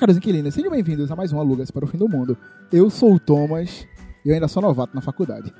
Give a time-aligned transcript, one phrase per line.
[0.00, 2.34] caros inquilinos, sejam bem-vindos a mais um Alugas para o Fim do Mundo.
[2.72, 3.86] Eu sou o Thomas
[4.24, 5.52] e eu ainda sou novato na faculdade.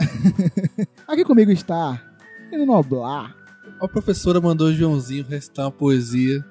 [1.06, 2.02] Aqui comigo está
[2.50, 3.32] Menino Noblar.
[3.80, 6.44] A professora mandou o Joãozinho recitar uma poesia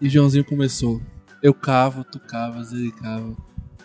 [0.00, 1.02] e Joãozinho começou.
[1.42, 3.36] Eu cavo, tu cavas, ele cava.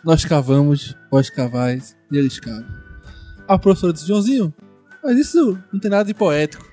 [0.03, 2.67] Nós cavamos, vós cavais e eles cavam.
[3.47, 4.53] A professora disse, Joãozinho,
[5.03, 6.71] mas isso não tem nada de poético.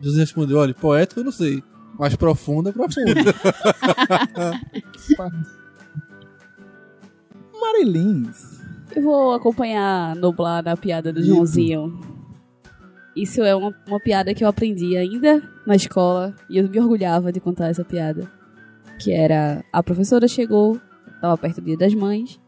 [0.00, 1.62] Joãozinho respondeu, olha, poético eu não sei,
[2.00, 3.12] mas profundo é profundo.
[7.60, 8.58] Marilins.
[8.96, 12.00] Eu vou acompanhar Noblar na piada do Joãozinho.
[13.14, 17.30] Isso é uma, uma piada que eu aprendi ainda na escola e eu me orgulhava
[17.30, 18.26] de contar essa piada.
[18.98, 20.80] Que era, a professora chegou,
[21.14, 22.40] estava perto do dia das mães,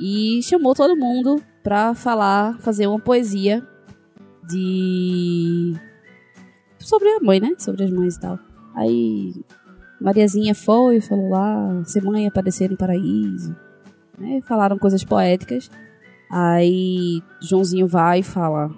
[0.00, 3.64] e chamou todo mundo pra falar, fazer uma poesia
[4.48, 5.76] de...
[6.80, 7.54] Sobre a mãe, né?
[7.56, 8.49] Sobre as mães e tal.
[8.80, 9.34] Aí
[10.00, 13.54] Mariazinha foi, falou lá, ser mãe aparecer no paraíso.
[14.18, 14.40] Né?
[14.48, 15.70] Falaram coisas poéticas.
[16.30, 18.70] Aí Joãozinho vai e fala: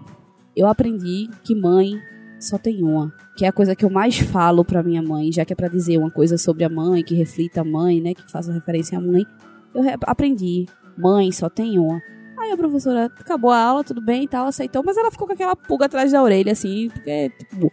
[0.56, 2.00] Eu aprendi que mãe
[2.40, 3.12] só tem uma.
[3.36, 5.68] Que é a coisa que eu mais falo pra minha mãe, já que é pra
[5.68, 8.12] dizer uma coisa sobre a mãe, que reflita a mãe, né?
[8.12, 9.24] Que faça referência à mãe.
[9.72, 10.66] Eu aprendi:
[10.98, 12.02] mãe só tem uma.
[12.40, 15.32] Aí a professora acabou a aula, tudo bem e tal, aceitou, mas ela ficou com
[15.32, 17.70] aquela pulga atrás da orelha, assim, porque, tipo,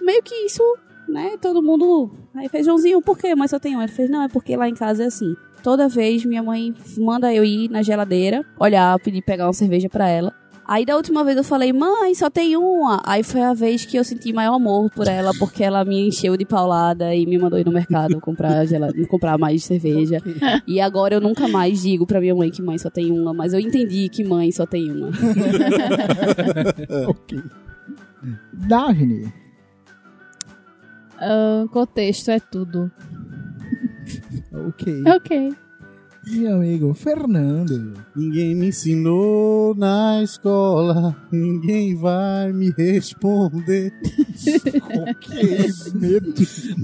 [0.00, 0.62] meio que isso
[1.12, 1.36] né?
[1.40, 2.10] Todo mundo.
[2.34, 3.34] Aí fez Joãozinho, por quê?
[3.34, 3.82] Mas só tem um.
[3.82, 5.34] Ele fez, não, é porque lá em casa é assim.
[5.62, 10.08] Toda vez minha mãe manda eu ir na geladeira, olhar, pedir pegar uma cerveja para
[10.08, 10.34] ela.
[10.66, 13.02] Aí da última vez eu falei, mãe, só tem uma.
[13.04, 16.36] Aí foi a vez que eu senti maior amor por ela, porque ela me encheu
[16.36, 20.18] de paulada e me mandou ir no mercado comprar, gelada, comprar mais cerveja.
[20.66, 23.52] E agora eu nunca mais digo pra minha mãe que mãe só tem uma, mas
[23.52, 25.08] eu entendi que mãe só tem uma.
[27.08, 27.42] ok.
[28.52, 29.41] Daphne.
[31.22, 32.90] Uh, contexto é tudo.
[34.52, 35.02] Ok.
[35.06, 35.54] Ok.
[36.26, 37.94] Meu amigo Fernando.
[38.14, 43.92] Ninguém me ensinou na escola, ninguém vai me responder.
[45.08, 46.34] ok, medo.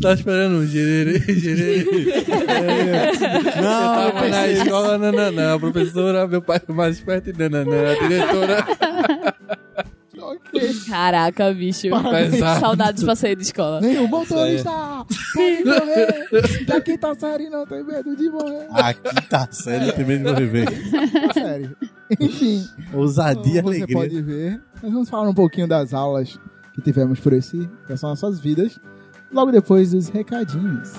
[0.00, 2.10] tá esperando um gererê, gererê.
[2.48, 3.12] É.
[3.60, 5.54] Não, Eu tava na escola, não, não, não.
[5.54, 7.86] A professora, meu pai foi mais esperto, não, não, não.
[7.86, 8.66] A diretora.
[10.88, 11.88] Caraca, bicho.
[11.90, 12.60] Pesado.
[12.60, 13.80] Saudades pra sair de escola.
[13.80, 14.70] Nenhum motorista
[15.34, 16.64] pode morrer.
[16.66, 18.66] Da quinta série não tem medo de morrer.
[18.70, 21.32] Aqui tá sério, tem medo de morrer, velho.
[21.32, 21.76] Sério.
[22.20, 22.64] Enfim.
[22.92, 23.96] Ousadia e como você alegria.
[23.96, 26.38] pode ver, nós vamos falar um pouquinho das aulas
[26.74, 28.78] que tivemos por esse, essas nossas vidas,
[29.32, 30.92] logo depois dos recadinhos.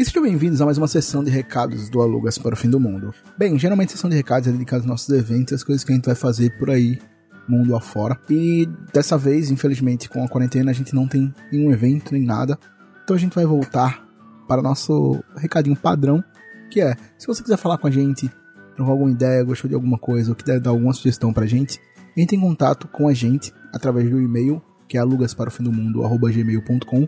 [0.00, 2.80] E sejam bem-vindos a mais uma sessão de recados do Alugas para o Fim do
[2.80, 3.12] Mundo.
[3.36, 5.94] Bem, geralmente a sessão de recados é dedicada aos nossos eventos as coisas que a
[5.94, 6.98] gente vai fazer por aí,
[7.46, 8.18] mundo afora.
[8.30, 12.58] E dessa vez, infelizmente, com a quarentena, a gente não tem nenhum evento nem nada.
[13.04, 14.02] Então a gente vai voltar
[14.48, 16.24] para o nosso recadinho padrão,
[16.70, 18.30] que é, se você quiser falar com a gente,
[18.74, 21.78] trocou alguma ideia, gostou de alguma coisa, ou quiser dar alguma sugestão pra gente,
[22.16, 27.06] entre em contato com a gente através do e-mail, que é alugasparofimdomundo.gmail.com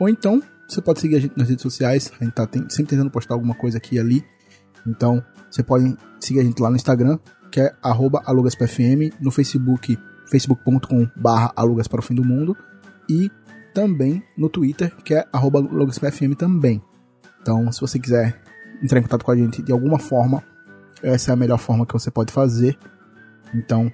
[0.00, 3.10] ou então, você pode seguir a gente nas redes sociais, a gente tá sempre tentando
[3.10, 4.24] postar alguma coisa aqui e ali,
[4.86, 7.18] então você pode seguir a gente lá no Instagram,
[7.50, 12.54] que é alugaspfm, no Facebook, facebook.com barra alugas para o fim do mundo,
[13.08, 13.30] e
[13.72, 16.82] também no Twitter, que é alugaspfm também.
[17.40, 18.38] Então, se você quiser
[18.82, 20.44] entrar em contato com a gente de alguma forma,
[21.02, 22.76] essa é a melhor forma que você pode fazer.
[23.54, 23.90] Então,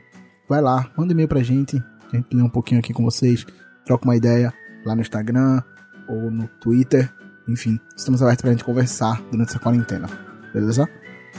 [0.49, 1.81] vai lá, manda e-mail pra gente,
[2.13, 3.47] a gente lê um pouquinho aqui com vocês,
[3.85, 4.53] troca uma ideia
[4.85, 5.63] lá no Instagram
[6.09, 7.13] ou no Twitter.
[7.49, 10.09] Enfim, estamos abertos pra gente conversar durante essa quarentena,
[10.53, 10.89] beleza?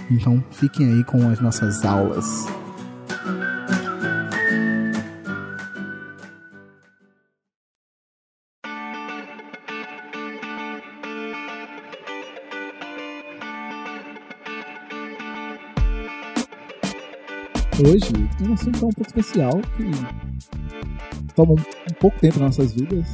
[0.10, 2.46] Então, fiquem aí com as nossas aulas.
[17.78, 23.06] Hoje tem um assunto um pouco especial que toma um pouco tempo nas nossas vidas.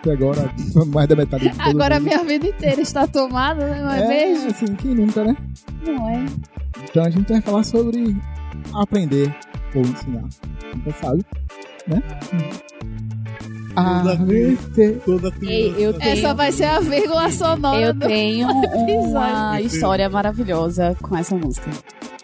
[0.00, 0.50] Até agora,
[0.88, 2.04] mais da metade de Agora mundo.
[2.04, 3.82] minha vida inteira está tomada, né?
[3.82, 4.50] Não é, mesmo?
[4.50, 5.36] assim, quem nunca, né?
[5.86, 6.24] Não é.
[6.84, 8.16] Então a gente vai falar sobre
[8.74, 9.34] aprender
[9.74, 10.24] ou ensinar.
[10.74, 11.24] Nunca sabe,
[11.86, 12.02] né?
[15.04, 15.30] Toda.
[15.30, 18.06] Toda Ei, eu tenho, Essa vai ser a vírgula sonora eu do...
[18.06, 18.48] tenho
[19.06, 21.70] uma história maravilhosa com essa música.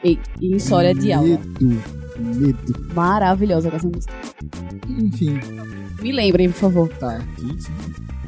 [0.03, 1.29] E, e história de aula.
[1.29, 1.83] Medo.
[2.19, 2.95] Medo.
[2.95, 4.13] Maravilhosa com essa música.
[4.89, 5.41] Enfim,
[6.07, 6.89] Me lembrem, por favor.
[6.89, 7.21] tá.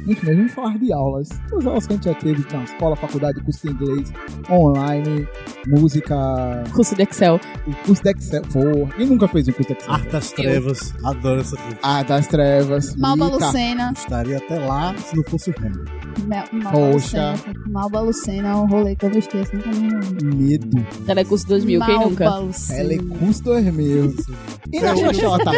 [0.09, 1.29] Enfim, nós vamos falar de aulas.
[1.49, 4.11] Todas as aulas que a gente já teve na escola, faculdade, curso de inglês,
[4.49, 5.27] online,
[5.67, 7.39] música, Curso de Excel.
[7.67, 8.41] o curso de Excel.
[8.51, 9.93] Pô, quem nunca fez um curso de Excel?
[9.93, 10.95] Arte das Trevas.
[11.03, 11.77] Adoro essa coisa.
[11.83, 12.95] Ah, das trevas.
[12.95, 13.45] Malba Mica.
[13.45, 13.93] Lucena.
[13.95, 15.53] Estaria até lá se não fosse o
[16.27, 17.33] Malba Poxa.
[17.33, 17.55] Lucena.
[17.67, 20.23] Malba Lucena é um rolê que eu não esqueço nunca mais.
[20.23, 20.87] Medo.
[21.05, 22.37] Telecurso 2000, quem Malba nunca?
[22.37, 22.79] Lucena.
[22.79, 24.15] Telecurso 2000.
[24.71, 25.51] E na Xoxota?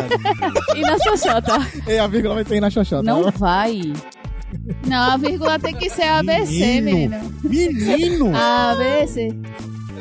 [0.76, 1.68] E na Xoxota?
[1.88, 3.04] Ei, a vírgula vai sair na Xoxota.
[3.04, 3.94] Não vai.
[4.88, 7.20] Não, a vírgula tem que ser ABC, Menino.
[7.44, 7.98] menino.
[7.98, 8.32] Menino!
[8.36, 9.30] ABC.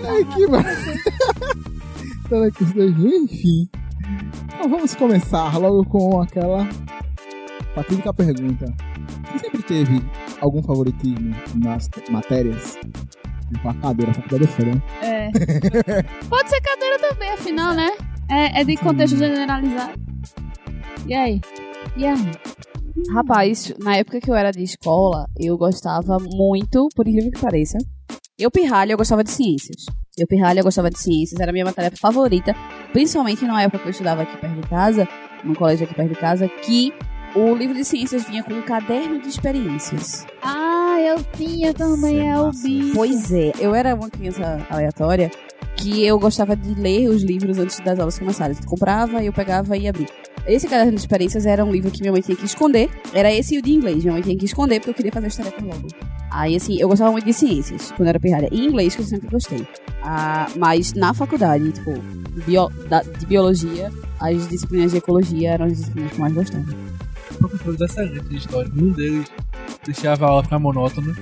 [0.07, 1.01] Ai, que maravilha.
[2.29, 3.69] Telecurso 2000, enfim.
[4.55, 6.69] Então vamos começar logo com aquela
[7.75, 8.67] fatídica pergunta.
[9.33, 10.03] Você sempre teve
[10.41, 12.79] algum favoritismo nas matérias?
[13.53, 14.83] Tipo, a cadeira, a faculdade é foda, né?
[15.03, 16.03] É.
[16.29, 17.91] Pode ser cadeira também, afinal, né?
[18.29, 19.93] É, é de contexto generalizado.
[21.07, 21.41] E aí?
[21.97, 22.31] E aí?
[23.09, 27.79] Rapaz, na época que eu era de escola, eu gostava muito, por incrível que pareça.
[28.39, 29.85] Eu pirralha, eu gostava de ciências.
[30.17, 32.55] Eu pirralha, eu gostava de ciências, era a minha matéria favorita.
[32.93, 35.09] Principalmente na época que eu estudava aqui perto de casa,
[35.45, 36.93] num colégio aqui perto de casa, que
[37.35, 40.27] o livro de ciências vinha com um caderno de experiências.
[40.43, 42.93] Ah, eu tinha também, é é o bicho.
[42.95, 45.31] Pois é, eu era uma criança aleatória
[45.77, 48.57] que eu gostava de ler os livros antes das aulas começarem.
[48.61, 50.09] Eu comprava, eu pegava e abria.
[50.47, 52.89] Esse caderno de experiências era um livro que minha mãe tinha que esconder.
[53.13, 53.99] Era esse e o de inglês.
[54.03, 55.89] Minha mãe tinha que esconder porque eu queria fazer as tarefas logo.
[56.31, 58.49] Aí, assim, eu gostava muito de ciências quando era pirralha.
[58.51, 59.67] E inglês, que eu sempre gostei.
[60.03, 61.93] Ah, mas na faculdade, tipo,
[62.47, 66.65] bio- da- de biologia, as disciplinas de ecologia eram as disciplinas que eu mais gostava.
[67.39, 68.71] Professores excelentes de história.
[68.75, 69.27] Nenhum deles
[69.85, 71.13] deixava a aula ficar monótona.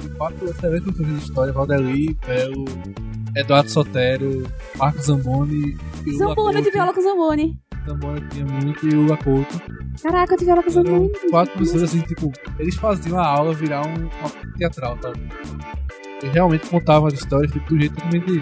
[0.00, 2.64] De quatro excelentes professores de história, Valdeli, Belo,
[3.36, 4.44] Eduardo Sotero,
[4.76, 5.76] Marco Zamboni
[6.06, 7.58] e Zamboni, eu tive aula com Zamboni.
[7.86, 9.60] Zamboni tinha muito e o Couto.
[10.02, 13.94] Caraca, eu tive aula com quatro professores assim, tipo, eles faziam a aula virar um,
[13.94, 15.20] uma teatral, sabe?
[16.22, 18.40] Eles realmente contavam as histórias tipo, do jeito totalmente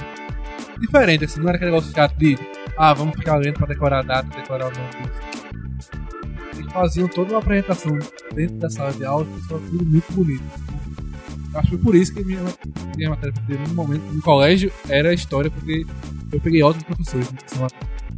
[0.80, 2.38] diferente, assim, não era aquele negócio chato de
[2.76, 5.92] ah, vamos ficar lendo pra decorar a data, decorar o nome disso.
[6.56, 7.98] Eles faziam toda uma apresentação
[8.34, 10.44] dentro da sala de aula, que foi tudo muito bonito.
[11.54, 12.40] Acho que foi por isso que minha,
[12.96, 13.34] minha matéria
[13.68, 15.84] no momento no colégio era a história, porque
[16.32, 17.30] eu peguei ótimos professores.
[17.30, 17.38] né,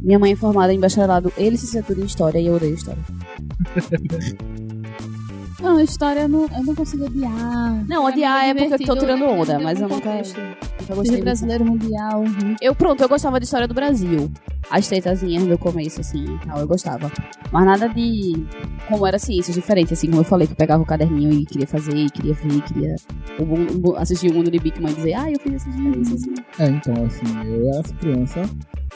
[0.05, 3.01] Minha mãe é formada em bacharelado e licenciatura em História e eu odeio História.
[5.59, 7.87] Não, história eu não, eu não consigo odiar.
[7.87, 10.11] Não, odiar é porque eu tô tirando onda, dentro mas eu nunca,
[10.79, 12.19] nunca gostei brasileiro mundial.
[12.19, 12.55] uhum.
[12.61, 14.31] Eu, pronto, eu gostava de História do Brasil.
[14.69, 17.11] As tretazinhas do começo, assim, e tal, eu gostava.
[17.51, 18.45] Mas nada de...
[18.87, 21.65] Como era ciências diferente, assim, como eu falei, que eu pegava o caderninho e queria
[21.65, 22.95] fazer, e queria ver, queria
[23.97, 26.35] assistir o Mundo de Big Man e dizer, ah, eu fiz essas experiências, assim.
[26.59, 28.41] É, então, assim, eu era essa criança,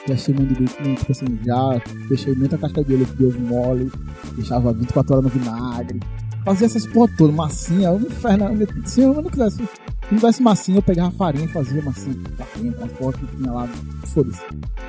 [0.08, 3.92] já muito de tipo assim, já deixei muita casca de olho de ovo mole,
[4.36, 6.00] deixava 24 horas no vinagre,
[6.44, 8.46] fazia essas porra toda, massinha, um inferno,
[8.86, 9.64] se eu não quisesse, se
[10.12, 13.52] não tivesse massinha, eu pegava farinha e fazia massinha, farinha, com as porra que tinha
[13.52, 13.68] lá,
[14.06, 14.42] foda-se.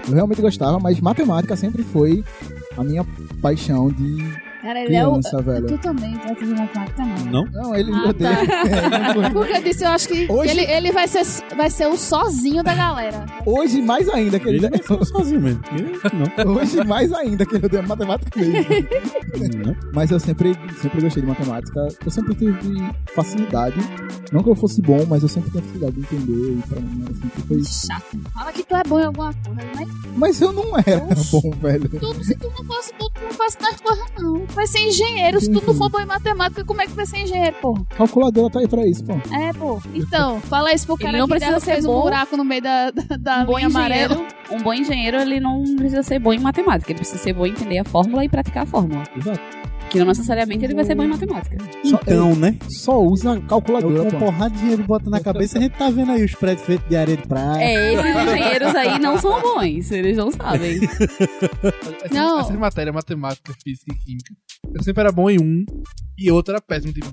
[0.08, 2.24] Eu realmente gostava, mas matemática sempre foi
[2.76, 3.04] a minha
[3.42, 5.12] paixão de Cara, ele é o.
[5.12, 5.66] criança, velho.
[5.66, 7.44] Tu também vai fazer matemática, não.
[7.44, 7.44] Não?
[7.52, 8.30] Não, ele Ah, odeia.
[8.70, 11.22] É, não- Porque eu disse, eu acho que Hoje- ele, ele vai, ser,
[11.56, 13.24] vai ser o sozinho da galera.
[13.46, 15.60] Hoje mais ainda que ele, Ele vai ficar sozinho mesmo.
[16.44, 16.52] Não.
[16.54, 18.64] Hoje mais ainda que ele odeia matemática mesmo.
[19.66, 19.76] Não.
[19.94, 21.88] Mas eu sempre, sempre gostei de matemática.
[22.04, 23.76] Eu sempre tive facilidade.
[24.32, 26.52] Não que eu fosse bom, mas eu sempre tive facilidade de entender.
[26.58, 27.64] E pra mim, sempre foi.
[27.64, 28.18] Chato.
[28.34, 31.00] Fala que tu é bom em alguma coisa, mas Mas eu não era
[31.32, 31.88] bom, velho.
[31.88, 34.42] tudo, se tu não fosse bom, tu não faz tais coisas, não.
[34.50, 35.40] Vai ser engenheiro.
[35.40, 37.84] Se tu não for bom em matemática, como é que vai ser engenheiro, porra?
[37.96, 39.12] Calculadora tá aí pra isso, pô.
[39.34, 39.80] É, pô.
[39.94, 42.02] Então, fala isso pro Ele cara não que precisa ser fez um bom.
[42.02, 44.14] buraco no meio da, da, da Um bom linha amarela.
[44.14, 47.46] engenheiro, um bom engenheiro, ele não precisa ser bom em matemática, ele precisa ser bom
[47.46, 49.02] em entender a fórmula e praticar a fórmula.
[49.16, 49.40] Exato.
[49.90, 51.56] Que não necessariamente ele vai ser bom em matemática.
[51.84, 52.56] Então, né?
[52.68, 54.18] Só usa calculadora, Eu com pô.
[54.26, 56.96] porrada de dinheiro bota na cabeça, a gente tá vendo aí os prédios feitos de
[56.96, 57.60] areia de praia.
[57.62, 60.78] É, esses engenheiros aí não são bons, eles não sabem.
[62.02, 62.40] Essas, Não.
[62.40, 64.34] essas matérias, matemática, física e química.
[64.74, 65.64] Eu sempre era bom em um
[66.18, 66.92] e outro era péssimo.
[66.92, 67.08] Tipo,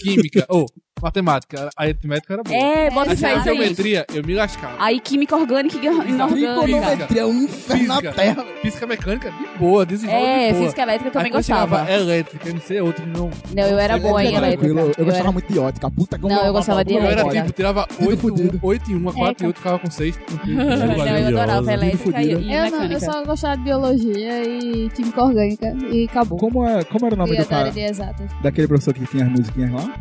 [0.00, 0.66] química, ou
[1.00, 2.56] matemática, a aritmética era boa.
[2.56, 3.56] É, bota fé a isso aí.
[3.56, 4.76] geometria, eu me lascava.
[4.78, 6.28] Aí química orgânica e inorgânica.
[6.28, 8.12] Trigonometria é um inferno na Física.
[8.12, 8.46] terra.
[8.62, 10.64] Física mecânica, de boa, desenvolve É, de boa.
[10.64, 11.90] física elétrica eu também Aí chegava gostava.
[12.12, 13.30] Elétrica, eu não sei, outro não.
[13.54, 14.66] Não, eu era boa em elétrica.
[14.66, 15.90] Eu, Eu gostava era- muito de ótica.
[15.90, 17.40] Puta que Não, eu gostava de Eu era elétrica.
[17.42, 18.60] tipo, tirava Tudo 8, fudido.
[18.62, 20.18] 8 em 1, 4 É, em 8, ficava com 6.
[20.46, 25.22] Não, eu adorava elétrica e, e Eu, não, eu só gostava de biologia e química
[25.24, 26.38] orgânica e acabou.
[26.38, 27.70] Como, é, como era o nome e do cara?
[27.70, 28.30] de exatas.
[28.42, 29.94] Daquele professor que tinha as musiquinhas lá?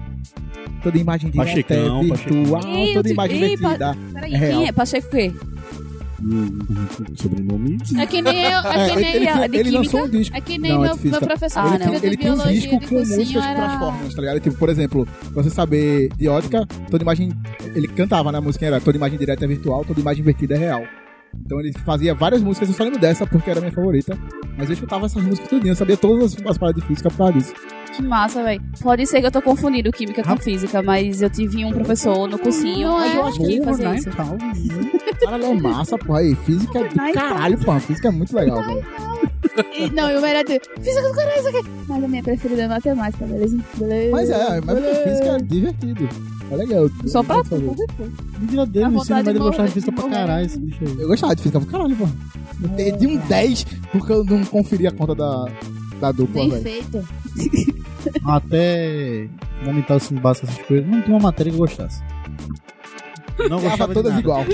[0.84, 3.96] Toda imagem de Pachecão, virtual, Ei, eu toda imagem ei, divertida.
[4.14, 4.52] Peraí, É real.
[4.60, 4.72] quem é?
[4.72, 5.32] Pacheco o quê?
[7.16, 7.78] Sobrenome.
[7.98, 10.36] É que nem eu, é que É, nem ele, de ele lançou um disco.
[10.36, 11.20] É que nem Não, é meu, física.
[11.20, 13.68] meu professor Ah, ele ele tem um disco com músicas era...
[13.68, 14.40] Transformers, tá ligado?
[14.40, 17.32] Tipo, por exemplo, pra você saber de ótica, toda imagem.
[17.76, 18.38] Ele cantava, né?
[18.38, 20.84] A música era toda imagem direta é virtual, toda imagem invertida é real.
[21.46, 24.18] Então ele fazia várias músicas, eu só lembro dessa porque era a minha favorita.
[24.58, 27.18] Mas eu escutava essas músicas tudinho, eu sabia todas as, as paradas de física por
[27.18, 27.54] causa disso.
[27.96, 28.62] Que massa, velho.
[28.82, 32.40] Pode ser que eu tô confundindo química com física, mas eu tive um professor no
[32.40, 33.18] cursinho Não é?
[33.18, 34.10] eu acho que Porra, fazia né, isso.
[34.10, 34.38] então.
[35.20, 36.20] Caralho, é massa, porra.
[36.20, 37.80] Aí, física é do caralho, porra.
[37.80, 38.86] Física é muito legal, velho.
[39.78, 41.70] E- Não, e o melhor de física do caralho, isso aqui.
[41.88, 43.58] Mas a minha preferida é matemática, beleza?
[43.76, 45.04] beleza Mas é, mas beleza.
[45.04, 46.10] física é divertido.
[46.52, 46.90] É legal.
[47.08, 48.12] Só pra Eu tu, de coisa.
[48.40, 51.02] Mentira A dele, no vontade ensino médio de de física pra caralho, esse bicho aí.
[51.02, 52.12] Eu gostava de física pra caralho, porra.
[52.64, 55.46] Eu perdi um 10 porque eu não conferi a conta da,
[56.02, 56.64] da dupla, Bem velho.
[56.64, 57.08] feito.
[58.26, 59.28] Até
[59.60, 60.88] fundamental, assim, básico, essas coisas.
[60.90, 62.02] Não tinha uma matéria que eu gostasse.
[63.50, 64.20] Não gostava de todas nada.
[64.22, 64.46] igual.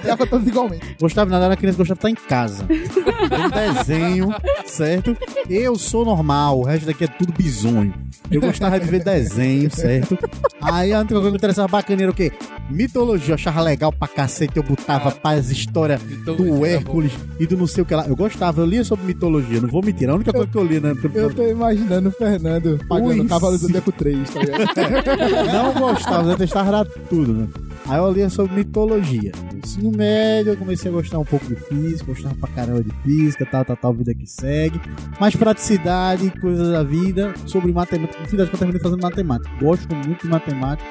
[0.00, 0.96] Ficava todas igualmente.
[1.00, 2.64] Gostava de nada, era criança, gostava de estar em casa.
[2.64, 4.34] Um desenho,
[4.66, 5.16] certo?
[5.48, 7.92] Eu sou normal, o resto daqui é tudo bizonho.
[8.30, 10.18] Eu gostava de ver desenho, certo?
[10.60, 12.30] Aí a única coisa que me interessava bacana era o quê?
[12.70, 17.56] Mitologia, eu achava legal pra cacete, eu botava paz, história Então, do Hércules e do
[17.56, 18.06] não sei o que lá.
[18.06, 20.08] Eu gostava, eu lia sobre mitologia, não vou mentir.
[20.10, 20.94] A única coisa que eu lia, né?
[21.14, 23.20] Eu tô imaginando o Fernando pagando Ui.
[23.20, 25.52] o Cavalo do Zodíaco 3, tá ligado?
[25.52, 27.48] Não gostava, detestava tudo, né?
[27.88, 29.32] Aí eu lia sobre mitologia.
[29.50, 32.90] No ensino médio, eu comecei a gostar um pouco de física, gostava pra caramba de
[33.02, 34.78] física, tal, tal, tal, vida que segue.
[35.18, 38.20] Mais praticidade, coisas da vida, sobre matemática.
[38.20, 39.50] No fim das contas, eu terminei fazendo matemática.
[39.58, 40.88] Gosto muito de matemática,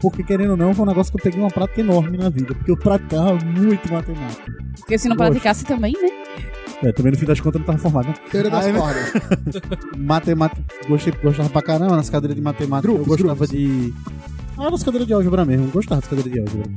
[0.00, 2.54] porque querendo ou não, foi um negócio que eu peguei uma prática enorme na vida,
[2.54, 4.52] porque eu praticava muito matemática.
[4.78, 5.30] Porque se não Gosto.
[5.30, 6.08] praticasse também, né?
[6.82, 8.14] É, também no fim das contas eu não tava formado, né?
[8.30, 9.12] Teoria das Aí, cordas.
[9.96, 12.88] Matemática, gostei, gostava pra caramba nas cadeiras de matemática.
[12.88, 13.50] Grupos, eu gostava grupos.
[13.50, 13.94] de.
[14.60, 16.70] Ah, nas cadeiras de álgebra mesmo, eu gostava das cadeiras de álgebra.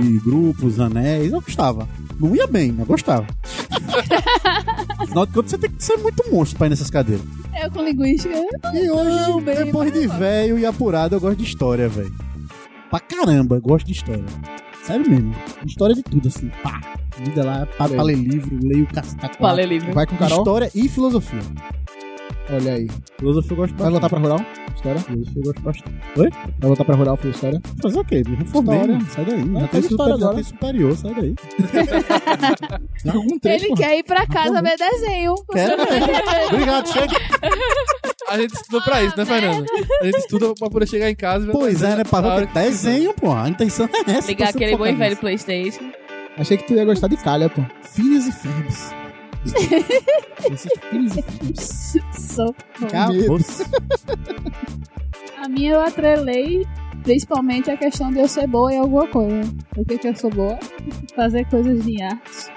[0.00, 1.88] E grupos, anéis, eu gostava.
[2.20, 3.26] Não ia bem, mas gostava.
[4.96, 7.24] Afinal de contas, você tem que ser muito monstro pra ir nessas cadeiras.
[7.60, 8.32] Eu com linguística.
[8.72, 12.14] E hoje, Não, bem, depois de velho e apurado, eu gosto de história, velho.
[12.90, 14.24] Pra caramba, eu gosto de história.
[14.84, 15.34] Sério mesmo.
[15.66, 16.48] História de tudo, assim.
[16.62, 16.80] Pá.
[17.18, 19.90] Vida lá, pá, pra ler livro, leio caceta Falei livre.
[19.90, 20.38] Vai com Carol?
[20.38, 21.40] História e filosofia.
[22.48, 22.88] Olha aí.
[23.18, 24.40] Filosofia eu gosto Vai voltar pra rural?
[24.74, 25.00] História?
[25.00, 25.96] Filosofia eu gosto bastante.
[26.16, 27.60] Vai voltar pra rural, fazer história?
[27.82, 28.22] Fazer o quê?
[28.28, 28.98] Me reformei, História.
[28.98, 29.06] né?
[29.10, 29.60] Sai daí.
[29.60, 31.34] Já, tem história superior, já tem superior, sai daí.
[33.44, 33.80] Ele porra.
[33.80, 35.34] quer ir pra casa ver desenho.
[35.52, 36.06] Quero mesmo.
[36.52, 37.16] Obrigado, chega.
[38.28, 39.66] A gente estudou pra isso, né, Fernando?
[40.00, 42.04] A gente estuda pra poder chegar em casa Pois é, né?
[42.04, 43.32] Pra desenho, pô.
[43.32, 44.28] A intenção é essa.
[44.28, 45.16] Ligar aquele bom e velho.
[45.16, 45.90] Playstation.
[46.36, 47.62] Achei que tu ia gostar de calha, pô.
[47.82, 48.92] Filhos e ferbes.
[52.82, 53.38] Acabou.
[55.38, 56.66] A minha eu atrelei
[57.02, 59.42] principalmente a questão de eu ser boa em alguma coisa.
[59.76, 60.58] O que que eu sou boa?
[61.14, 62.50] Fazer coisas de arte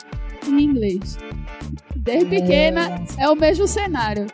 [0.48, 1.18] em inglês.
[1.96, 4.26] Desde pequena é o mesmo cenário.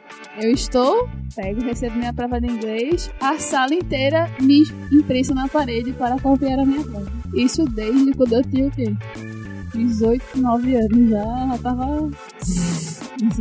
[0.42, 5.94] Eu estou, pego, recebo minha prova de inglês, a sala inteira me impressa na parede
[5.94, 7.12] para copiar a minha prova.
[7.34, 8.94] Isso desde quando eu tinha o quê?
[9.76, 12.10] 18, 9 anos já, já tava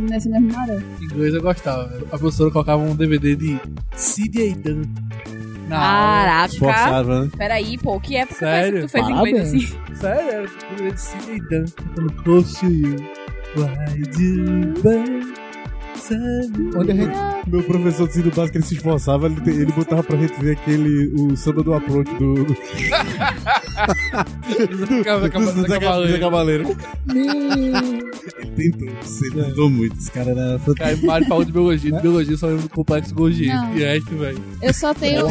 [0.09, 0.81] nessa mesma maré.
[1.01, 1.87] Inglês eu gostava.
[1.87, 2.05] velho.
[2.11, 3.59] A professora colocava um DVD de
[3.95, 4.81] Sid Aidan
[5.67, 6.25] na aula.
[6.25, 6.53] Caraca.
[6.57, 7.31] Forçava, né?
[7.37, 8.81] Peraí, pô, que época Sério?
[8.81, 9.53] que tu fez Parabéns.
[9.53, 9.95] inglês assim?
[9.95, 11.65] Sério, era o DVD de Sid Aidan.
[11.95, 12.95] Falando, Close to you.
[13.55, 15.33] Why do burn?
[16.07, 16.77] Sabe?
[16.77, 17.15] Onde a gente...
[17.47, 21.13] Meu professor de ensino básico, ele se esforçava, ele, ele botava pra gente ver aquele,
[21.15, 22.45] o samba do approach do...
[22.45, 22.55] do
[24.87, 26.19] Ficava com a do Zé cavaleiro.
[26.19, 26.77] Cavaleiro.
[27.13, 30.75] Ele tentou, você tentou muito, esse cara era fantástico.
[30.75, 31.91] Cara, Mário falou de biologia.
[31.91, 33.47] De biologia só lembro do complexo Golgi.
[33.47, 33.75] Não.
[33.75, 34.41] E resto, velho.
[34.61, 35.19] Eu só tenho.
[35.19, 35.25] Eu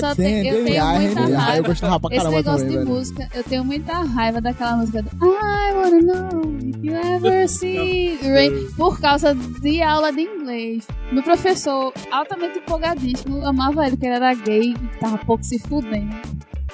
[0.00, 1.68] só tenho, eu tenho muita raiva.
[1.68, 5.72] gostava pra Esse caramba negócio de música, eu tenho muita raiva daquela música do I
[5.74, 10.86] wanna know if you ever see rain por causa de aula de inglês.
[11.12, 16.16] Meu professor, altamente empolgadíssimo, amava ele, porque ele era gay e tava pouco se fudendo.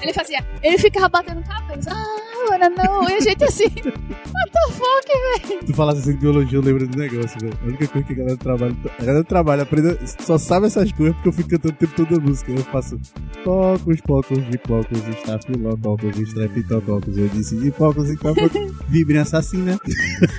[0.00, 1.90] Ele fazia, ele ficava batendo cabeça.
[1.90, 3.08] Ah, wanna know.
[3.08, 6.98] E a gente assim, what the fuck, Tu falasse assim de biologia, eu lembro do
[6.98, 7.58] negócio, velho.
[7.62, 8.76] A única coisa que a galera do trabalho.
[8.84, 11.94] A galera do trabalho aprende, só sabe essas coisas porque eu fico cantando o tempo
[11.94, 12.52] todo a música.
[12.52, 13.00] Eu faço
[13.44, 17.16] pocos, pocos, de pocos, estafilococos, estrepitococos.
[17.16, 18.50] Eu disse de pocos e pocos,
[18.88, 19.78] vibrem assassina.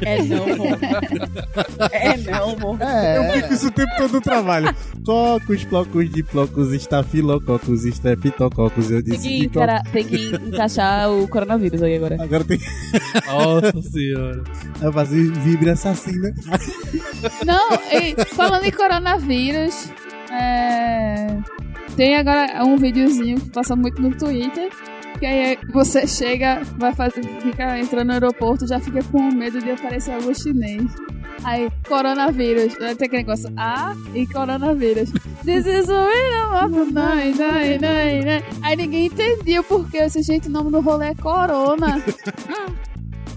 [0.03, 0.65] É não, pô.
[1.91, 2.77] É não, pô.
[2.83, 4.75] É, Eu fico isso o tempo todo no trabalho.
[5.05, 8.91] Cocos, flocos, de flocos, estafilococos, estrepitococos.
[8.91, 9.63] Eu disse cocos.
[9.63, 12.17] encara- tem que encaixar o coronavírus aí agora.
[12.21, 12.59] Agora tem
[13.27, 14.43] Nossa senhora.
[14.79, 16.33] que fazer vibre assassina.
[17.45, 19.89] Não, e falando em coronavírus,
[20.31, 21.37] é,
[21.95, 24.69] tem agora um videozinho que passa muito no Twitter,
[25.19, 29.71] Que aí você chega, vai fazer, fica entrando no aeroporto, já fica com medo de
[29.71, 30.83] aparecer algum chinês.
[31.43, 32.73] Aí, coronavírus.
[32.79, 35.11] Vai ter aquele negócio A e coronavírus.
[35.43, 38.45] This is a rhythm of the night, night, night, night.
[38.61, 42.03] Aí ninguém entendia por que esse gente, o nome do rolê é Corona.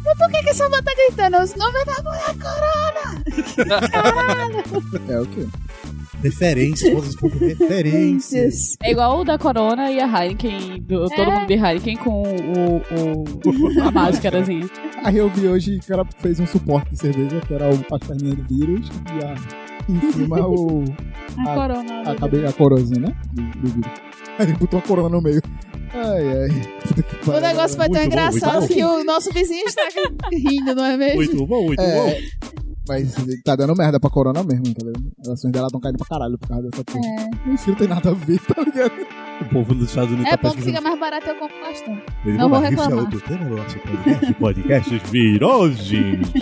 [0.02, 1.42] Mas por que, que essa banda tá gritando?
[1.42, 3.22] Os nomes da mulher Corona!
[5.08, 5.46] É o quê?
[6.22, 8.76] Referências, coisas como referências.
[8.82, 11.34] É igual o da Corona e a Heineken, do- todo É.
[11.34, 14.68] mundo de Heineken com o, o- a máscarazinha.
[15.04, 17.94] Aí eu vi hoje que o cara fez um suporte de cerveja, que era o,
[17.94, 19.34] a perninha do vírus, e a,
[19.88, 20.84] em cima o,
[21.38, 22.02] A Ah, Corona.
[22.10, 23.16] a, cabe, a coroazinha, né?
[23.32, 23.90] Do, do vírus.
[24.38, 25.40] Aí botou a corona no meio.
[25.92, 26.48] Ai, ai.
[27.36, 28.66] O negócio foi tão Muito engraçado bom.
[28.68, 29.82] que o nosso vizinho está
[30.32, 31.16] rindo, não é mesmo?
[31.16, 32.14] Muito bom, muito bom.
[32.90, 34.92] Mas tá dando merda pra corona mesmo, entendeu?
[35.20, 37.00] As ações dela estão caindo pra caralho por causa dessa porra.
[37.06, 37.54] É.
[37.54, 38.92] Isso não tem nada a ver, tá ligado?
[39.52, 42.02] Povo dos Estados Unidos É tá bom que fica mais barato eu compro bastante.
[42.24, 46.32] Ele não vou "Mas isso é reclamar." outro tema do nosso podcast, podcasts virogens.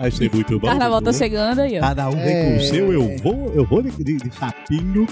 [0.00, 0.66] Achei muito bom.
[0.68, 1.18] Carnaval muito tá bom.
[1.18, 1.80] chegando aí, ó.
[1.80, 5.06] Cada um vem com o seu, eu vou, eu vou de, de, de chapinho,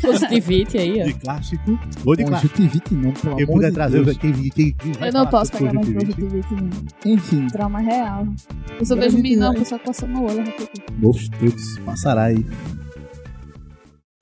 [0.00, 1.04] Positivity aí, ó.
[1.04, 1.78] de clássico.
[2.04, 2.54] Vou de clássico.
[2.56, 4.16] Conjuntivite não, pelo Quem amor de trazer, Deus.
[4.18, 6.22] quem, quem, quem, Eu não posso pegar mais conjuntivite?
[6.22, 6.54] conjuntivite,
[7.04, 7.12] não.
[7.12, 8.26] Enfim, Trauma real.
[8.78, 10.44] Eu só vejo menino, a pessoa coçando o olho.
[10.46, 10.68] eu
[10.98, 12.44] Meus Deus, passará aí.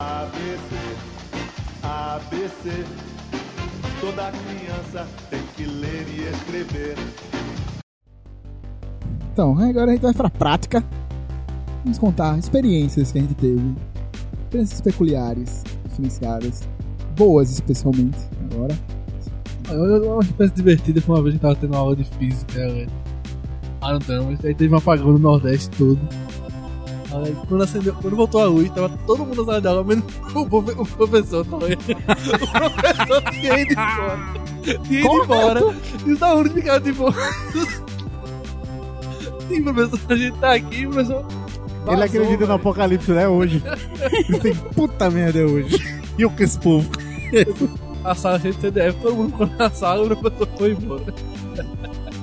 [0.03, 0.75] ABC,
[1.85, 2.85] ABC.
[4.01, 6.97] Toda criança tem que ler e escrever.
[9.33, 10.85] então, agora a gente vai pra prática.
[11.85, 13.75] Vamos contar experiências que a gente teve.
[14.43, 16.69] Experiências peculiares, diferenciadas.
[17.17, 18.19] Boas, especialmente,
[18.51, 18.77] agora.
[19.71, 22.67] Eu, eu, uma espécie divertida foi uma vez que tava tendo uma aula de física,
[22.73, 22.87] né?
[23.81, 26.01] Ah, não tem, mas aí teve um apagão no Nordeste todo.
[27.15, 30.05] Aí, quando, acendeu, quando voltou a luz, tava todo mundo na sala de aula, menos
[30.35, 31.45] o, profe- o professor.
[31.47, 31.75] Tava aí.
[31.75, 31.77] o
[32.71, 34.19] professor tinha ido embora.
[34.85, 35.61] Tinha ido embora.
[36.07, 37.05] E os alunos ficaram tipo.
[39.49, 41.27] Sim, professor, a gente tá aqui, professor.
[41.27, 42.53] Ele Vazou, acredita no velho.
[42.53, 43.63] apocalipse, né, hoje.
[44.29, 46.01] Ele tem puta merda é hoje.
[46.17, 46.89] E o que esse povo?
[48.05, 51.15] A sala cheia de CDF, todo mundo ficou na sala e o professor foi embora.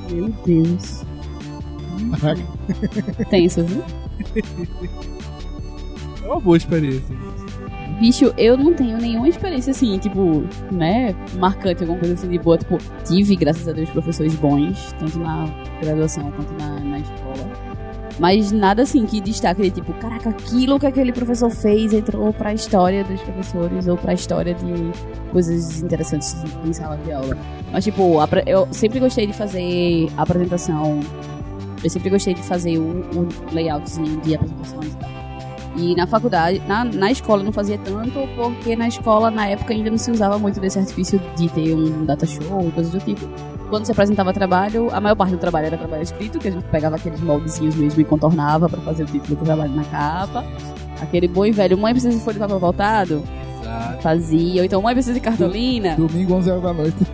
[0.10, 1.04] Meu Deus.
[2.19, 2.41] Caraca.
[3.30, 3.84] Tenso, viu?
[6.23, 7.15] É uma boa experiência.
[7.99, 12.58] Bicho, eu não tenho nenhuma experiência assim, tipo, né, marcante, alguma coisa assim de boa.
[12.58, 15.45] Tipo, tive, graças a Deus, professores bons, tanto na
[15.82, 17.69] graduação quanto na, na escola.
[18.19, 22.53] Mas nada assim que destaque de tipo, caraca, aquilo que aquele professor fez entrou pra
[22.53, 24.91] história dos professores ou pra história de
[25.32, 27.38] coisas interessantes em sala de aula.
[27.71, 30.99] Mas, tipo, eu sempre gostei de fazer apresentação.
[31.84, 35.10] Eu sempre gostei de fazer o, o layoutzinho de apresentações e tal.
[35.76, 39.89] E na faculdade, na, na escola não fazia tanto, porque na escola, na época, ainda
[39.89, 43.30] não se usava muito desse artifício de ter um data show coisas do tipo.
[43.70, 46.65] Quando se apresentava trabalho, a maior parte do trabalho era trabalho escrito, que a gente
[46.65, 50.44] pegava aqueles moldezinhos mesmo e contornava pra fazer o título do trabalho na capa.
[51.02, 53.24] Aquele bom e velho, mãe precisa de folha de papel voltado?
[53.69, 54.01] Exato.
[54.01, 54.62] Fazia.
[54.62, 55.95] Ou então, mãe precisa de cartolina?
[55.95, 56.97] Domingo, 11 horas da noite.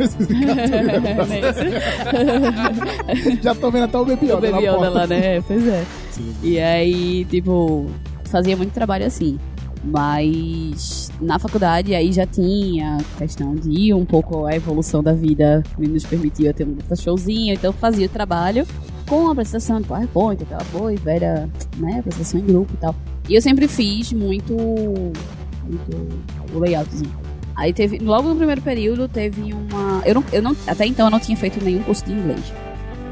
[3.42, 5.00] Já tô vendo até o Bebioda na bebi onda porta.
[5.00, 5.42] lá, né?
[5.42, 5.84] Pois é.
[6.42, 7.88] E aí, tipo,
[8.26, 9.38] fazia muito trabalho assim.
[9.84, 15.88] Mas na faculdade aí já tinha questão de um pouco a evolução da vida que
[15.88, 18.66] nos permitia ter um showzinho, então fazia o trabalho
[19.08, 22.96] com a apresentação de PowerPoint, aquela boa e velha, né, apresentação em grupo e tal.
[23.30, 24.56] E eu sempre fiz muito,
[25.66, 27.12] muito o layoutzinho.
[27.56, 31.10] Aí teve, logo no primeiro período teve uma, eu não, eu não, até então eu
[31.12, 32.52] não tinha feito nenhum curso de inglês.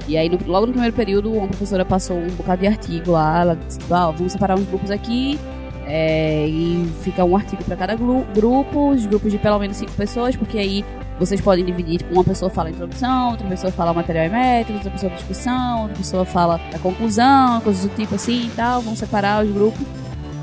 [0.06, 3.39] E aí, no- logo no primeiro período, uma professora passou um bocado de artigo lá.
[3.39, 5.39] Ela disse: ah, vamos separar uns grupos aqui.
[5.86, 10.36] é, e fica um artigo para cada grupo, os grupos de pelo menos cinco pessoas,
[10.36, 10.84] porque aí
[11.20, 11.98] vocês podem dividir.
[12.00, 15.82] Tipo, uma pessoa fala introdução, outra pessoa fala o material e métodos, outra pessoa discussão,
[15.84, 18.82] outra pessoa fala a conclusão, coisas do tipo assim e tal.
[18.82, 19.82] Vamos separar os grupos.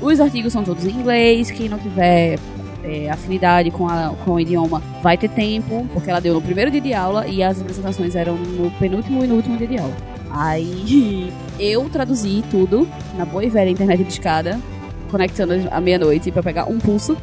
[0.01, 1.51] Os artigos são todos em inglês.
[1.51, 2.39] Quem não tiver
[2.83, 6.71] é, afinidade com, a- com o idioma vai ter tempo, porque ela deu no primeiro
[6.71, 9.95] dia de aula e as apresentações eram no penúltimo e no último dia de aula.
[10.31, 12.87] Aí eu traduzi tudo
[13.17, 14.59] na boa e velha internet de escada,
[15.11, 17.15] conectando à meia-noite pra pegar um pulso,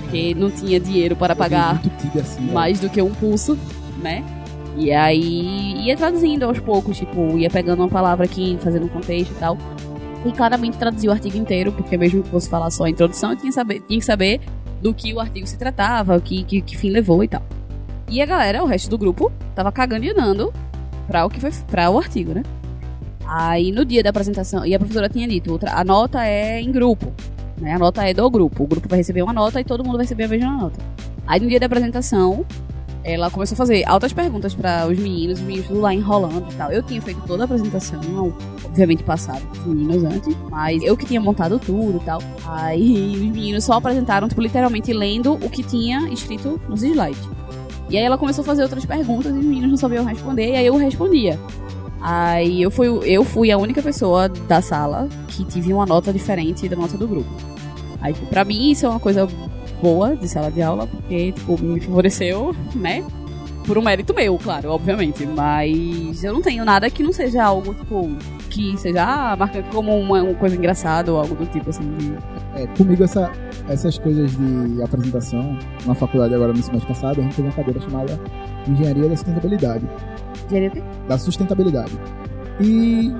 [0.00, 1.80] porque não tinha dinheiro para pagar
[2.20, 2.42] assim.
[2.42, 2.52] né?
[2.52, 3.56] mais do que um pulso,
[4.02, 4.22] né?
[4.76, 9.30] E aí ia traduzindo aos poucos, tipo, ia pegando uma palavra aqui, fazendo um contexto
[9.30, 9.56] e tal.
[10.26, 13.36] E claramente traduzia o artigo inteiro, porque mesmo que fosse falar só a introdução, eu
[13.36, 14.40] tinha que saber, tinha que saber
[14.82, 17.42] do que o artigo se tratava, o que, que, que fim levou e tal.
[18.10, 20.52] E a galera, o resto do grupo, tava cagando e andando
[21.06, 22.42] pra o que foi pra o artigo, né?
[23.24, 26.72] Aí no dia da apresentação, e a professora tinha dito, outra, a nota é em
[26.72, 27.12] grupo,
[27.58, 27.72] né?
[27.72, 28.64] A nota é do grupo.
[28.64, 30.78] O grupo vai receber uma nota e todo mundo vai receber a mesma nota.
[31.26, 32.44] Aí no dia da apresentação,
[33.06, 36.54] ela começou a fazer altas perguntas para os meninos, os meninos tudo lá enrolando e
[36.56, 36.72] tal.
[36.72, 41.20] Eu tinha feito toda a apresentação, obviamente passado os meninos antes, mas eu que tinha
[41.20, 42.20] montado tudo e tal.
[42.44, 47.28] Aí os meninos só apresentaram, tipo, literalmente lendo o que tinha escrito nos slides.
[47.88, 50.56] E aí ela começou a fazer outras perguntas e os meninos não sabiam responder, e
[50.56, 51.38] aí eu respondia.
[52.00, 56.68] Aí eu fui, eu fui a única pessoa da sala que tive uma nota diferente
[56.68, 57.30] da nota do grupo.
[58.00, 59.28] Aí, pra mim, isso é uma coisa
[59.80, 63.04] boa de sala de aula, porque, tipo, me favoreceu, né?
[63.66, 65.26] Por um mérito meu, claro, obviamente.
[65.26, 68.08] Mas eu não tenho nada que não seja algo, tipo,
[68.48, 72.16] que seja ah, marcante como uma, uma coisa engraçada ou algo do tipo, assim.
[72.54, 73.30] É, comigo, essa,
[73.68, 77.80] essas coisas de apresentação, na faculdade agora no semestre passado, a gente teve uma cadeira
[77.80, 78.20] chamada
[78.68, 79.84] Engenharia da Sustentabilidade.
[80.46, 80.84] Engenharia?
[81.08, 81.92] Da sustentabilidade.
[82.60, 83.12] E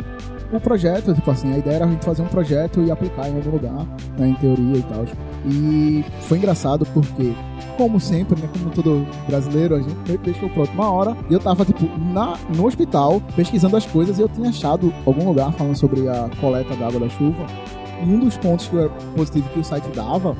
[0.52, 3.36] o projeto, tipo assim, a ideia era a gente fazer um projeto e aplicar em
[3.36, 5.04] algum lugar, né, em teoria e tal.
[5.48, 7.32] E foi engraçado porque,
[7.76, 11.16] como sempre, né, como todo brasileiro, a gente deixou pronto uma hora.
[11.30, 15.24] E eu tava, tipo, na, no hospital, pesquisando as coisas e eu tinha achado algum
[15.28, 17.46] lugar falando sobre a coleta da água da chuva.
[18.02, 20.36] E um dos pontos que era positivo que o site dava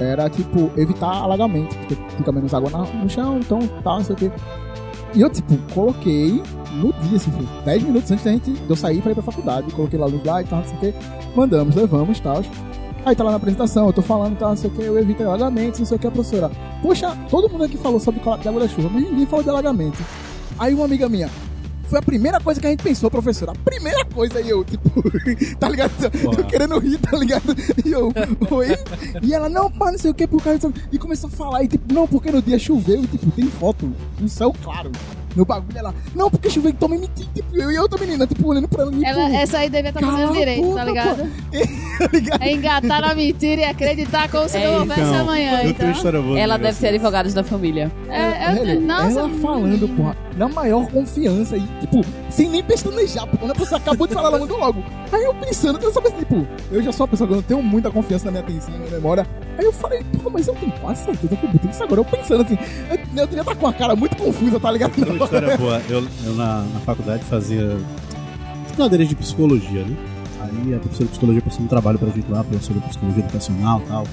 [0.00, 4.14] era, tipo, evitar alagamento, porque fica menos água na- no chão, então tal, não sei
[4.14, 4.30] o quê.
[5.14, 6.40] E eu, tipo, coloquei
[6.74, 9.22] no dia, assim, foi 10 minutos antes da gente, de eu sair pra ir pra
[9.24, 9.72] faculdade.
[9.72, 10.94] Coloquei lá no slide e tal, não sei o quê.
[11.34, 12.42] Mandamos, levamos tal.
[13.04, 15.22] Aí tá lá na apresentação, eu tô falando, tá, não sei o que, eu evito
[15.22, 16.50] alagamentos, não sei o que, a professora.
[16.82, 19.98] Poxa, todo mundo aqui falou sobre água da chuva, mas ninguém falou de alagamento.
[20.58, 21.30] Aí uma amiga minha,
[21.88, 23.52] foi a primeira coisa que a gente pensou, professora.
[23.52, 24.90] A primeira coisa, e eu, tipo,
[25.58, 25.90] tá ligado?
[26.22, 27.56] Eu querendo rir, tá ligado?
[27.84, 28.12] E eu,
[28.50, 28.68] oi?
[29.22, 30.74] E ela, não, pá, não sei o que, por causa disso.
[30.92, 33.90] E começou a falar, e tipo, não, porque no dia choveu, e tipo, tem foto,
[34.20, 34.92] um céu claro.
[35.36, 38.48] No bagulho, ela, não, porque choveu, então me menti, tipo, eu e outra menina, tipo,
[38.48, 40.74] olhando pra ela, e, Ela, tipo, essa aí devia estar Cala fazendo a direito, boca,
[40.76, 41.16] tá ligado?
[41.98, 42.42] tá ligado?
[42.42, 45.62] É engatar na mentira e acreditar como se É, não houvesse Então, amanhã.
[45.64, 46.36] Então.
[46.36, 46.88] Ela deve ser negócio.
[46.88, 47.92] advogada da família.
[48.08, 53.24] É, Velho, tenho- nossa, ela falando, porra, na maior confiança e, tipo, sem nem pestanejar,
[53.26, 54.82] porque quando a pessoa acabou de falar, ela mandou logo.
[55.10, 57.62] Aí eu pensando, eu pensei, tipo, eu já sou uma pessoa que eu não tenho
[57.62, 59.26] muita confiança na minha atenção, na minha memória.
[59.56, 62.00] Aí eu falei, pô, mas eu tenho quase certeza que eu botei isso agora.
[62.00, 62.58] Eu pensando assim,
[62.90, 64.96] eu, eu devia estar com a cara muito confusa, tá ligado?
[64.98, 65.82] Uma história boa.
[65.88, 67.78] Eu, eu na, na faculdade fazia
[68.76, 69.96] cadeiras de psicologia, né?
[70.40, 73.82] Aí a professora de psicologia passou um trabalho pra gente lá, professora de psicologia educacional
[73.84, 74.04] e tal.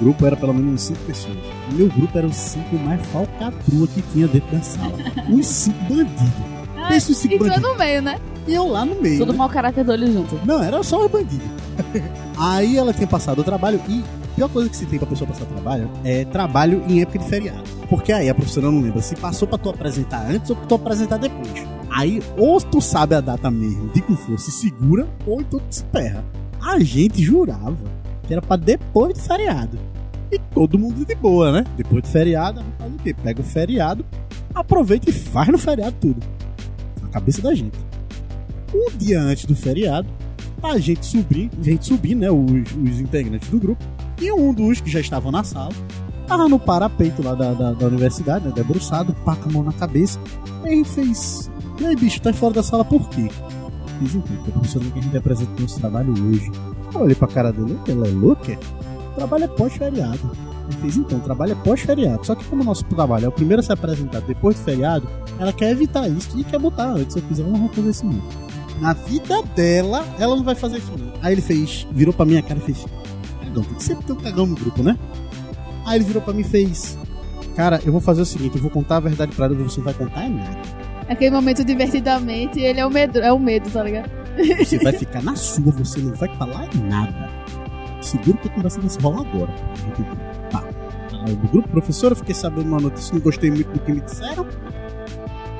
[0.00, 1.36] O grupo era pelo menos cinco pessoas.
[1.70, 4.92] O meu grupo era os cinco mais falcatrua que tinha dentro da sala.
[5.28, 6.55] Uns cinco bandidos.
[6.88, 8.18] Pensa os cinco e tu é no meio, né?
[8.46, 9.18] E eu lá no meio.
[9.18, 9.38] Tudo né?
[9.38, 10.40] mau caráter do olho junto.
[10.44, 11.46] Não, era só os bandidos.
[12.38, 15.28] Aí ela tinha passado o trabalho e a pior coisa que se tem pra pessoa
[15.28, 17.64] passar trabalho é trabalho em época de feriado.
[17.88, 20.74] Porque aí a professora não lembra se passou pra tu apresentar antes ou pra tu
[20.74, 21.66] apresentar depois.
[21.90, 25.74] Aí ou tu sabe a data mesmo de com força e segura, ou então tu
[25.74, 26.22] se ferra.
[26.60, 27.78] A gente jurava
[28.26, 29.78] que era pra depois do feriado.
[30.30, 31.64] E todo mundo de boa, né?
[31.76, 33.14] Depois do feriado, a gente faz o quê?
[33.14, 34.04] Pega o feriado,
[34.54, 36.20] aproveita e faz no feriado tudo.
[37.16, 37.78] Cabeça da gente.
[38.74, 40.06] Um dia antes do feriado,
[40.62, 42.30] a gente subir, a gente subir, né?
[42.30, 43.82] Os, os integrantes do grupo.
[44.20, 45.72] E um dos que já estavam na sala
[46.26, 48.52] tava no parapeito lá da, da, da universidade, né?
[48.54, 50.20] Debruçado, com a mão na cabeça.
[50.62, 51.50] Aí a gente fez.
[51.80, 53.30] E aí, bicho, tá fora da sala por quê?
[53.98, 56.52] Fiz porque a quer que a gente apresente nosso trabalho hoje.
[56.92, 58.58] Eu olhei pra cara dele, ela é louca?
[59.12, 60.32] O trabalho é pós-feriado.
[60.68, 62.26] Ele fez então, o trabalho é pós-feriado.
[62.26, 65.08] Só que como o nosso trabalho é o primeiro a ser apresentado depois do feriado,
[65.38, 67.14] ela quer evitar isso e quer botar antes.
[67.14, 68.22] Se eu fizer, fazer isso não.
[68.80, 71.12] Na vida dela, ela não vai fazer isso não.
[71.22, 72.84] Aí ele fez, virou pra minha cara e fez,
[73.40, 74.98] cagão, tem que sempre ter um cagão no grupo, né?
[75.86, 76.98] Aí ele virou pra mim e fez,
[77.54, 79.78] cara, eu vou fazer o seguinte, eu vou contar a verdade pra ela e você
[79.78, 80.58] não vai contar é nada.
[81.08, 84.10] Aquele momento divertidamente, ele é o medo, é o medo, tá ligado?
[84.58, 87.30] Você vai ficar na sua, você não vai falar nada.
[88.00, 89.54] Seguro que a conversa vai se rolar agora.
[91.34, 94.46] Do grupo, professor, eu fiquei sabendo uma notícia, não gostei muito do que me disseram.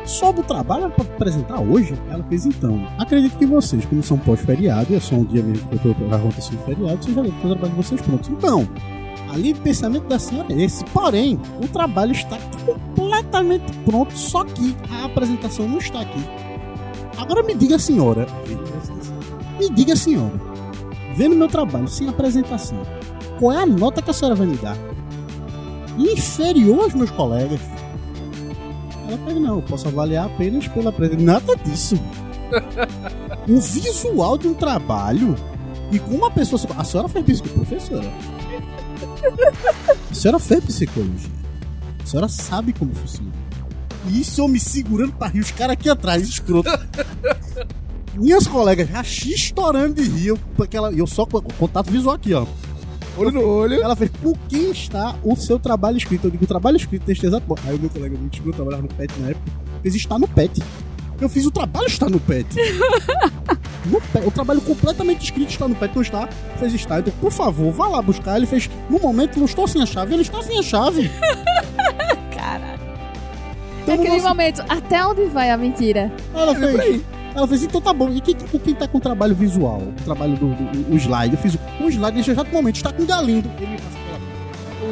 [0.04, 1.94] Só do trabalho era pra apresentar hoje?
[2.08, 2.86] Ela fez então.
[2.96, 6.54] Acredito que vocês, como são pós-feriado, e é só um dia mesmo que eu acontecer
[6.54, 8.28] o feriado, vocês já devem ter o trabalho de vocês prontos.
[8.28, 8.68] Então,
[9.32, 10.84] ali o pensamento da senhora é esse.
[10.86, 16.24] Porém, o trabalho está completamente pronto, só que a apresentação não está aqui.
[17.18, 18.26] Agora me diga, senhora.
[19.58, 20.40] Me diga, senhora.
[21.16, 22.78] Vendo meu trabalho sem apresentação,
[23.40, 24.76] qual é a nota que a senhora vai me dar?
[25.98, 27.60] Inferior aos meus colegas?
[29.08, 31.26] Ela fez, não, eu posso avaliar apenas pela apresentação.
[31.26, 31.96] Nada disso.
[33.48, 35.36] o visual de um trabalho
[35.90, 36.60] e com uma pessoa.
[36.76, 38.12] A senhora fez psicologia, professora.
[40.10, 41.30] A senhora fez psicologia.
[42.02, 43.32] A senhora sabe como funciona.
[44.08, 46.70] E isso eu me segurando pra rir, os caras aqui atrás, escroto.
[48.14, 52.46] Minhas colegas já estourando de rir, com aquela, eu só com contato visual aqui, ó.
[53.16, 53.82] Olho no olho.
[53.82, 56.26] Ela fez, por que está o seu trabalho escrito?
[56.26, 57.68] Eu digo, o trabalho escrito neste exato momento.
[57.68, 59.50] Aí o meu colega me descobriu, eu trabalhava no PET na época,
[59.82, 60.62] fez, está no PET.
[61.18, 62.46] Eu fiz o trabalho está no PET.
[63.86, 64.26] no PET.
[64.26, 66.28] O trabalho completamente escrito está no PET, não está?
[66.58, 66.98] Fez está.
[66.98, 68.36] Então, por favor, vá lá buscar.
[68.36, 70.12] Ele fez, no momento, não estou sem a chave.
[70.12, 71.10] Ele está sem a chave.
[72.36, 72.80] Caralho.
[73.82, 76.12] Então, Naquele nosso- momento, até onde vai a mentira?
[76.34, 77.02] Ela fez.
[77.36, 78.08] Ela fez, então tá bom.
[78.10, 79.82] E quem, tipo, quem tá com o trabalho visual?
[79.82, 81.34] O trabalho do, do- slide.
[81.36, 82.76] Eu fiz o, o slide nesse exato momento.
[82.76, 83.50] Está com o Galindo.
[83.58, 84.16] Ele me passa pela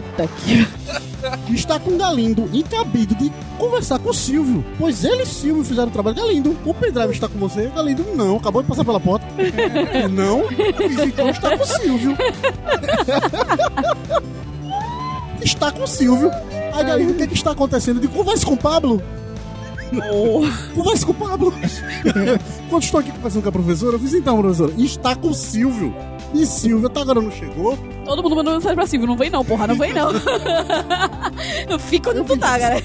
[0.03, 0.69] Puta que.
[1.55, 4.63] está com Galindo encabido de conversar com o Silvio.
[4.79, 6.17] Pois ele e Silvio fizeram o trabalho.
[6.17, 7.71] Galindo, o pendrive está com você?
[7.75, 8.37] Galindo, não.
[8.37, 9.25] Acabou de passar pela porta.
[10.11, 10.43] não.
[11.07, 12.15] Então está com o Silvio.
[15.43, 16.31] está com o Silvio.
[16.75, 17.97] Aí, Galindo, o que, que está acontecendo?
[17.97, 19.03] Eu digo, converse com o Pablo.
[20.75, 21.53] Converse com o Pablo.
[22.69, 25.95] Quando estou aqui conversando com a professora, eu fiz, então, professora, está com o Silvio.
[26.33, 27.79] E Silvio até agora não chegou.
[28.05, 29.07] Todo mundo mandou mensagem pra Silvio.
[29.07, 29.67] Não vem não, porra.
[29.69, 30.11] Não vem não.
[31.79, 32.85] Fica onde tu tá, galera.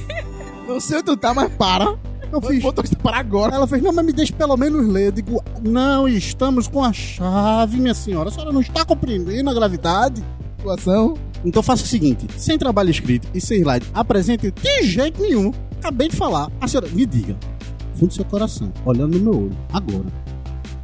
[0.68, 1.98] Não sei onde tu tá, mas para.
[2.32, 2.62] Eu fiz.
[2.62, 3.56] Motorista para agora.
[3.56, 5.08] Ela fez, não, mas me deixe pelo menos ler.
[5.08, 8.30] Eu digo, não, estamos com a chave, minha senhora.
[8.30, 10.24] A senhora não está compreendendo a gravidade?
[10.58, 11.16] Situação.
[11.44, 15.52] Então faça o seguinte: sem trabalho escrito e sem slide, apresente de jeito nenhum.
[15.80, 16.52] Acabei de falar.
[16.60, 17.36] A senhora, me diga,
[17.96, 20.06] fundo do seu coração, olhando no meu olho, agora,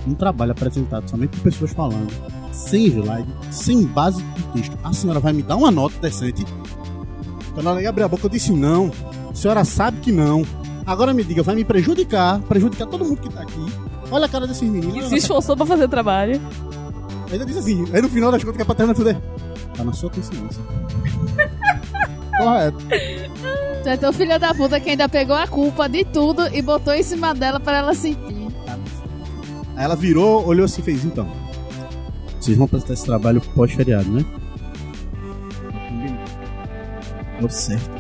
[0.08, 2.12] um trabalho apresentado somente por pessoas falando,
[2.52, 6.46] sem slide, sem base de texto, a senhora vai me dar uma nota decente?
[7.54, 8.92] Quando ela ia abrir a boca, eu disse não.
[9.30, 10.44] A senhora sabe que não.
[10.86, 13.66] Agora me diga, vai me prejudicar, prejudicar todo mundo que tá aqui.
[14.12, 15.06] Olha a cara desses meninos.
[15.06, 16.40] E se esforçou pra fazer trabalho.
[17.32, 19.22] Ainda disse assim, aí no final das contas que pra terminar tudo é.
[19.76, 20.62] Tá na sua consciência.
[22.38, 22.78] Correto.
[23.86, 26.92] Tu é teu filho da puta que ainda pegou a culpa de tudo e botou
[26.92, 28.48] em cima dela pra ela sentir.
[29.76, 31.30] Aí ela virou, olhou assim e fez, então.
[32.40, 34.26] Vocês vão apresentar esse trabalho pós-feriado, né?
[37.40, 37.92] Deu certo.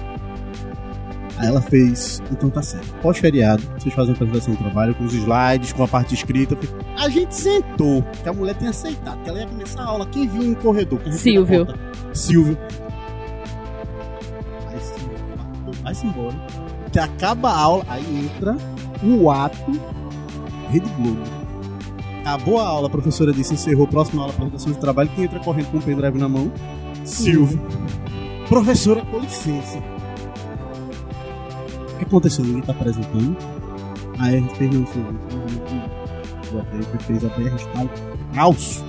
[1.37, 2.91] Aí ela fez, então tá certo.
[3.03, 6.57] Pós-feriado, vocês fazem a apresentação do trabalho com os slides, com a parte escrita.
[6.97, 10.07] A gente sentou, que a mulher tinha aceitado, que ela ia começar a aula.
[10.07, 10.99] Quem vinha no corredor?
[11.11, 11.67] Silvio.
[12.11, 12.57] Silvio.
[16.03, 16.35] Embora.
[16.91, 18.57] Que acaba a aula, aí entra
[19.03, 19.71] o ato
[20.69, 21.21] Rede Globo.
[22.21, 25.71] Acabou a aula, a professora disse, encerrou, próxima aula, apresentação de trabalho, quem entra correndo
[25.71, 26.51] com o pendrive na mão?
[27.03, 27.61] Silvio.
[28.49, 29.77] Professora, com licença.
[31.93, 32.43] O que aconteceu?
[32.43, 33.37] Ninguém tá apresentando.
[34.19, 35.19] A gente fez um filme.
[36.51, 37.89] O APR fez a PR, está um
[38.33, 38.83] caos.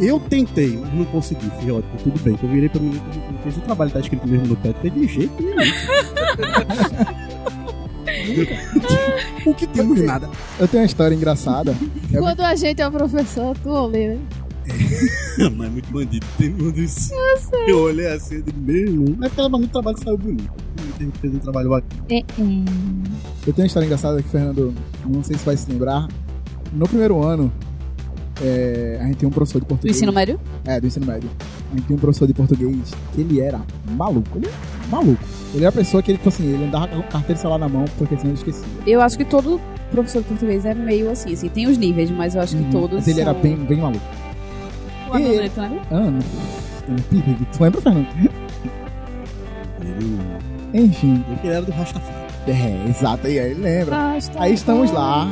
[0.00, 1.50] Eu tentei, mas não consegui.
[1.60, 2.34] Fiz ótimo, tudo bem.
[2.34, 4.74] Então eu virei pra mim e fez o trabalho, tá escrito mesmo no pé.
[4.80, 5.56] Foi de jeito nenhum.
[9.46, 10.28] o que temos nada.
[10.58, 11.76] Eu tenho uma história engraçada.
[12.12, 14.18] É Quando a gente é o professor, tu olha, né?
[15.56, 17.12] Mas é muito bandido, tem mundo isso.
[17.66, 19.16] Eu olhei assim e digo, mesmo.
[19.18, 20.52] Mas pelo menos o trabalho saiu bonito.
[21.00, 22.04] Gente fez um trabalho bacana.
[22.08, 24.74] Eu tenho uma história engraçada que, Fernando,
[25.04, 26.06] não sei se vai se lembrar.
[26.72, 27.52] No primeiro ano,
[28.42, 29.96] é, a gente tem um professor de Do português.
[29.96, 30.38] ensino médio?
[30.64, 31.28] É, do ensino médio.
[31.72, 32.76] A gente tem um professor de português
[33.14, 33.60] que ele era
[33.96, 34.36] maluco.
[34.36, 35.22] Ele era maluco.
[35.54, 37.68] Ele era a pessoa que ele, tipo assim, ele andava com a carteira celular na
[37.68, 38.64] mão porque senão ele esquecia.
[38.86, 41.48] Eu acho que todo professor de português é meio assim, assim.
[41.48, 42.70] Tem os níveis, mas eu acho que Uhum.
[42.70, 43.40] todos Mas ele era são...
[43.42, 44.04] bem, bem maluco.
[45.10, 45.80] O Anuleto, né?
[45.90, 46.96] Ah, não.
[47.52, 48.06] Tu lembra, Fernando?
[50.74, 51.24] Ele, Enfim.
[51.42, 52.21] ele era do Rastafari.
[52.46, 53.26] É, exato.
[53.26, 53.96] Aí ele lembra.
[53.96, 54.40] Basta.
[54.40, 55.30] Aí estamos lá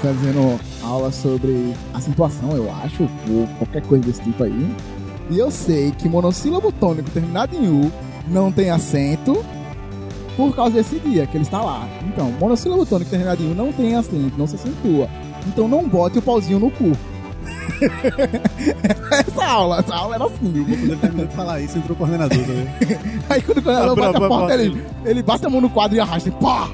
[0.00, 4.74] fazendo aula sobre acentuação, eu acho, ou qualquer coisa desse tipo aí.
[5.30, 7.90] E eu sei que monossílabo tônico terminado em U
[8.28, 9.44] não tem acento
[10.36, 11.88] por causa desse dia que ele está lá.
[12.06, 15.08] Então, monossílabo tônico terminado em U não tem acento, não se acentua.
[15.46, 16.92] Então não bote o pauzinho no cu.
[19.10, 20.64] essa aula, essa aula era assim.
[20.68, 22.66] Ele terminou de falar isso, entrou o coordenador também.
[23.28, 25.96] Aí quando o coordenador Abra- bate a porta, ele, ele bate a mão no quadro
[25.96, 26.28] e arrasta.
[26.28, 26.68] e Pá!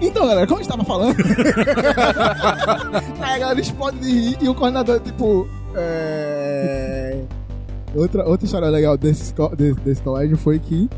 [0.00, 1.14] Então, galera, como eu estava falando.
[3.20, 5.46] aí a galera explode de rir e o coordenador, tipo.
[5.74, 7.20] É...
[7.94, 10.88] Outra, outra história legal desse, desse, desse colégio foi que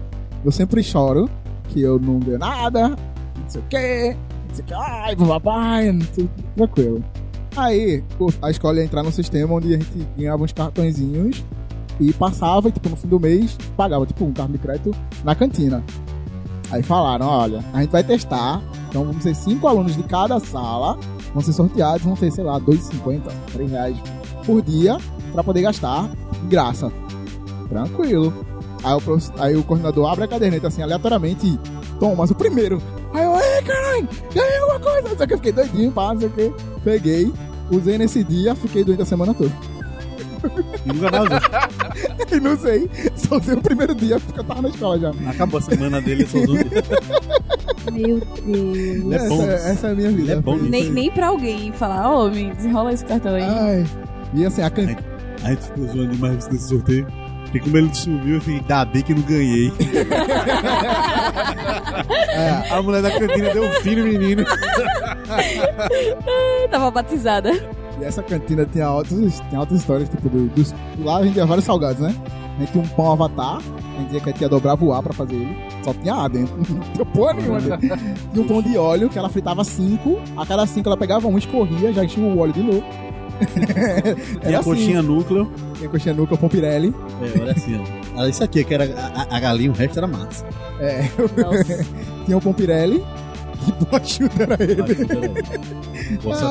[0.45, 1.29] eu sempre choro
[1.69, 4.17] que eu não ganho nada, não sei o quê,
[4.49, 7.03] não sei o que, ai, papai, não sei, tranquilo.
[7.57, 8.03] Aí
[8.41, 11.45] a escola ia entrar no sistema onde a gente ganhava uns cartõezinhos
[12.01, 14.91] e passava, e, tipo, no fim do mês, pagava, tipo, um cartão de crédito
[15.23, 15.85] na cantina.
[16.71, 20.99] Aí falaram, olha, a gente vai testar, então vamos ser cinco alunos de cada sala,
[21.35, 23.21] vão ser sorteados, vão ter, sei lá, 2,50,
[23.53, 23.97] 3 reais
[24.47, 24.97] por dia
[25.33, 26.91] pra poder gastar de graça.
[27.69, 28.33] Tranquilo.
[28.83, 31.59] Aí o, aí o coordenador abre a caderneta assim, aleatoriamente, e
[32.01, 32.81] toma, o primeiro.
[33.15, 35.09] Aí eu, ei, caralho, ganhei alguma coisa.
[35.09, 36.53] Não sei o que, eu fiquei doidinho, pá, não sei o que.
[36.83, 37.33] Peguei,
[37.71, 39.53] usei nesse dia, fiquei doente a semana toda.
[40.87, 41.41] Nunca mais usou.
[42.33, 42.91] E não sei.
[43.15, 45.11] Só usei o primeiro dia porque eu tava na escola já.
[45.29, 46.57] Acabou a semana dele, só usou.
[47.93, 49.13] Meu Deus.
[49.13, 49.51] É essa, bom.
[49.51, 50.33] essa é a minha vida.
[50.33, 50.57] É bom.
[50.57, 53.43] Nem, nem pra alguém falar, ô, me desenrola esse cartão aí.
[53.43, 53.87] Ai.
[54.33, 54.99] E assim, a cantina.
[55.45, 57.07] A gente ficou zoando demais desse sorteio.
[57.53, 59.73] Porque como ele sumiu, eu falei, ainda bem que não ganhei.
[62.35, 64.43] É, A mulher da cantina deu um filho menino.
[66.63, 67.53] Eu tava batizada.
[68.01, 71.45] E essa cantina tinha altas, tinha altas histórias, tipo, do, dos, lá a gente tinha
[71.45, 72.15] vários salgados, né?
[72.57, 75.03] A gente tinha um pão avatar, a gente dizia que a gente ia dobrar voar
[75.03, 75.57] pra fazer ele.
[75.85, 77.99] Só tinha A dentro, não tinha porra nenhuma dentro.
[78.33, 81.37] Tinha um pão de óleo, que ela fritava cinco, a cada cinco ela pegava um,
[81.37, 82.85] escorria, já enchia o óleo de novo.
[84.43, 85.43] E Era a coxinha núcleo.
[85.55, 86.95] assim, tinha coxinha nuca, pão pirelli.
[87.21, 88.21] É, olha assim, ó.
[88.21, 90.45] Olha isso aqui, que era a, a- a galinha, o resto era massa.
[90.81, 91.03] É,
[91.41, 91.87] Nossa.
[92.25, 93.03] tinha o pão pirelli,
[93.65, 94.83] que bochuda era ele.
[96.25, 96.47] Nossa.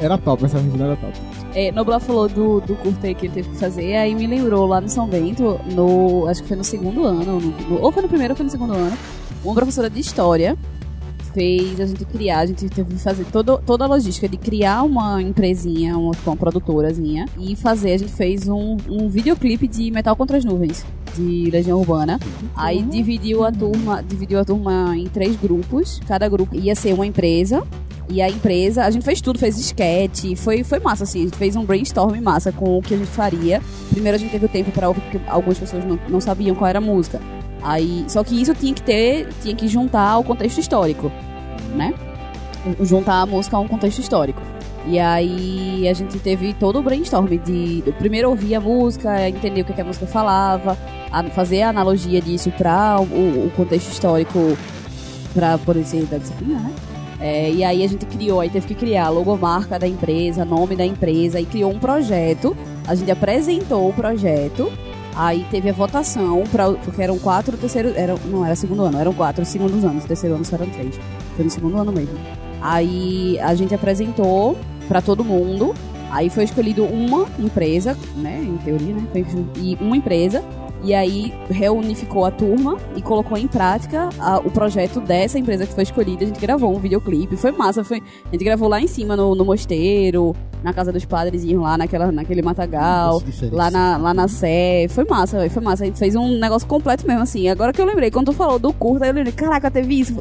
[0.00, 1.12] Era top, essa cantina era top.
[1.54, 4.66] É, Noblar falou do, do curto aí que ele teve que fazer, aí me lembrou
[4.66, 8.02] lá no São Bento, no, acho que foi no segundo ano, no- no- ou foi
[8.02, 8.96] no primeiro ou foi no segundo ano,
[9.44, 10.56] uma professora de história
[11.38, 14.82] fez a gente criar, a gente teve que fazer todo, toda a logística de criar
[14.82, 20.16] uma empresinha, uma, uma produtorazinha, e fazer, a gente fez um, um videoclipe de Metal
[20.16, 22.18] contra as Nuvens, de Legião Urbana.
[22.56, 27.06] Aí dividiu a turma, dividiu a turma em três grupos, cada grupo ia ser uma
[27.06, 27.64] empresa,
[28.10, 31.20] e a empresa, a gente fez tudo, fez sketch, foi, foi massa, assim.
[31.20, 33.60] A gente fez um brainstorm massa com o que a gente faria.
[33.90, 36.68] Primeiro a gente teve o tempo pra ouvir, porque algumas pessoas não, não sabiam qual
[36.68, 37.20] era a música.
[37.62, 41.10] Aí, só que isso tinha que ter, tinha que juntar ao contexto histórico,
[41.74, 41.94] né?
[42.82, 44.40] Juntar a música a um contexto histórico.
[44.86, 49.64] E aí a gente teve todo o brainstorm de, primeiro ouvir a música, entender o
[49.64, 50.78] que, que a música falava,
[51.12, 54.56] a- fazer a analogia disso para o, o contexto histórico
[55.34, 56.72] para poder ser da disciplina, né?
[57.20, 60.76] É, e aí a gente criou, aí teve que criar a logomarca da empresa, nome
[60.76, 62.56] da empresa, e criou um projeto.
[62.86, 64.72] A gente apresentou o projeto,
[65.16, 67.96] aí teve a votação, pra, porque eram quatro terceiros.
[67.96, 70.98] Eram, não, era segundo ano, eram quatro segundos anos, terceiro ano eram três.
[71.38, 72.18] Foi no segundo ano mesmo.
[72.60, 75.72] Aí a gente apresentou pra todo mundo.
[76.10, 78.42] Aí foi escolhido uma empresa, né?
[78.42, 79.06] Em teoria, né?
[79.56, 80.42] E uma empresa.
[80.82, 85.72] E aí reunificou a turma e colocou em prática a- o projeto dessa empresa que
[85.74, 86.22] foi escolhida.
[86.24, 87.82] A gente gravou um videoclipe, foi massa.
[87.82, 91.76] Foi, a gente gravou lá em cima no, no mosteiro, na casa dos padres, lá
[91.76, 93.20] naquela, naquele matagal,
[93.56, 94.86] lá na, lá na Sé.
[94.88, 95.82] Foi massa, véi, foi massa.
[95.82, 97.48] A gente fez um negócio completo mesmo, assim.
[97.48, 100.16] Agora que eu lembrei, quando tu falou do curto, aí eu lembrei, caraca, teve isso.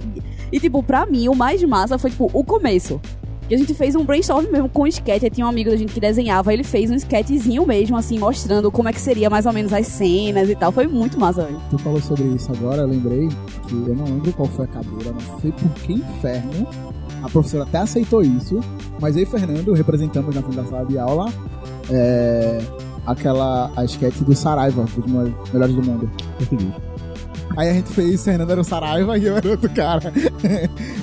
[0.52, 3.00] E, tipo, pra mim, o mais massa foi, tipo, o começo.
[3.50, 5.24] E a gente fez um brainstorm mesmo com sketch.
[5.24, 8.70] Aí tinha um amigo da gente que desenhava, ele fez um sketchzinho mesmo, assim, mostrando
[8.72, 10.72] como é que seria mais ou menos as cenas e tal.
[10.72, 11.62] Foi muito massa, velho.
[11.70, 13.30] Tu falou sobre isso agora, eu lembrei
[13.68, 16.68] que eu não lembro qual foi a cadeira, não sei por que inferno.
[17.24, 18.60] A professora até aceitou isso,
[19.02, 21.32] mas eu e Fernando representamos na frente da sala de aula
[21.90, 22.60] é,
[23.06, 26.12] aquela a sketch do Saraiva, dos me- melhores do mundo.
[27.58, 30.14] Aí a gente fez, Fernando era o Saraiva e eu era outro cara.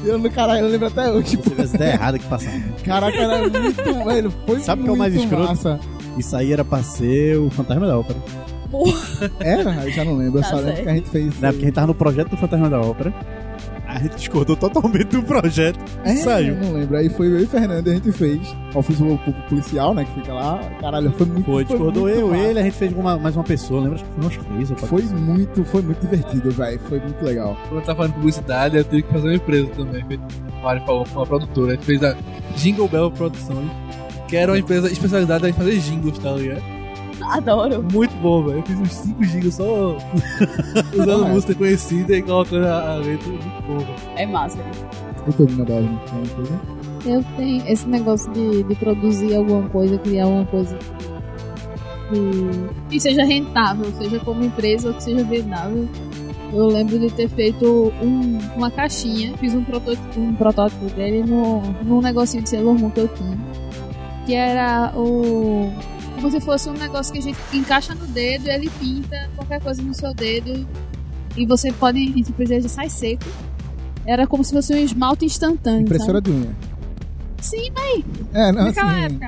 [0.04, 2.56] E eu no cara, eu lembro até hoje, Se tipo, tivesse ideia errada que passava.
[2.84, 5.48] caraca, era muito, velho, foi Sabe o que é o mais escroto?
[5.48, 5.80] massa.
[6.16, 8.18] Isso aí era pra ser o Fantasma da Ópera.
[9.40, 9.84] Era?
[9.84, 11.40] Eu já não lembro, eu Tá só lembro que a gente fez.
[11.40, 11.50] Né?
[11.50, 13.12] Porque a gente tava no projeto do Fantasma da Ópera.
[13.94, 16.54] A gente discordou totalmente do projeto e É, saiu.
[16.54, 16.96] Eu não lembro.
[16.96, 18.40] Aí foi eu e o Fernando, a gente fez.
[18.74, 20.04] Ao fiz o, o policial, né?
[20.04, 20.58] Que fica lá.
[20.80, 22.42] Caralho, foi muito Foi, discordou muito eu, massa.
[22.42, 23.94] ele, a gente fez com uma- mais uma pessoa, lembra?
[23.96, 24.80] Acho que foi uns três.
[24.90, 26.80] Foi muito, foi muito divertido, velho.
[26.88, 27.56] Foi muito legal.
[27.68, 30.04] Quando eu tava fazendo publicidade, eu tive que fazer uma empresa também.
[30.04, 31.72] Foi- O Mário falou, foi uma produtora.
[31.72, 32.16] A gente fez a
[32.56, 33.70] Jingle Bell Produções,
[34.26, 36.62] que era uma empresa especializada em fazer jingles, tá ligado?
[37.36, 37.82] Adoro.
[37.92, 38.58] Muito bom, velho.
[38.58, 39.64] Eu fiz uns 5 jingles só
[40.94, 41.28] usando é.
[41.32, 43.28] música conhecida e colocando a, letra.
[43.28, 43.94] Muito bom, velho.
[44.16, 44.56] É massa.
[44.58, 44.70] velho.
[45.26, 45.98] Eu tô vindo agora, né?
[46.06, 46.60] Tem uma coisa?
[47.06, 50.78] Eu tenho esse negócio de, de produzir alguma coisa, criar alguma coisa
[52.08, 55.88] que, que seja rentável, seja como empresa ou que seja vendável.
[56.52, 61.60] Eu lembro de ter feito um- uma caixinha, fiz um protótipo, um protótipo dele no,
[61.82, 63.36] num negocinho de Sailor Moon que eu tinha.
[64.26, 65.70] Que era o.
[66.24, 69.60] Como se fosse um negócio que a gente encaixa no dedo e ele pinta qualquer
[69.60, 70.66] coisa no seu dedo.
[71.36, 72.22] E você pode.
[72.22, 73.26] Tipo, já sai seco.
[74.06, 75.80] Era como se fosse um esmalte instantâneo.
[75.80, 75.84] sabe?
[75.84, 76.56] Impressora de unha.
[77.42, 77.70] Sim,
[78.32, 79.04] É, não, naquela assim.
[79.04, 79.26] época.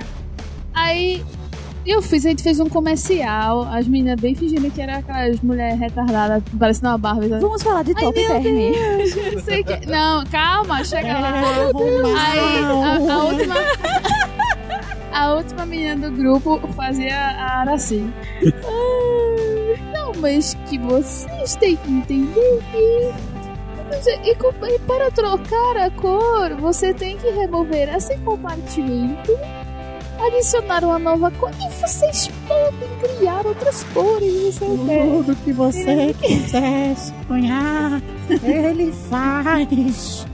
[0.73, 1.23] Aí
[1.85, 5.79] eu fiz, a gente fez um comercial, as meninas bem fingindo que era aquelas mulheres
[5.79, 7.29] retardadas, parecendo uma Barbie.
[7.29, 7.43] sabe?
[7.43, 9.35] Vamos falar de Ai, Top meu Term.
[9.35, 9.87] Não sei que.
[9.87, 11.43] Não, calma, chega lá.
[11.43, 13.55] Aí a, a última.
[15.17, 18.05] A última menina do grupo fazia a Araci.
[19.93, 23.37] Não, mas que vocês têm que entender que.
[24.29, 29.33] E, com- e para trocar a cor, você tem que remover esse compartimento
[30.19, 32.89] adicionaram uma nova cor e vocês podem
[33.19, 34.59] criar outras cores.
[34.59, 38.03] Tudo que você quiser sonhar,
[38.43, 40.27] ele faz.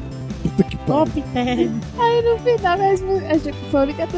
[0.77, 0.87] Pariu.
[0.87, 1.81] Top term.
[1.99, 4.09] Aí no final, mesmo, a gente foi a única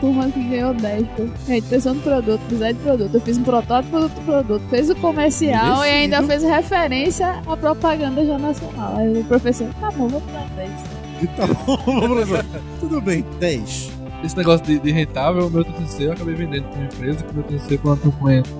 [0.00, 1.26] turma que ganhou 10, pô.
[1.46, 3.14] Gente, pensou no produto, design de produto.
[3.14, 8.24] Eu fiz um protótipo do produto, fez o comercial e ainda fez referência à propaganda
[8.24, 8.96] já nacional.
[8.96, 10.70] Aí o professor, tá bom, vou dar 10.
[11.36, 12.44] Tá bom, professor.
[12.78, 13.90] Tudo bem, 10.
[14.24, 17.30] Esse negócio de, de rentável, o meu TCC eu acabei vendendo para uma empresa, que
[17.30, 18.50] o meu TCC foi uma campanha de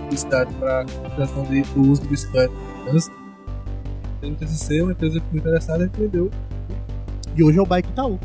[0.00, 0.84] publicidade para
[1.16, 2.52] questão de, do uso de bicicleta.
[4.20, 6.30] Tem um TCC, uma empresa ficou interessada e vendeu.
[7.36, 8.18] E hoje é o Bike Itaú.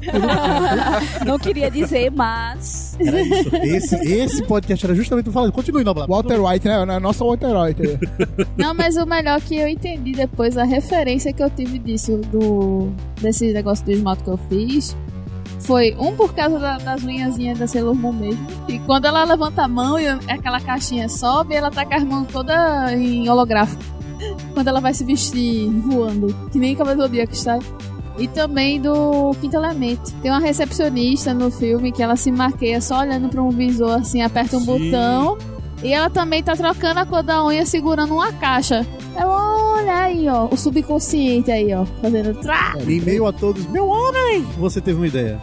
[1.26, 2.96] Não queria dizer, mas.
[2.98, 3.56] Era isso.
[3.56, 5.52] Esse, esse podcast era justamente o falando.
[5.52, 6.08] Continue, Noblar.
[6.08, 6.82] Walter White, né?
[6.96, 7.82] É nossa Walter White.
[8.56, 12.90] Não, mas o melhor que eu entendi depois, a referência que eu tive disso, do
[13.20, 14.96] desse negócio do esmalte que eu fiz,
[15.60, 18.46] foi um por causa da- das unhazinhas da Sailor Moon mesmo.
[18.68, 22.26] E quando ela levanta a mão e aquela caixinha sobe, ela tá com as mãos
[22.32, 23.82] toda em holográfico.
[24.54, 27.58] Quando ela vai se vestir voando, que nem Cavaleiro do Zodíaco está.
[28.20, 30.12] E também do Quinto Elemento.
[30.20, 34.20] Tem uma recepcionista no filme que ela se marqueia só olhando pra um visor assim,
[34.20, 34.66] aperta um Sim.
[34.66, 35.38] botão.
[35.82, 38.86] E ela também tá trocando a cor da unha segurando uma caixa.
[39.18, 42.74] Eu, olha aí, ó, o subconsciente aí, ó, fazendo trá.
[42.86, 44.42] Em meio a todos, meu homem!
[44.58, 45.40] Você teve uma ideia.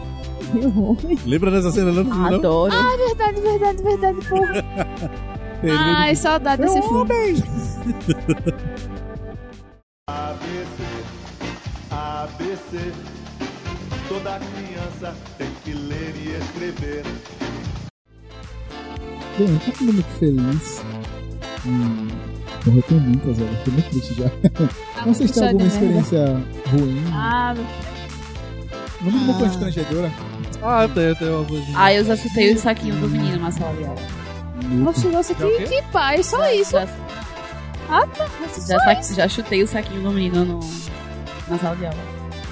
[1.26, 2.34] Lembra dessa cena lá no filme?
[2.36, 2.72] Adoro.
[3.08, 4.64] Verdade, verdade, verdade, porra.
[5.68, 7.00] Ai, saudade Meu desse filme.
[7.00, 7.42] homem!
[10.06, 10.48] ABC,
[12.22, 12.92] ABC.
[14.08, 17.02] Toda criança tem que ler e escrever.
[19.38, 20.82] Bem, eu tô ficando muito feliz.
[21.66, 22.08] Hum,
[22.66, 23.50] eu tenho muitas, velho.
[23.50, 24.30] Eu tô muito triste já.
[25.06, 26.24] Não sei se tem alguma experiência
[26.70, 27.04] ruim.
[27.12, 27.54] Ah,
[29.00, 29.22] Não me Ah.
[29.22, 30.12] uma constrangedora.
[30.62, 31.78] Ah, eu tenho, eu tenho uma coisinha.
[31.78, 34.00] Ah, eu já chutei o saquinho do menino na sala de aula.
[34.72, 36.72] nossa, nossa, que, que pai, só isso.
[36.72, 36.88] Já,
[37.88, 38.26] Ah, tá.
[38.66, 40.60] já, sa- já chutei o saquinho do menino no,
[41.50, 41.98] na sala de aula.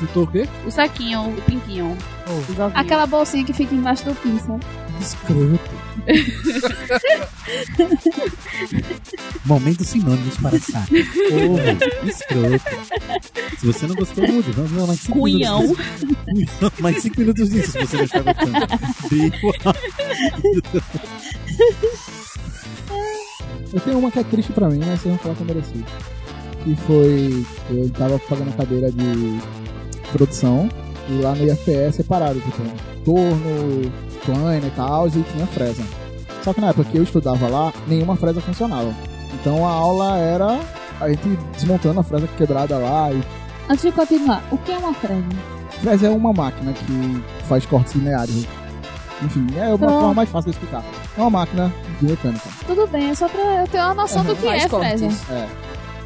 [0.00, 0.48] Chutou o quê?
[0.66, 1.96] O saquinho, o pintinho.
[2.28, 2.42] Oh.
[2.74, 4.58] Aquela bolsinha que fica embaixo do pincel.
[5.00, 5.70] Escroto.
[9.44, 10.94] Momentos sinônimos para saco.
[10.94, 11.58] Ovo,
[12.08, 12.64] escroto.
[13.58, 14.50] Se você não gostou, mude.
[14.52, 15.62] Vamos lá, mais cinco Cunhão.
[15.62, 15.86] minutos.
[16.24, 16.72] Cunhão.
[16.80, 18.52] Mais cinco minutos disso, se você não está gostando.
[23.72, 25.84] Eu tenho uma que é triste pra mim, mas vocês vão falar que eu mereci.
[26.66, 27.46] Que foi.
[27.70, 29.38] Eu tava fazendo cadeira de
[30.10, 30.68] produção
[31.08, 32.60] e lá no IFPE é separado, tipo,
[33.04, 33.92] torno,
[34.24, 35.84] plane e tal, e tinha fresa.
[36.42, 38.92] Só que na época que eu estudava lá, nenhuma fresa funcionava.
[39.40, 40.58] Então a aula era
[41.00, 43.22] a gente desmontando a fresa quebrada lá e
[43.68, 45.24] Antes de continuar, o que é uma fresa?
[45.80, 48.46] Fresa é uma máquina que faz cortes lineares.
[49.22, 49.92] Enfim, é uma Pronto.
[49.92, 50.84] forma mais fácil de explicar.
[51.16, 52.48] É uma máquina de mecânica.
[52.66, 55.00] Tudo bem, é só pra eu ter uma noção do que é cortes.
[55.00, 55.32] fresa.
[55.32, 55.48] É,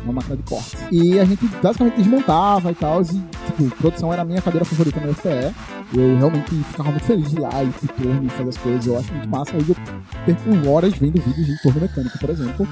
[0.04, 0.76] uma máquina de corte.
[0.90, 3.02] E a gente basicamente desmontava e tal.
[3.02, 5.54] E, tipo, produção era a minha cadeira favorita no FPE.
[5.92, 8.86] Eu realmente ficava muito feliz de ir lá e torno e fazer as coisas.
[8.86, 9.56] Eu acho muito massa.
[9.56, 9.76] Hoje eu
[10.24, 12.68] perco horas vendo vídeos de torno mecânico, por exemplo,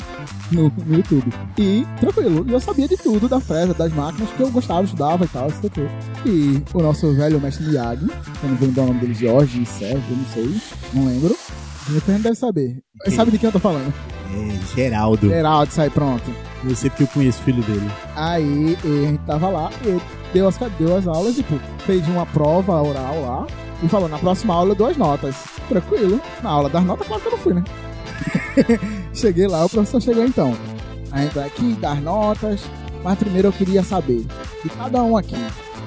[0.52, 1.32] no, no YouTube.
[1.58, 5.24] E tranquilo, e eu sabia de tudo da fresa, das máquinas que eu gostava, estudava
[5.24, 6.28] e tal, sei o.
[6.28, 8.06] E o nosso velho mestre Miyagi,
[8.42, 10.60] eu não vou lembrar o nome dele, Jorge, Sérgio, não sei,
[10.94, 11.36] não lembro.
[11.88, 12.82] Você deve saber.
[13.08, 13.92] Sabe de quem eu tô falando.
[14.30, 15.28] É, Geraldo.
[15.28, 16.30] Geraldo, sai pronto.
[16.64, 17.90] Eu sei porque eu conheço o filho dele.
[18.16, 20.00] Aí a gente tava lá, ele
[20.32, 23.46] deu as, deu as aulas, tipo, fez uma prova oral lá
[23.82, 25.36] e falou: na próxima aula eu dou as notas.
[25.68, 26.20] Tranquilo.
[26.42, 27.64] Na aula das notas, claro que eu não fui, né?
[29.14, 30.54] Cheguei lá, o professor chegou então.
[31.12, 32.60] A gente vai aqui, dar as notas,
[33.02, 34.26] mas primeiro eu queria saber,
[34.62, 35.36] de cada um aqui,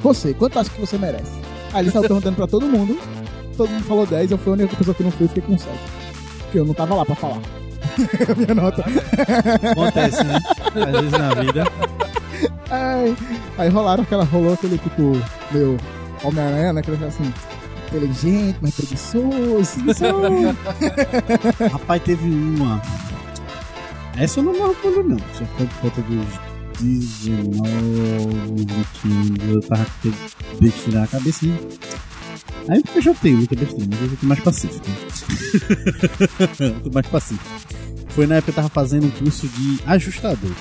[0.01, 1.32] você, quanto acha que você merece?
[1.74, 2.97] Aí ele saiu perguntando pra todo mundo,
[3.55, 5.72] todo mundo falou 10, eu fui a única pessoa que não fui, fiquei com 7.
[6.39, 7.39] Porque eu não tava lá pra falar.
[8.38, 8.84] Minha nota.
[9.72, 10.39] Acontece, né?
[10.68, 11.64] Às vezes na vida.
[12.70, 13.18] Aí,
[13.58, 15.12] aí rolaram aquela, rolou aquele tipo,
[15.52, 15.78] meu,
[16.24, 16.82] Homem-Aranha, né?
[16.82, 17.34] Aquele assim,
[17.88, 19.82] inteligente, mas preguiçoso.
[21.72, 22.82] Rapaz, teve uma.
[24.18, 25.18] Essa eu não me recordo, não.
[25.18, 26.26] Isso foi por conta dos
[26.80, 27.62] 19,
[29.04, 29.52] 20.
[29.52, 30.12] Eu tava com
[30.60, 31.58] besteira na cabeça, né?
[32.68, 34.86] Aí eu já tenho muita besteira, mas eu tô mais pacífico.
[36.84, 37.49] tô mais pacífico.
[38.09, 40.51] Foi na época que eu tava fazendo um curso de ajustador.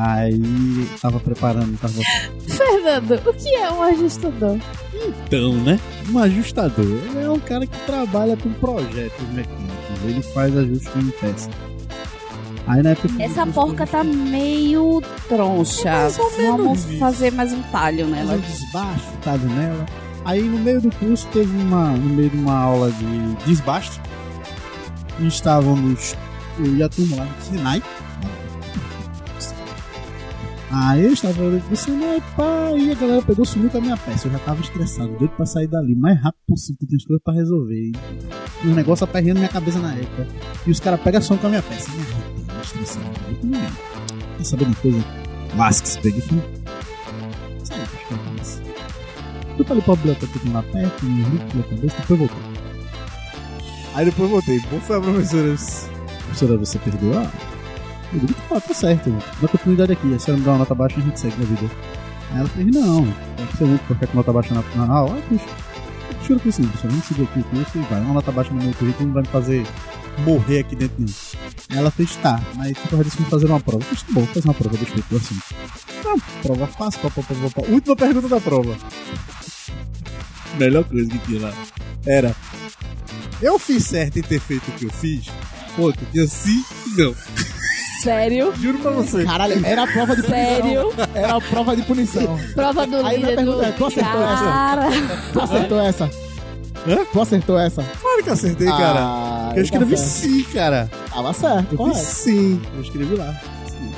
[0.00, 1.94] Aí tava preparando, tava
[2.46, 4.58] Fernando, o que é um ajustador?
[4.94, 5.80] Então, né?
[6.10, 10.04] Um ajustador é um cara que trabalha com projetos mecânicos.
[10.04, 11.50] Ele faz ajuste em peça.
[12.66, 16.08] Aí na época Essa um porca tá meio troncha.
[16.36, 18.34] Vamos fazer mais um talho nela.
[18.34, 19.86] Eu desbaixo, talho nela.
[20.28, 23.98] Aí no meio do curso teve uma, no meio de uma aula de desbaste,
[25.20, 26.14] estávamos
[26.58, 27.82] eu e a turma lá no Sinai.
[30.70, 33.96] Aí eu estava olhando pro Sinai, pá, e a galera pegou sumiu com a minha
[33.96, 34.28] peça.
[34.28, 37.04] Eu já tava estressado, doido pra sair dali o mais rápido possível, que tinha as
[37.06, 37.92] coisas pra resolver.
[38.64, 40.26] E o negócio aperreando minha cabeça na época.
[40.66, 41.90] E os caras pegam som com a minha peça.
[41.90, 43.06] Minha estressado.
[43.30, 43.68] Eu falei,
[44.36, 45.04] Quer saber de coisa?
[45.56, 46.44] Lasque-se, peguei e falei.
[47.64, 48.67] Sai,
[49.58, 49.62] é isso.
[49.62, 52.38] Eu falei pra biblioteca lá perto, me pela cabeça, depois voltei.
[53.94, 54.60] Aí depois voltei.
[54.60, 55.56] Como foi a professora?
[56.24, 57.18] Professora, você perdoou?
[57.18, 57.30] Ah,
[58.12, 59.10] eu digo, tá, tá certo.
[59.40, 60.14] Dá continuidade aqui.
[60.14, 61.70] A senhora me dá uma nota baixa a gente segue na vida.
[62.30, 63.04] Aí ela fez, não,
[63.36, 65.18] tem que muito pra ficar com nota baixa na, na aula.
[65.18, 65.44] Ah, puxa,
[66.26, 68.00] juro que sim, professor, vamos seguir aqui o curso e vai.
[68.00, 69.66] Uma nota baixa no meu currículo não vai me fazer
[70.24, 71.08] morrer aqui dentro, não.
[71.70, 73.84] Aí ela fez, tá, mas tu disse que fazer uma prova.
[73.84, 75.38] Eu tá bom, vou fazer uma prova, deixa eu ver assim.
[76.06, 77.68] Ah, prova fácil, pá, pá, pá, pá, pá.
[77.68, 78.76] Última pergunta da prova.
[80.56, 81.52] Melhor coisa que tinha lá.
[82.06, 82.34] Era,
[83.42, 85.26] eu fiz certo em ter feito o que eu fiz?
[85.76, 87.14] Pô, tu tinha sim e não.
[88.02, 88.52] Sério?
[88.60, 89.24] Juro pra você.
[89.24, 90.38] Caralho, era a prova de punição.
[90.46, 90.94] Sério?
[91.14, 92.38] Era a prova de punição.
[92.54, 93.36] Prova do Aí minha líder do...
[93.36, 94.44] pergunta é, tu acertou essa?
[94.44, 94.88] Cara,
[95.32, 96.04] Tu acertou essa?
[96.86, 97.04] Hã?
[97.12, 97.82] Tu acertou essa?
[98.00, 99.00] Claro que eu acertei, cara.
[99.00, 100.90] Ah, eu escrevi tá sim, cara.
[101.12, 101.98] Tava certo, Eu correto.
[101.98, 102.60] sim.
[102.74, 103.34] Eu escrevi lá.
[103.68, 103.92] Sim.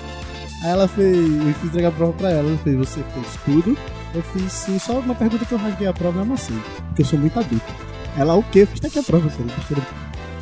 [0.65, 1.17] Aí ela fez.
[1.17, 2.49] Eu fui entregar a prova pra ela.
[2.49, 3.79] Ela fez, você fez tudo.
[4.15, 4.79] Eu fiz sim.
[4.79, 6.57] Só uma pergunta que eu rasguei a prova e amassei.
[6.89, 7.73] Porque eu sou muito adulto.
[8.17, 8.61] Ela, o quê?
[8.63, 9.41] Eu fiz tá aqui a prova, você.
[9.43, 9.47] Eu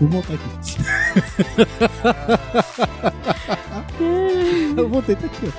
[0.01, 0.77] Vou voltar aqui.
[4.77, 5.53] eu voltei, tá aqui,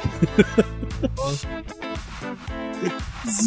[1.18, 1.32] ó.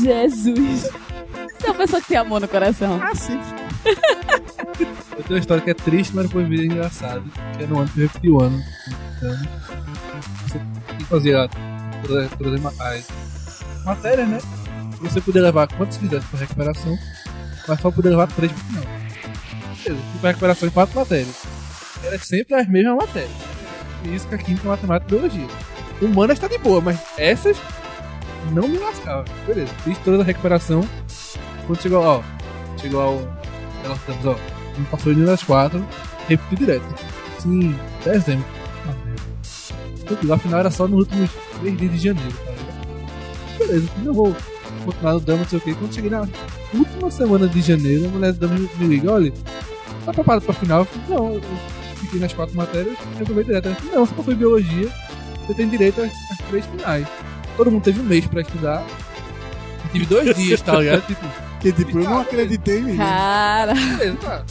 [0.03, 0.83] Jesus.
[0.83, 3.01] Você é uma pessoa que tem amor no coração.
[3.03, 3.41] Ah, sim.
[5.17, 7.25] Eu tenho uma história que é triste, mas depois vira engraçado.
[7.57, 8.63] Que é no ano que eu repeti o ano.
[9.17, 9.31] Então,
[10.47, 11.49] você tem que fazer a-
[12.07, 12.35] todas as
[13.85, 14.39] ma- as matérias, né?
[15.01, 16.97] Você poder levar quantos quisesse pra recuperação,
[17.67, 18.85] mas só poder levar três pro final.
[19.85, 21.43] Beleza, fui pra recuperação em quatro matérias.
[22.05, 23.31] Era sempre as mesmas matérias.
[24.03, 25.47] Física, química, matemática e biologia.
[26.01, 27.57] Humanas tá de boa, mas essas
[28.53, 29.25] não me lascava.
[29.47, 30.87] Beleza, fiz toda a recuperação.
[31.67, 32.23] Quando chegou, ó,
[32.81, 33.15] chegou ao.
[33.87, 34.37] Nós estamos, ó,
[34.79, 35.85] não passou nenhuma das quatro,
[36.29, 36.85] repeti direto.
[37.41, 38.45] Sim, dezembro.
[38.89, 40.27] Ah, merda.
[40.27, 41.31] Lá final era só nos últimos
[41.61, 42.62] três dias de janeiro, ligado?
[43.67, 44.37] Beleza, eu vou
[44.85, 45.75] continuar no drama, não sei o que.
[45.75, 46.27] Quando cheguei na
[46.75, 49.33] última semana de janeiro, a mulher do drama me liga, olha,
[50.05, 50.81] tá preparado pra final?
[50.81, 51.43] Eu falei, não, eu
[51.97, 53.67] fiquei nas quatro matérias, resolvi direto.
[53.67, 54.89] Ela falou, não, você em biologia,
[55.47, 57.07] você tem direito às, às três finais.
[57.57, 58.85] Todo mundo teve um mês pra estudar.
[59.85, 61.07] Eu tive dois dias, tá ligado?
[61.07, 62.97] Tipo, Porque, tipo, eu não acreditei em mim.
[62.97, 63.75] Cara.
[63.75, 64.45] beleza, tá.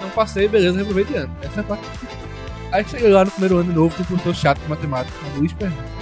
[0.00, 1.36] Não passei, beleza, reprovei de ano.
[1.42, 1.84] Essa é a parte.
[2.72, 5.38] Aí cheguei lá no primeiro ano de novo, tem um professor chato de matemática, o
[5.38, 6.01] Luiz Fernando.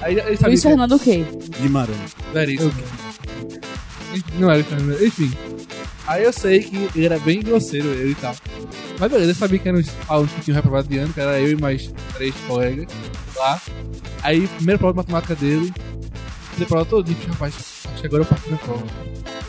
[0.00, 1.24] Aí ele sabia Luiz que Fernando o quê?
[1.60, 2.16] Guimarães.
[2.34, 2.72] era isso.
[4.38, 5.32] Não era o Fernando, enfim.
[6.06, 8.34] Aí eu sei que ele era bem grosseiro, eu e tal.
[8.98, 11.38] Mas beleza, eu sabia que eram os alunos que tinham reprovado de ano, que era
[11.40, 12.86] eu e mais três colegas
[13.36, 13.60] lá.
[14.22, 15.72] Aí, primeira prova de matemática dele,
[16.56, 17.54] ele prova todo dia, rapaz,
[17.92, 18.84] acho que agora eu passei na prova.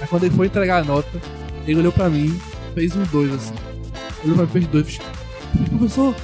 [0.02, 1.22] Aí quando ele foi entregar a nota,
[1.66, 2.40] ele olhou pra mim,
[2.76, 3.54] fez um dois assim.
[4.24, 4.88] Olhou pra mim, fez dois.
[4.88, 6.16] fez, Professor,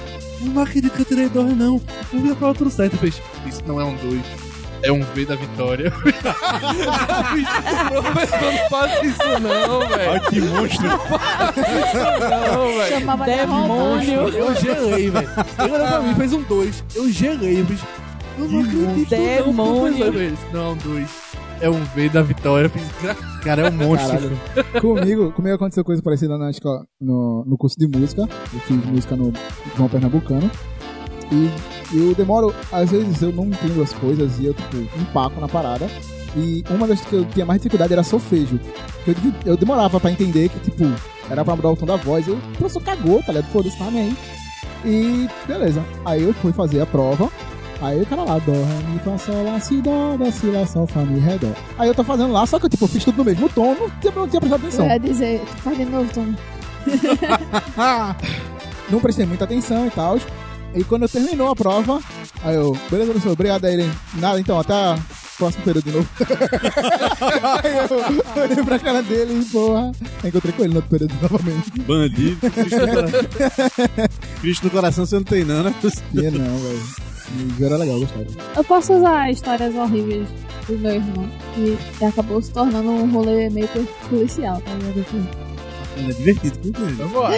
[0.42, 1.82] eu não acredito que eu tirei dois, não.
[2.14, 2.94] Eu vi a prova tudo certo.
[2.94, 4.22] Ele fez, isso não é um dois.
[4.82, 5.90] É um V da vitória.
[7.90, 10.12] Professor, não faz isso não, velho.
[10.12, 10.88] Olha que monstro.
[10.88, 13.00] Não, velho.
[13.00, 13.68] Chamava de Demônio.
[13.68, 14.38] romântico.
[14.38, 15.30] Eu gelei, velho.
[15.60, 16.84] Ele olhou pra mim, fez um dois.
[16.94, 17.80] Eu gelei, eu fiz.
[18.38, 20.06] Eu não acredito, não, Demônio.
[20.06, 21.10] Ele disse, Não, um dois.
[21.62, 22.66] É um V da vitória.
[22.66, 24.10] Eu fiz, "Gra- Cara, é um monstro.
[24.56, 24.82] Caralho.
[24.82, 28.24] comigo, comigo aconteceu coisa parecida na escola, no, no curso de música.
[28.53, 29.32] Eu fiz música no
[29.78, 30.49] João Pernambucano.
[31.32, 31.49] E
[31.93, 35.88] eu demoro, às vezes eu não entendo as coisas e eu, tipo, empaco na parada.
[36.36, 38.60] E uma das que eu tinha mais dificuldade era solfejo.
[39.08, 40.84] Eu, eu demorava pra entender que, tipo,
[41.30, 42.28] era pra mudar o tom da voz.
[42.28, 43.51] Eu, o professor cagou, tá ligado?
[43.51, 44.16] Foda-se, tá aí.
[44.84, 45.84] E beleza.
[46.03, 47.30] Aí eu fui fazer a prova.
[47.82, 50.65] Aí o cara lá, dó, ré, mi, fá, sol, lá, si, dó, dó, si, lá,
[50.65, 51.49] sol, fá, mi, ré, dó.
[51.78, 53.89] Aí eu tô fazendo lá, só que eu, tipo, fiz tudo no mesmo tom, não
[53.99, 54.88] tinha, não tinha prestado Eu atenção.
[54.88, 56.36] ia dizer, tu faz de novo, Tony.
[58.89, 60.19] não prestei muita atenção e tal.
[60.73, 61.99] E quando terminou a prova,
[62.43, 64.95] aí eu, beleza, professor, obrigado aí, nada, então, até
[65.38, 66.10] próximo período de novo.
[67.64, 67.78] aí
[68.38, 69.92] eu olhei pra cara dele e, porra,
[70.24, 71.72] encontrei com ele no outro período novamente.
[71.82, 72.52] Bandido.
[72.52, 73.20] Cristo no coração.
[74.42, 75.74] Cristo no coração você não tem, não, né?
[76.14, 76.84] E não, velho.
[77.60, 78.26] E era legal, gostava.
[78.56, 80.28] Eu posso usar histórias horríveis
[80.68, 83.68] do meu irmão, que acabou se tornando um rolê meio
[84.10, 85.06] policial, tá ligado?
[85.98, 86.94] Ele é divertido, com ele.
[86.96, 87.32] Vamos lá.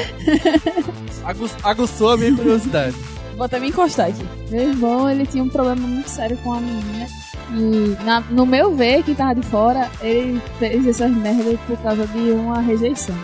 [1.26, 2.96] Agu- Aguçou a minha curiosidade.
[3.36, 4.26] Vou até me encostar aqui.
[4.50, 7.06] Meu irmão, ele tinha um problema muito sério com a menina.
[7.52, 12.06] E na- no meu ver, quem tava de fora, ele fez essas merdas por causa
[12.08, 13.16] de uma rejeição.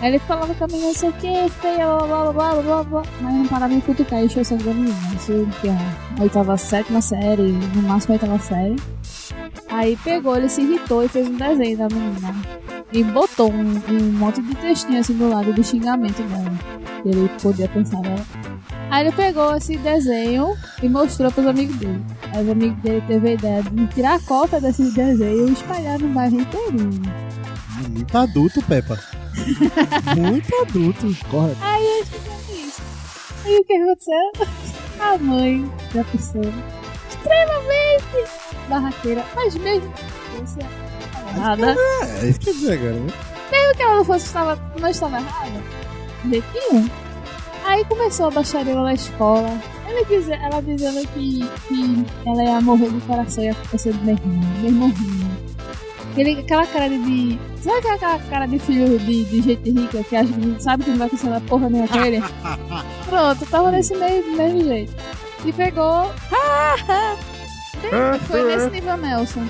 [0.00, 2.62] Aí ele falava com a menina, não sei o que, feia, blá blá blá blá
[2.62, 4.44] blá blá, mas não parava de cutucar e encher o
[4.74, 4.96] menina.
[5.16, 5.72] Isso que é
[6.18, 8.76] a oitava, sétima série, no máximo a oitava série.
[9.70, 12.34] Aí pegou, ele se irritou e fez um desenho da menina.
[12.94, 16.52] E botou um, um monte de textinho assim do lado de xingamento dela.
[17.04, 18.24] Ele podia pensar nela.
[18.88, 22.00] Aí ele pegou esse desenho e mostrou pros amigos dele.
[22.32, 26.08] Aí os amigos dele teve a ideia de tirar cópia desse desenho e espalhar no
[26.10, 27.02] bairro inteirinho.
[27.90, 28.96] Muito adulto, Peppa.
[30.16, 31.26] Muito adulto.
[31.28, 31.56] Corre.
[31.62, 32.82] Aí eles fizeram isso.
[33.44, 34.32] Aí o que aconteceu?
[35.00, 36.52] A mãe da pessoa,
[37.10, 38.30] extremamente
[38.68, 39.92] barraqueira, mas mesmo
[41.34, 41.76] que fosse errada,
[42.22, 43.12] É, isso quer dizer agora, né?
[43.52, 45.62] mesmo que ela não fosse estava, não estava errada,
[46.24, 46.88] nenhum.
[47.66, 49.48] Aí começou a baixaria na escola.
[49.88, 54.04] Ela, diz, ela dizendo que, que ela ia morrer do coração e ia ficar sendo
[54.04, 55.30] meu irmão, meu irmãozinho.
[56.12, 57.38] Aquele, aquela cara de.
[57.62, 60.98] Sabe aquela cara de filho de, de gente rica que acha que sabe que não
[60.98, 62.22] vai acontecer na porra nenhuma com ele?
[63.08, 64.92] Pronto, tava nesse mesmo, mesmo jeito.
[65.44, 66.12] E pegou.
[68.28, 69.44] Foi nesse nível Nelson.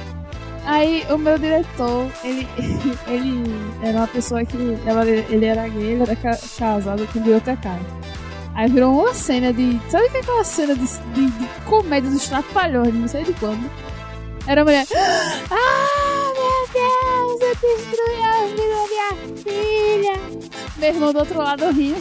[0.66, 2.48] Aí o meu diretor, ele,
[3.06, 3.44] ele
[3.82, 4.56] era uma pessoa que.
[4.56, 7.20] Ele era gay, ele era ca- casado com
[7.62, 7.80] cara.
[8.54, 9.78] Aí virou uma cena de.
[9.90, 13.68] Sabe que é aquela cena de, de, de comédia dos trapalhões, não sei de quando?
[14.46, 14.86] Era a mulher.
[15.50, 20.20] Ah, meu Deus, eu destruí a vida da minha filha.
[20.76, 22.00] Meu irmão do outro lado rindo.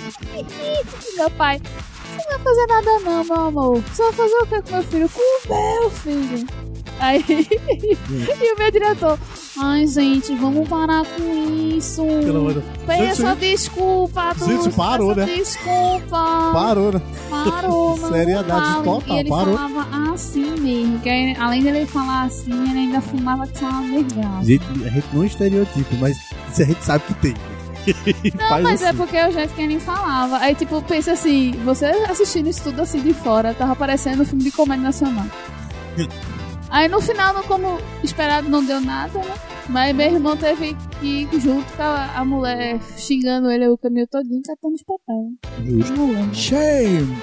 [1.17, 1.59] meu pai.
[1.59, 3.81] Você não vai fazer nada não, meu amor.
[3.81, 5.09] Vai fazer o que com meu filho?
[5.09, 6.72] Com o meu filho.
[7.03, 9.19] Aí, e o meu diretor,
[9.59, 12.01] ai gente, vamos parar com isso.
[12.01, 12.73] Pelo amor de Deus.
[12.87, 15.25] Peça Gente, desculpa gente, parou, né?
[15.25, 16.51] Desculpa.
[16.53, 17.01] Parou, né?
[17.29, 19.57] Parou, não Seriedade total, E ele parou.
[19.57, 24.45] falava assim mesmo, que aí, além dele falar assim, ele ainda fumava que uma vergada.
[24.45, 26.17] Gente, a gente não estereotipa, mas
[26.51, 27.35] isso a gente sabe que tem.
[28.39, 28.97] Não, mas é assim.
[28.97, 30.37] porque o jeito que ele falava.
[30.37, 34.45] Aí, tipo, pensa assim, você assistindo isso tudo assim de fora, tava parecendo um filme
[34.45, 35.25] de comédia nacional.
[36.73, 39.33] Aí no final, não- como esperado, não deu nada, né?
[39.69, 44.07] Mas meu irmão teve que ir junto com a, a mulher xingando ele o caminho
[44.07, 45.33] todinho, catando os papéis.
[45.65, 45.93] Justo.
[45.95, 46.35] Não lembro.
[46.35, 47.15] Shame!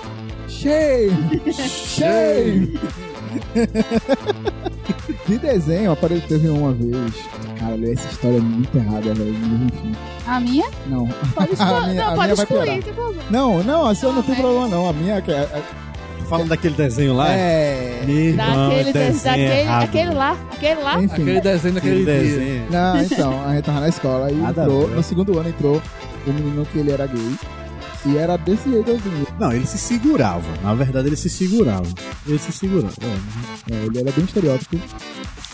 [0.48, 1.52] Shame!
[1.52, 2.78] Shame!
[5.26, 7.14] De desenho, apareceu teve uma vez.
[7.58, 9.34] Cara, essa história é muito errada, velho.
[9.34, 9.92] mas Enfim.
[10.26, 10.66] A minha?
[10.86, 11.06] Não.
[11.34, 11.88] Pode A excluir.
[11.90, 12.82] minha- não, a pode minha vai excluir, piorar.
[12.82, 13.22] tem problema.
[13.30, 14.88] Não, não, a sua não tem Não, problema, não.
[14.88, 15.62] A minha que é.
[16.30, 18.02] Falando daquele desenho lá, É.
[18.06, 21.02] Meu Daquele, desenho daquele, aquele lá, aquele lá.
[21.02, 21.12] Enfim.
[21.22, 22.38] Aquele desenho Aquele daquele dia.
[22.38, 22.66] desenho.
[22.70, 24.94] Não, então, a gente tava na escola e Nada entrou, ver.
[24.96, 25.82] no segundo ano entrou
[26.26, 27.34] o menino que ele era gay.
[28.06, 29.26] E era desse jeito assim.
[29.38, 30.42] Não, ele se segurava.
[30.62, 31.86] Na verdade, ele se segurava.
[32.26, 32.94] Ele se segurava.
[33.02, 33.74] É.
[33.74, 34.78] É, ele era bem estereótipo.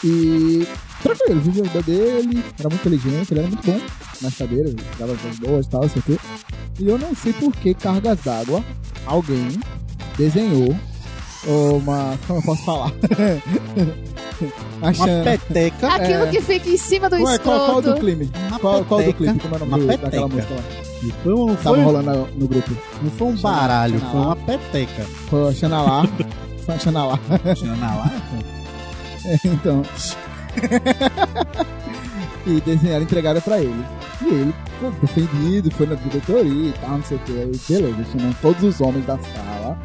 [0.05, 0.67] E
[1.03, 3.81] tranquilo, vivia a vida dele, era muito inteligente, ele era muito bom
[4.21, 6.19] nas cadeiras, dava coisas boas e tal, sei o quê.
[6.79, 8.63] E eu não sei por que cargas d'água
[9.07, 9.49] alguém
[10.19, 10.75] desenhou
[11.47, 12.19] uma.
[12.27, 12.93] Como eu posso falar?
[14.83, 14.93] Uma
[15.25, 15.89] peteca.
[15.95, 16.27] Aquilo É.
[16.31, 18.01] que fica em cima do Qual, é- qual, qual do escroto.
[18.01, 18.31] clipe?
[18.49, 19.39] Uma Qual, qual do peteca, clipe?
[19.41, 20.61] Como é o uma nome do- daquela música lá?
[21.03, 22.71] E foi um, Tava foi, rolando no, no grupo.
[23.03, 25.03] não foi um baralho, foi uma peteca.
[25.31, 26.05] Foi a Xanalá.
[26.67, 27.19] Foi a Xanalá.
[27.57, 28.13] Chama lá.
[29.45, 29.83] então.
[32.47, 33.85] e desenharam entregaram pra ele.
[34.23, 37.33] E ele, pô, defendido, foi na diretoria e tal, não sei o que.
[37.73, 39.79] Beleza, chamam todos os homens da sala.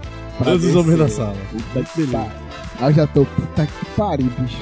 [0.44, 1.38] Todos os homens da sala.
[1.52, 2.32] Puta que pariu.
[2.80, 4.58] Aí eu já tô, puta que pariu, bicho.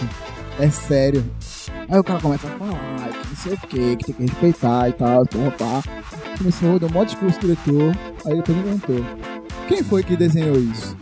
[0.60, 1.24] É sério.
[1.90, 4.90] Aí o cara começa a falar, que não sei o que, que tem que respeitar
[4.90, 5.84] e tal, porra, pá.
[6.38, 7.96] Começou, deu um maior discurso pro diretor.
[8.26, 9.06] Aí depois ele perguntou:
[9.68, 10.96] Quem foi que desenhou isso?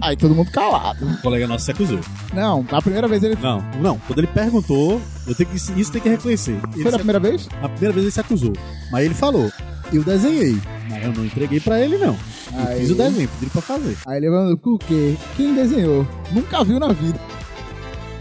[0.00, 1.04] Aí todo mundo calado.
[1.06, 1.98] O colega nosso se acusou.
[2.32, 3.36] Não, a primeira vez ele.
[3.40, 3.98] Não, não.
[4.06, 6.52] Quando ele perguntou, eu tenho que, isso tem que reconhecer.
[6.72, 7.48] Ele Foi na se- primeira vez?
[7.62, 8.52] A primeira vez ele se acusou.
[8.92, 9.50] Mas ele falou,
[9.92, 10.56] eu desenhei.
[10.88, 12.16] Mas eu não entreguei pra ele, não.
[12.54, 13.96] Aí- fiz o desenho, pedi pra fazer.
[14.06, 15.16] Aí ele falou, por quê?
[15.36, 16.06] Quem desenhou?
[16.32, 17.18] Nunca viu na vida.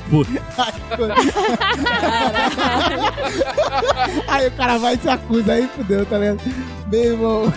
[0.10, 0.32] Puta.
[4.28, 6.40] aí o cara vai e se acusa, aí fudeu, tá ligado?
[6.90, 7.52] Meu irmão,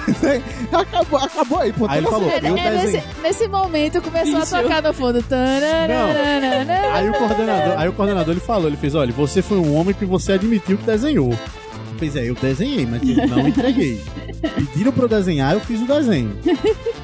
[0.72, 1.86] acabou, acabou aí, pô.
[1.88, 2.72] Aí ele falou, eu É, desenho.
[2.72, 5.22] nesse, nesse momento começou a tocar no fundo.
[5.22, 6.74] Tananana.
[6.92, 9.94] Aí o coordenador, aí o coordenador ele falou, ele fez, olha, você foi um homem
[9.94, 11.32] que você admitiu que desenhou.
[12.00, 14.00] Fez, é, eu desenhei, mas eu não entreguei.
[14.56, 16.34] Pediram pra eu desenhar, eu fiz o desenho.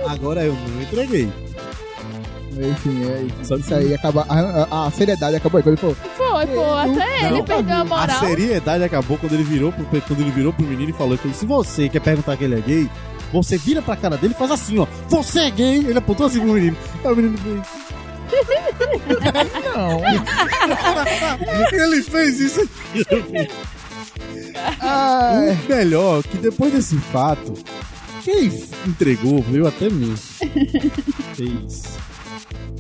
[0.08, 1.30] Agora eu não entreguei.
[2.58, 3.44] Enfim, é isso.
[3.44, 4.24] Sabe Isso aí acaba.
[4.26, 5.62] A, a- a seriedade acabou aí.
[5.62, 8.20] Quando ele falou, Foi, pô, até ele perdeu a A moral.
[8.20, 11.36] seriedade acabou quando ele virou pro, quando ele virou pro menino e falou, ele fez,
[11.36, 12.90] se você quer perguntar que ele é gay,
[13.30, 14.86] você vira pra cara dele e faz assim, ó.
[15.10, 15.76] Você é gay?
[15.80, 16.76] Ele apontou assim pro menino.
[17.04, 17.86] Aí o menino fez.
[19.76, 20.00] Não.
[21.72, 22.68] Ele fez isso.
[24.82, 27.54] O melhor, que depois desse fato,
[28.22, 28.52] quem
[28.86, 30.14] entregou veio até mim.
[31.34, 31.96] Fez.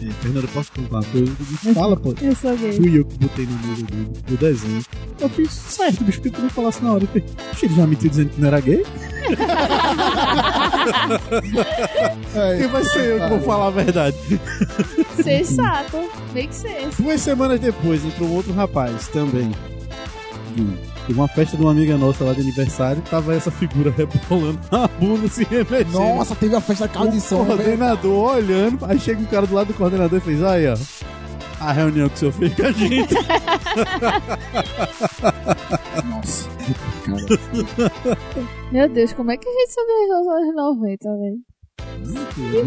[0.02, 1.36] É, Fernando, posso contar uma coisa?
[1.74, 2.14] Fala, pô.
[2.20, 2.72] Eu sou gay.
[2.72, 4.84] Fui eu que botei na mesa do, do desenho.
[5.18, 7.04] Eu fiz certo, bicho, porque tu não falasse na hora.
[7.04, 8.84] Eu falei, "Oxe, ele já mentiu dizendo que não era gay?
[12.34, 12.58] ai.
[12.58, 14.16] Quem vai ser eu que vou falar a verdade?
[15.22, 16.10] Sensato.
[16.32, 16.88] Bem que ser.
[16.98, 19.50] Duas semanas depois entrou um outro rapaz também.
[20.56, 23.92] E Teve uma festa de uma amiga nossa lá de aniversário e tava essa figura
[23.96, 25.92] rebolando a bunda se remexendo.
[25.92, 27.58] Nossa, teve a festa da casa de o som, velho.
[27.58, 30.76] coordenador olhando, aí chega um cara do lado do coordenador e fez, aí ó,
[31.60, 33.14] a reunião que o senhor fez com a gente.
[36.04, 36.48] Nossa.
[37.04, 37.24] Cara,
[38.72, 41.38] Meu Deus, como é que a gente sobreviveu aos anos 90, velho?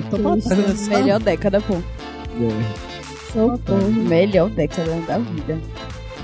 [0.10, 1.74] Tá Melhor década, pô.
[1.76, 3.92] É, Socorro.
[3.92, 5.60] Melhor década da vida.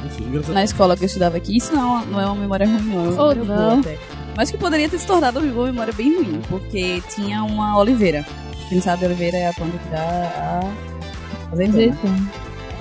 [0.06, 0.54] Enfim.
[0.54, 3.06] Na escola que eu estudava aqui, isso não, não é uma memória ruim, não.
[3.06, 3.56] É uma Ou memória não.
[3.56, 3.98] boa até.
[4.36, 8.26] Mas que poderia ter se tornado uma memória bem ruim, porque tinha uma oliveira.
[8.68, 11.84] Quem sabe a oliveira é a planta que dá a azeitona.
[11.84, 12.32] Azeitona.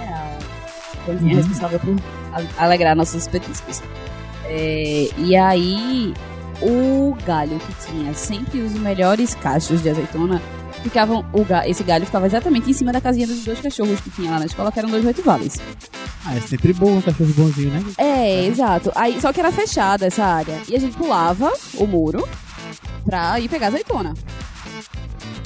[0.00, 0.38] É a
[1.04, 1.96] plantinha responsável por
[2.58, 3.82] alegrar nossos petiscos.
[4.46, 6.12] É, e aí,
[6.60, 10.42] o galho que tinha sempre os melhores cachos de azeitona,
[10.84, 14.10] ficavam, o ga- esse galho ficava exatamente em cima da casinha dos dois cachorros que
[14.10, 15.56] tinha lá na escola, que eram dois rottweilers.
[16.24, 17.82] Ah, é sempre bom um cachorro bonzinho, né?
[17.98, 18.92] É, exato.
[18.94, 20.60] Aí, só que era fechada essa área.
[20.68, 22.26] E a gente pulava o muro
[23.04, 24.14] pra ir pegar azeitona.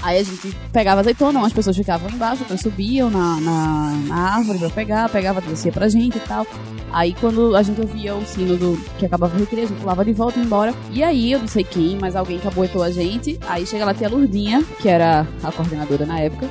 [0.03, 4.59] Aí a gente pegava azeitona, umas pessoas ficavam embaixo, outras subiam na, na, na árvore
[4.59, 6.47] pra pegar, pegava, descia pra gente e tal.
[6.93, 10.05] Aí quando a gente ouvia o sino do que acabava o recreio, a gente pulava
[10.05, 10.75] de volta e ia embora.
[10.91, 13.39] E aí, eu não sei quem, mas alguém caboetou a gente.
[13.47, 16.49] Aí chega lá a tia Lurdinha, que era a coordenadora na época.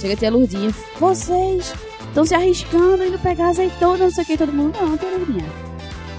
[0.00, 1.74] Chega a tia Lurdinha, vocês
[2.06, 4.78] estão se arriscando indo pegar azeitona, não sei o que, todo mundo.
[4.80, 5.44] Não, tia Lurdinha.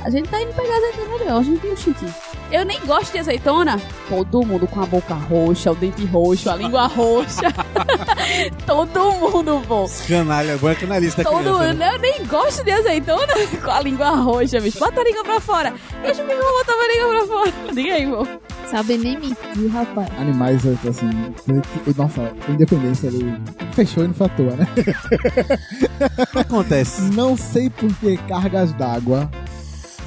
[0.03, 2.05] A gente tá indo pegar azeitona não, a gente tem um chique.
[2.51, 3.79] Eu nem gosto de azeitona.
[4.07, 7.51] Todo mundo com a boca roxa, o dente roxo, a língua roxa.
[8.65, 9.89] Todo mundo, pô.
[10.07, 11.67] Canalha, agora é canalista Todo criança.
[11.73, 11.83] mundo.
[11.83, 13.33] Eu nem gosto de azeitona
[13.63, 14.79] com a língua roxa, bicho.
[14.79, 15.73] Bota a língua pra fora.
[16.01, 17.73] Deixa o meu botar a língua pra fora.
[17.73, 18.27] Diga aí, pô.
[18.69, 20.09] Sabe nem mentir, rapaz.
[20.19, 21.09] Animais, assim.
[21.97, 23.33] Nossa, independência ali.
[23.73, 24.67] Fechou e não foi à toa, né?
[26.19, 27.01] O que acontece?
[27.13, 29.29] Não sei por que cargas d'água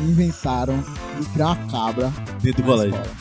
[0.01, 0.83] inventaram
[1.21, 2.13] de criar uma cabra.
[2.43, 2.95] Dentro do colégio.
[2.95, 3.17] escola.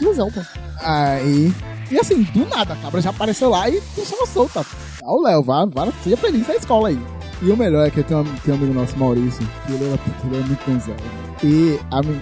[0.00, 0.40] Inclusão, pô.
[0.80, 1.54] Aí.
[1.90, 4.60] E assim, do nada, a cabra já apareceu lá e deixou solta.
[5.04, 6.98] Ah, o Léo, vá, vá, seja feliz na escola aí.
[7.42, 9.84] E o melhor é que eu tenho, um- tenho um amigo nosso, Maurício, que ele
[9.86, 10.96] era, ele era muito bonzão.
[11.42, 11.78] E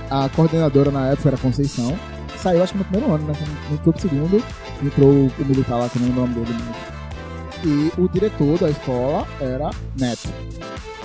[0.08, 1.96] a, a coordenadora na época era Conceição.
[2.38, 3.34] Saiu, acho que no primeiro ano, né?
[3.70, 4.42] Entrou pro segundo,
[4.82, 6.99] entrou o militar lá, que não lembro o nome dele mais.
[7.64, 10.28] E o diretor da escola era Neto.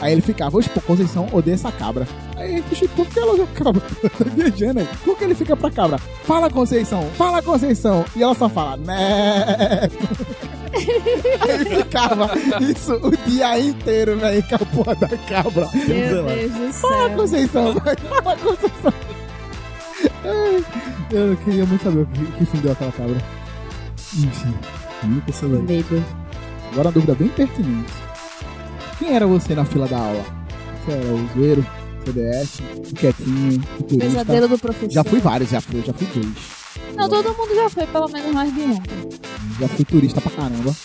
[0.01, 2.07] Aí ele ficava, pô, Conceição odeia essa cabra.
[2.35, 3.81] Aí gente, por que ela odeia a cabra?
[4.17, 4.87] tá viajando aí.
[5.03, 5.97] Por que ele fica pra cabra?
[6.23, 8.05] Fala, Conceição, fala, Conceição.
[8.15, 9.95] E ela só fala, Neto.
[10.75, 15.69] Aí ficava isso o dia inteiro, velho, com a porra da cabra.
[15.73, 17.17] Meu Deus do Fala, céu.
[17.17, 18.93] Conceição, vai, fala, Conceição.
[21.11, 23.17] Eu queria muito saber o que, que fim deu aquela cabra.
[24.17, 24.53] Enfim,
[25.03, 25.61] nunca saber.
[25.61, 26.24] Medo.
[26.75, 27.93] Agora uma dúvida bem pertinente.
[28.99, 30.25] Quem era você na fila da aula?
[30.83, 31.65] Você era o zoeiro,
[32.03, 34.07] CDS, o quietinho, o turista?
[34.07, 34.91] Pesadelo do professor.
[34.91, 36.35] Já fui vários, já fui, já fui dois.
[36.97, 38.75] Não, todo mundo já foi pelo menos mais de um.
[39.57, 40.75] Já fui turista pra caramba.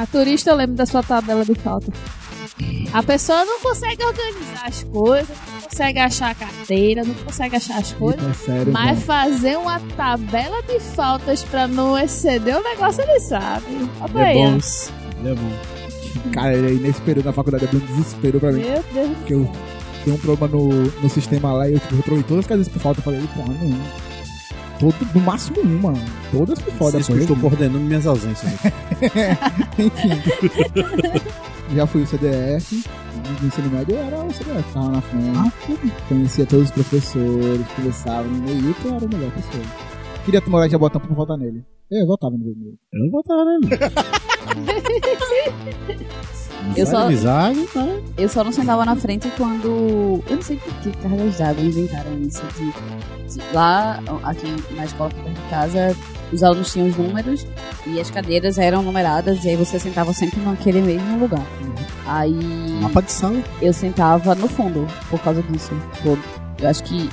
[0.00, 1.92] A turista eu lembro da sua tabela de falta.
[2.94, 7.78] A pessoa não consegue organizar as coisas, não consegue achar a carteira, não consegue achar
[7.78, 8.24] as coisas.
[8.26, 9.00] É sério, Mas mano.
[9.02, 13.66] fazer uma tabela de faltas pra não exceder o negócio, ele sabe.
[14.00, 14.58] Olha é aí.
[15.20, 16.30] Ele é bom.
[16.32, 18.60] Cara, aí nesse período da faculdade abriu um desespero pra mim.
[18.60, 19.50] Meu Deus do Porque eu
[20.04, 22.80] tenho um problema no, no sistema lá e eu tipo, reprovei todas as casas por
[22.80, 23.00] falta.
[23.00, 24.08] Eu falei, porra, não.
[24.78, 25.92] Todo, no máximo uma.
[26.30, 26.72] Todas por.
[26.74, 28.52] Vocês que eu estou coordenando minhas ausências.
[29.78, 30.10] Enfim.
[31.74, 32.84] Já fui o CDF.
[33.40, 35.92] No ensino médio eu era o CDF, tava na frente.
[36.08, 39.66] Conhecia todos os professores, conversava no meio, eu era o melhor professor.
[40.24, 41.64] Queria tomar de botão pra votar nele.
[41.90, 42.78] Eu votava no vermelho.
[42.92, 43.68] Eu não votava nele.
[46.76, 47.08] Eu só-
[47.74, 48.02] né?
[48.18, 50.22] Eu só não sentava na frente quando.
[50.28, 52.42] Eu não sei por que cargas d'água inventaram isso.
[52.56, 55.96] De, de- lá, aqui na escola aqui perto de casa,
[56.32, 57.46] os alunos tinham os números
[57.86, 61.46] e as cadeiras eram numeradas e aí você sentava sempre naquele mesmo lugar.
[62.06, 62.34] Aí
[62.82, 63.42] Mapa de sala.
[63.62, 65.72] eu sentava no fundo por causa disso.
[65.94, 66.18] Tipo,
[66.60, 67.08] eu acho que.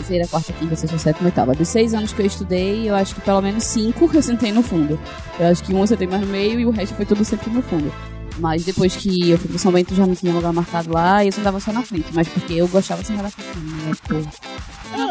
[0.00, 1.54] Terceira, quarta, quinta, sexta, sétima, oitava.
[1.54, 4.62] Dos seis anos que eu estudei, eu acho que pelo menos cinco eu sentei no
[4.62, 4.98] fundo.
[5.38, 7.50] Eu acho que um eu sentei mais no meio e o resto foi tudo sempre
[7.50, 7.92] no fundo.
[8.38, 11.28] Mas depois que eu fui pro São Bento já não tinha lugar marcado lá e
[11.28, 12.06] eu sentava só na frente.
[12.14, 13.92] Mas porque eu gostava de sentar na frente, né?
[14.08, 14.22] Por,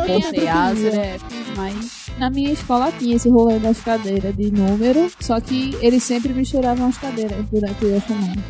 [0.06, 1.18] por ser asa, É,
[1.56, 2.10] mas...
[2.18, 6.88] Na minha escola tinha esse rolê das cadeiras de número, só que eles sempre misturavam
[6.88, 8.44] as cadeiras durante a semana.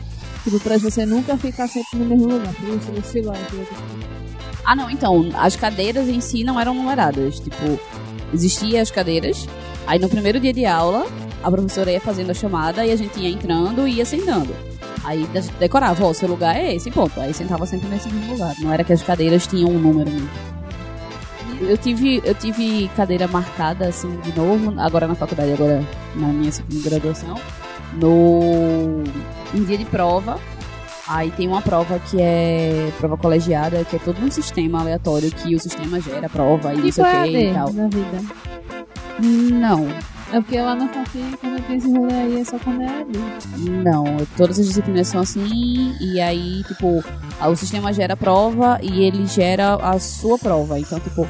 [0.44, 3.40] Tipo, pra você nunca ficar sempre no mesmo lugar, por isso você vai.
[4.66, 7.40] Ah, não, então, as cadeiras em si não eram numeradas.
[7.40, 7.80] Tipo,
[8.34, 9.48] existiam as cadeiras,
[9.88, 11.08] aí no primeiro dia de aula,
[11.44, 14.56] a professora ia fazendo a chamada e a gente ia entrando e ia sentando.
[15.04, 15.26] Aí
[15.60, 17.20] decorava, ó, seu lugar é esse, ponto.
[17.20, 18.54] Aí sentava sempre nesse mesmo lugar.
[18.60, 20.12] Não era que as cadeiras tinham um número.
[21.62, 25.84] Eu tive, eu tive cadeira marcada, assim, de novo, agora na faculdade, agora
[26.16, 27.36] na minha segunda graduação,
[27.94, 29.04] no
[29.54, 30.40] em dia de prova.
[31.10, 35.56] Aí tem uma prova que é prova colegiada, que é todo um sistema aleatório que
[35.56, 37.74] o sistema gera prova e não Tipo sei o que AD e tal.
[37.74, 38.22] na vida.
[39.22, 39.88] Não,
[40.32, 43.06] É porque lá na faculdade, quando tem esse rolê aí, é só quando é
[43.84, 44.04] não.
[44.38, 47.04] Todas as disciplinas são assim, e aí, tipo,
[47.44, 50.80] o sistema gera prova e ele gera a sua prova.
[50.80, 51.28] Então, tipo,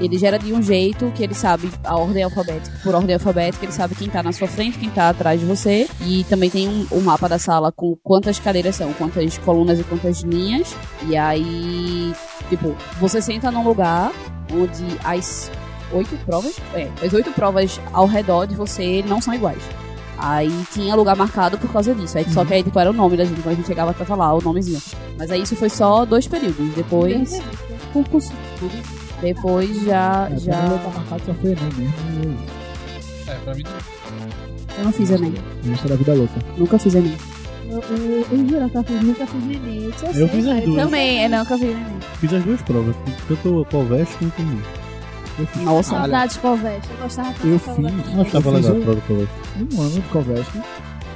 [0.00, 2.78] ele gera de um jeito que ele sabe a ordem alfabética.
[2.82, 5.88] Por ordem alfabética, ele sabe quem tá na sua frente, quem tá atrás de você.
[6.02, 9.84] E também tem um, um mapa da sala com quantas cadeiras são, quantas colunas e
[9.84, 10.74] quantas linhas.
[11.08, 12.12] E aí,
[12.48, 14.12] tipo, você senta num lugar
[14.52, 15.50] onde as
[15.92, 19.62] oito provas, é, as oito provas ao redor de você não são iguais.
[20.18, 22.16] Aí tinha lugar marcado por causa disso.
[22.16, 23.40] Aí, Só que aí, tipo, era o nome da gente.
[23.42, 24.80] Quando a gente chegava pra falar o nomezinho.
[25.18, 26.74] Mas aí isso foi só dois períodos.
[26.74, 27.38] Depois,
[27.92, 28.32] Concurso.
[29.20, 30.28] Depois já.
[30.30, 30.66] É, já...
[30.66, 32.36] Eu tá marcado só foi Enem mesmo.
[33.26, 33.64] É, pra mim
[34.78, 35.34] Eu não fiz Enem.
[35.64, 36.34] Isso da vida louca.
[36.56, 37.16] Nunca fiz Enem.
[37.68, 39.84] Eu, eu, eu juro que eu fiz, nunca fiz neném.
[39.84, 40.82] Eu, Eu sei, fiz as duas.
[40.84, 41.86] Também, é, nunca fiz Enem.
[42.20, 42.96] Fiz as duas provas,
[43.28, 44.62] tanto o Colveste quanto o Enem.
[45.38, 45.62] Eu fiz.
[45.62, 46.90] Nossa, Saudades Colveste.
[46.90, 47.78] Eu gostava tanto Eu fiz.
[47.78, 49.34] Eu achava eu fiz legal a um, prova do Colveste.
[49.56, 50.62] um ano de Coveste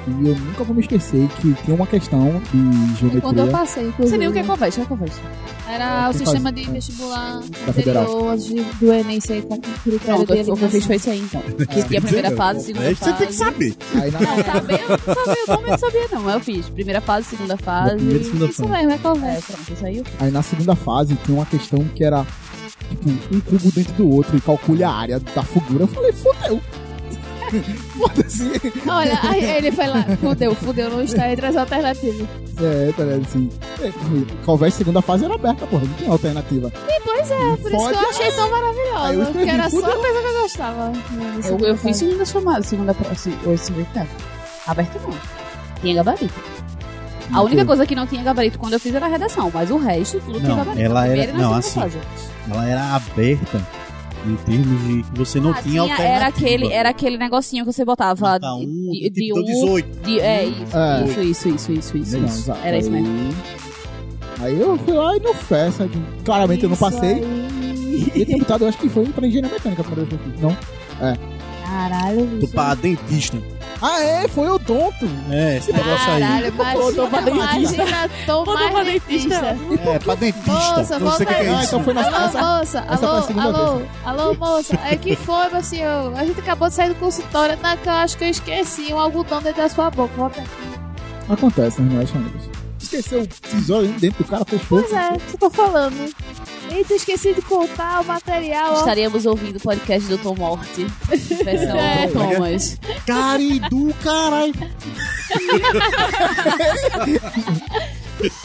[0.06, 3.82] e eu nunca vou me esquecer que tem uma questão de Quando eu geometria passei,
[3.88, 4.08] inclusive.
[4.08, 5.20] sei nem o que é conversa, o é conversa.
[5.68, 6.54] Era o Quem sistema faz?
[6.66, 8.36] de vestibular Da Federal.
[8.36, 10.80] de- do Enem ser com critério de o que eu fiz eliminação.
[10.82, 11.42] foi isso aí, então.
[11.42, 12.98] Que tinha a primeira fase, segunda fase.
[13.04, 13.76] Você tem que saber.
[13.94, 16.30] Aí na, Não, saber, eu não sabia, eu também não sabia, não.
[16.30, 17.94] Eu fiz primeira fase, segunda fase.
[17.96, 18.72] primeira segunda Isso fase.
[18.72, 19.52] mesmo, é É, Colveste.
[19.52, 20.14] pronto, isso aí eu fiz.
[20.22, 22.26] aí na segunda fase tem uma questão que era
[22.88, 25.84] tipo um cubo dentro do outro e calcule a área da figura.
[25.84, 26.60] Eu falei, fodeu.
[27.98, 28.50] Foda-se.
[28.88, 32.28] Olha, aí ele foi lá, fudeu, fudeu, não está entre as alternativas.
[32.62, 33.22] É, tá ligado?
[33.22, 33.50] Assim.
[33.82, 35.84] É, Coveste segunda fase era aberta, porra.
[35.84, 36.72] Não tinha alternativa.
[36.88, 39.12] E pois é, por isso que eu achei tão eu maravilhosa.
[39.14, 39.98] escrevi, Porque era só a fudeu.
[40.00, 40.92] coisa que eu gostava.
[41.48, 44.06] Eu, eu fiz segunda chamada, segunda se- Ou segunda.
[44.66, 45.14] Aberto não.
[45.80, 46.34] Tinha gabarito.
[47.32, 49.78] A única coisa que não tinha gabarito quando eu fiz era a redação, mas o
[49.78, 50.82] resto tudo tinha Não, gabarito.
[50.84, 51.98] ela era- não, segunda assim, fase.
[52.50, 53.60] Ela era aberta
[54.26, 56.08] em termos de que você não Ah, tinha alternativa.
[56.14, 58.60] era aquele, era aquele negocinho que você botava Marcar um,
[58.92, 59.44] de, de, tipo, um.
[59.44, 60.00] 18.
[60.04, 61.04] de- é isso, É.
[61.04, 62.52] isso, isso, isso, isso, isso, Não, isso.
[62.62, 63.08] Era isso mesmo.
[64.40, 65.88] Aí eu fui lá e não festa.
[66.24, 67.14] Claramente eu não Isso passei.
[67.14, 68.10] aí.
[68.14, 69.82] E tinha botado, eu acho que foi pra engenharia mecânica
[70.18, 70.40] fiz.
[70.40, 70.56] Não?
[71.64, 72.52] Caralho, Tô bicho.
[72.52, 73.38] pra dentista.
[73.82, 74.28] Ah, é?
[74.28, 75.08] Foi o tonto.
[75.30, 76.20] É, esse negócio aí.
[76.20, 79.56] Caralho, imagina, imagina, tô mais dentista.
[79.86, 80.52] É, pra dentista.
[80.52, 81.48] Moça, não sei o que volta é aí.
[81.48, 84.78] Ah, então foi na Alô, essa, moça, essa foi a alô, segunda alô, alô, moça.
[84.84, 86.12] É que foi, meu senhor?
[86.16, 88.98] A gente acabou de sair do consultório, na que eu acho que eu esqueci um
[88.98, 90.12] algodão dentro da sua boca.
[90.14, 90.50] Volta aqui.
[91.30, 92.42] Acontece nas minhas famílias.
[92.80, 94.80] Esqueceu o tesouro dentro do cara, fechou.
[94.80, 96.12] Pois é, você tô falando.
[96.70, 98.78] Eita, esqueci de contar o material, ó.
[98.78, 100.86] Estaríamos ouvindo o podcast do Tom Morte,
[101.44, 102.06] versão É.
[102.08, 102.78] Thomas.
[103.06, 104.54] Cari do caralho.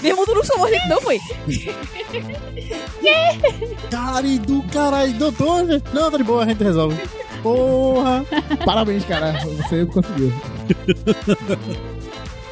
[0.01, 1.19] Meu mundo não chamou gente, não foi?
[3.91, 5.13] Cari do caralho.
[5.13, 5.63] Doutor,
[5.93, 6.97] não, tá de boa, a gente resolve.
[7.43, 8.25] Porra.
[8.65, 9.33] Parabéns, cara.
[9.43, 10.33] Você conseguiu.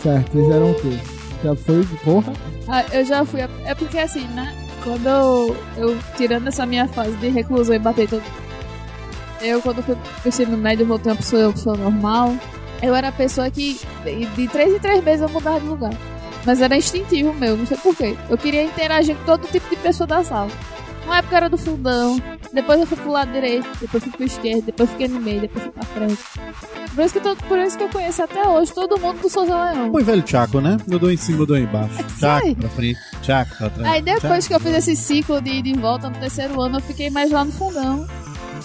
[0.01, 0.99] certo, fizeram o quê?
[1.43, 2.34] Já foi, porra.
[2.67, 3.41] Ah, eu já fui.
[3.41, 4.53] É porque assim, né?
[4.84, 8.23] Quando eu, eu tirando essa minha fase de reclusão e bater todo.
[9.41, 12.36] Eu, quando fui pro ensino médio, voltei uma pessoa, uma pessoa normal.
[12.81, 13.79] Eu era a pessoa que,
[14.36, 15.93] de, três em três meses, eu mudava de lugar.
[16.45, 18.17] Mas era instintivo meu, não sei porquê.
[18.29, 20.49] Eu queria interagir com todo tipo de pessoa da sala.
[21.05, 22.21] Uma época era do fundão,
[22.53, 25.63] depois eu fui pro lado direito, depois fui pro esquerdo, depois fiquei no meio, depois
[25.65, 26.17] fui pra frente.
[26.95, 29.29] Por isso que, eu tô- por isso que eu conheço até hoje todo mundo do
[29.29, 29.91] Souza Leão.
[29.91, 30.77] Foi velho Chaco, né?
[30.89, 31.95] Eu dou em cima, eu dou embaixo.
[32.19, 32.55] Chaco Sei.
[32.55, 33.93] pra frente, Chaco pra trás.
[33.93, 34.47] Aí depois Chaco.
[34.47, 37.31] que eu fiz esse ciclo de ir de volta no terceiro ano, eu fiquei mais
[37.31, 38.07] lá no fundão.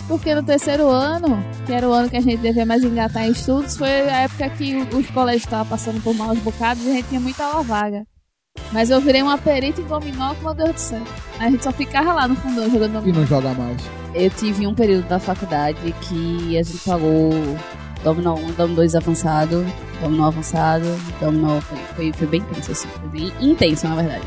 [0.07, 3.33] Porque no terceiro ano, que era o ano que a gente devia mais engatar em
[3.33, 7.09] estudos, foi a época que os colégios estavam passando por maus bocados e a gente
[7.09, 8.07] tinha muita aula vaga.
[8.73, 11.03] Mas eu virei uma perita em dominó, que meu Deus do céu.
[11.39, 13.19] A gente só ficava lá no fundão jogando E dominó.
[13.21, 13.77] não joga mais.
[14.15, 17.31] Eu tive um período da faculdade que a gente pagou
[18.03, 19.65] Dominó 1, Dominó 2 avançado,
[20.01, 20.85] Dominó avançado,
[21.21, 21.61] Dominó.
[21.61, 22.89] Foi, foi, foi bem intenso, assim.
[22.89, 24.25] Foi bem intenso, na verdade.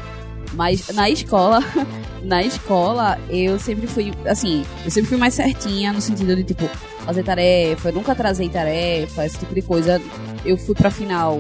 [0.54, 1.60] Mas na escola,
[2.24, 6.70] na escola, eu sempre fui, assim, eu sempre fui mais certinha no sentido de, tipo,
[7.06, 10.02] fazer tarefa, eu nunca atrasei tarefa, esse tipo de coisa.
[10.44, 11.40] Eu fui pra final,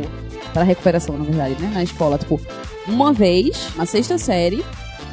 [0.53, 2.39] pra recuperação, na verdade, né, na escola, tipo,
[2.87, 4.63] uma vez, na sexta série,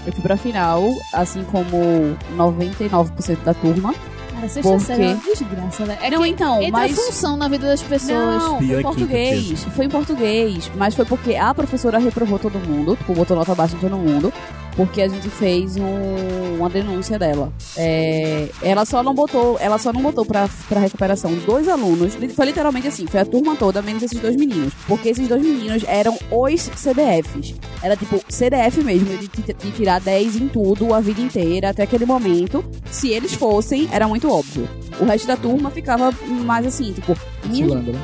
[0.07, 3.95] eu fui pra final, assim como 99% da turma.
[4.33, 5.99] Cara, sexta Por série é uma desgraça, né?
[6.01, 6.97] É não, que então, entra mas...
[6.97, 8.43] função na vida das pessoas.
[8.43, 9.65] Não, foi em português.
[9.65, 10.71] Foi em português.
[10.77, 14.33] Mas foi porque a professora reprovou todo mundo, tipo, botou nota baixa em todo mundo.
[14.79, 17.53] Porque a gente fez um- uma denúncia dela.
[17.77, 22.15] É, ela só não botou, ela só não botou pra, pra recuperação dois alunos.
[22.35, 24.73] Foi literalmente assim, foi a turma toda, menos esses dois meninos.
[24.87, 27.55] Porque esses dois meninos eram os CDFs.
[27.83, 32.07] Era tipo CDF mesmo, de, de- tirar 10 em tudo a vida inteira, até aquele
[32.07, 32.65] momento.
[32.89, 34.69] Se eles fossem, era muito óbvio.
[35.01, 36.13] O resto da turma ficava
[36.45, 37.95] mais assim, tipo, minhas né?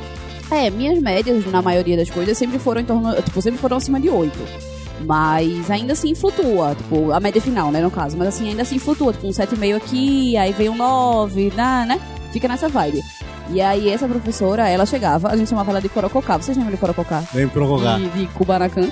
[0.50, 3.14] é, minhas médias, na maioria das coisas, sempre foram em torno.
[3.22, 4.73] Tipo, sempre foram acima de 8.
[5.00, 8.16] Mas ainda assim flutua, tipo, a média final, né, no caso.
[8.16, 12.00] Mas assim, ainda assim flutua, tipo, um 7,5 aqui, aí vem um 9, né, né?
[12.32, 13.02] Fica nessa vibe.
[13.50, 16.36] E aí essa professora, ela chegava, a gente chamava ela de Corococá.
[16.36, 17.20] Vocês lembram de Corococá?
[17.32, 17.98] Vem provocar.
[17.98, 18.88] De, de Kubanacan.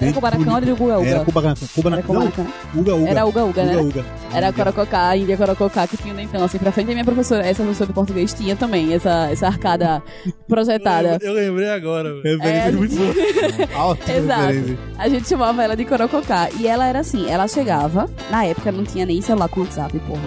[0.00, 1.08] Era Kubanacan ou era Uga Uga?
[1.08, 1.64] Era Kubanacan.
[1.64, 2.12] Era Kubanacan.
[2.14, 2.46] Não, Kubanacan.
[2.74, 3.08] Uga Uga.
[3.10, 3.72] Era Uga Uga, né?
[3.76, 4.04] Uga Uga.
[4.32, 6.90] Era Corococá, a Índia Corococá, que tinha então assim pra frente.
[6.90, 10.02] E minha professora, essa professora de português, tinha também essa, essa arcada
[10.48, 11.18] projetada.
[11.20, 12.38] Eu lembrei agora, velho.
[12.38, 13.68] Referência É, muito boa.
[13.80, 14.78] Alta Exato.
[14.98, 16.48] A gente chamava ela de Corococá.
[16.58, 20.20] E ela era assim, ela chegava, na época não tinha nem celular com WhatsApp, porra.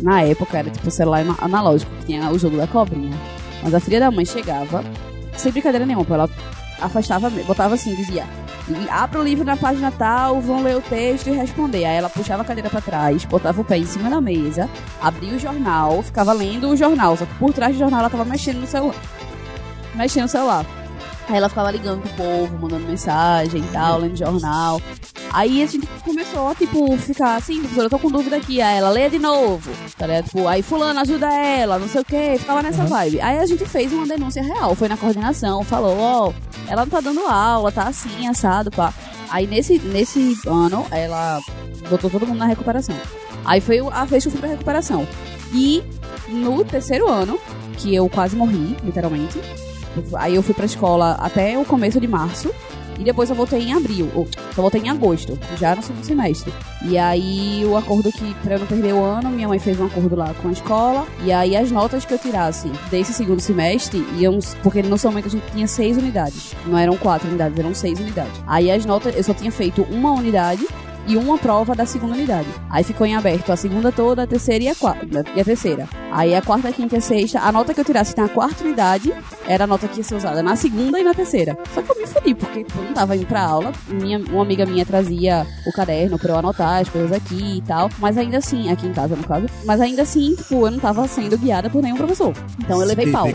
[0.00, 3.14] Na época era tipo celular ana- analógico, que tinha o jogo da cobrinha.
[3.62, 4.82] Mas a filha da mãe chegava,
[5.36, 6.30] sem brincadeira nenhuma, ela
[6.80, 8.24] afastava, botava assim, dizia.
[8.90, 11.84] Abra o livro na página tal, vão ler o texto e responder.
[11.84, 14.68] Aí ela puxava a cadeira pra trás, botava o pé em cima da mesa,
[15.00, 17.16] abria o jornal, ficava lendo o jornal.
[17.16, 18.96] Só que por trás do jornal ela tava mexendo no celular.
[19.94, 20.66] Mexendo no celular.
[21.28, 24.80] Aí ela ficava ligando pro povo, mandando mensagem e tal, lendo jornal.
[25.32, 28.60] Aí a gente começou a, tipo, ficar assim, professora, eu tô com dúvida aqui.
[28.60, 29.70] Aí ela, lê de novo.
[29.96, 30.24] Tá ligado?
[30.24, 32.36] Tipo, aí fulano ajuda ela, não sei o quê.
[32.38, 33.20] Ficava nessa vibe.
[33.20, 36.32] Aí a gente fez uma denúncia real, foi na coordenação, falou, ó,
[36.68, 38.92] ela não tá dando aula, tá assim, assado, pá.
[39.30, 41.40] Aí nesse, nesse ano, ela
[41.88, 42.96] botou todo mundo na recuperação.
[43.44, 45.06] Aí foi a vez que eu fui pra recuperação.
[45.52, 45.82] E
[46.28, 47.38] no terceiro ano,
[47.76, 49.40] que eu quase morri, literalmente,
[50.14, 52.52] Aí eu fui pra escola até o começo de março.
[53.00, 54.10] E depois eu voltei em abril.
[54.14, 56.52] Ou, só voltei em agosto, já no segundo semestre.
[56.82, 59.86] E aí o acordo que, pra eu não perder o ano, minha mãe fez um
[59.86, 61.06] acordo lá com a escola.
[61.24, 64.38] E aí as notas que eu tirasse desse segundo semestre iam.
[64.62, 66.54] Porque no seu momento a gente tinha seis unidades.
[66.66, 68.32] Não eram quatro unidades, eram seis unidades.
[68.46, 70.66] Aí as notas, eu só tinha feito uma unidade
[71.06, 72.48] e uma prova da segunda unidade.
[72.68, 75.24] Aí ficou em aberto a segunda toda, a terceira e a quarta.
[75.34, 75.88] E a terceira.
[76.12, 78.64] Aí a quarta, a quinta e a sexta, a nota que eu tirasse na quarta
[78.64, 79.12] unidade
[79.46, 81.56] era a nota que ia ser usada na segunda e na terceira.
[81.74, 83.72] Só que eu me fudi, porque tipo, eu não tava indo pra aula.
[83.88, 87.88] Minha, uma amiga minha trazia o caderno pra eu anotar as coisas aqui e tal.
[87.98, 91.06] Mas ainda assim, aqui em casa no caso, mas ainda assim, tipo, eu não tava
[91.06, 92.32] sendo guiada por nenhum professor.
[92.58, 93.28] Então eu levei pau.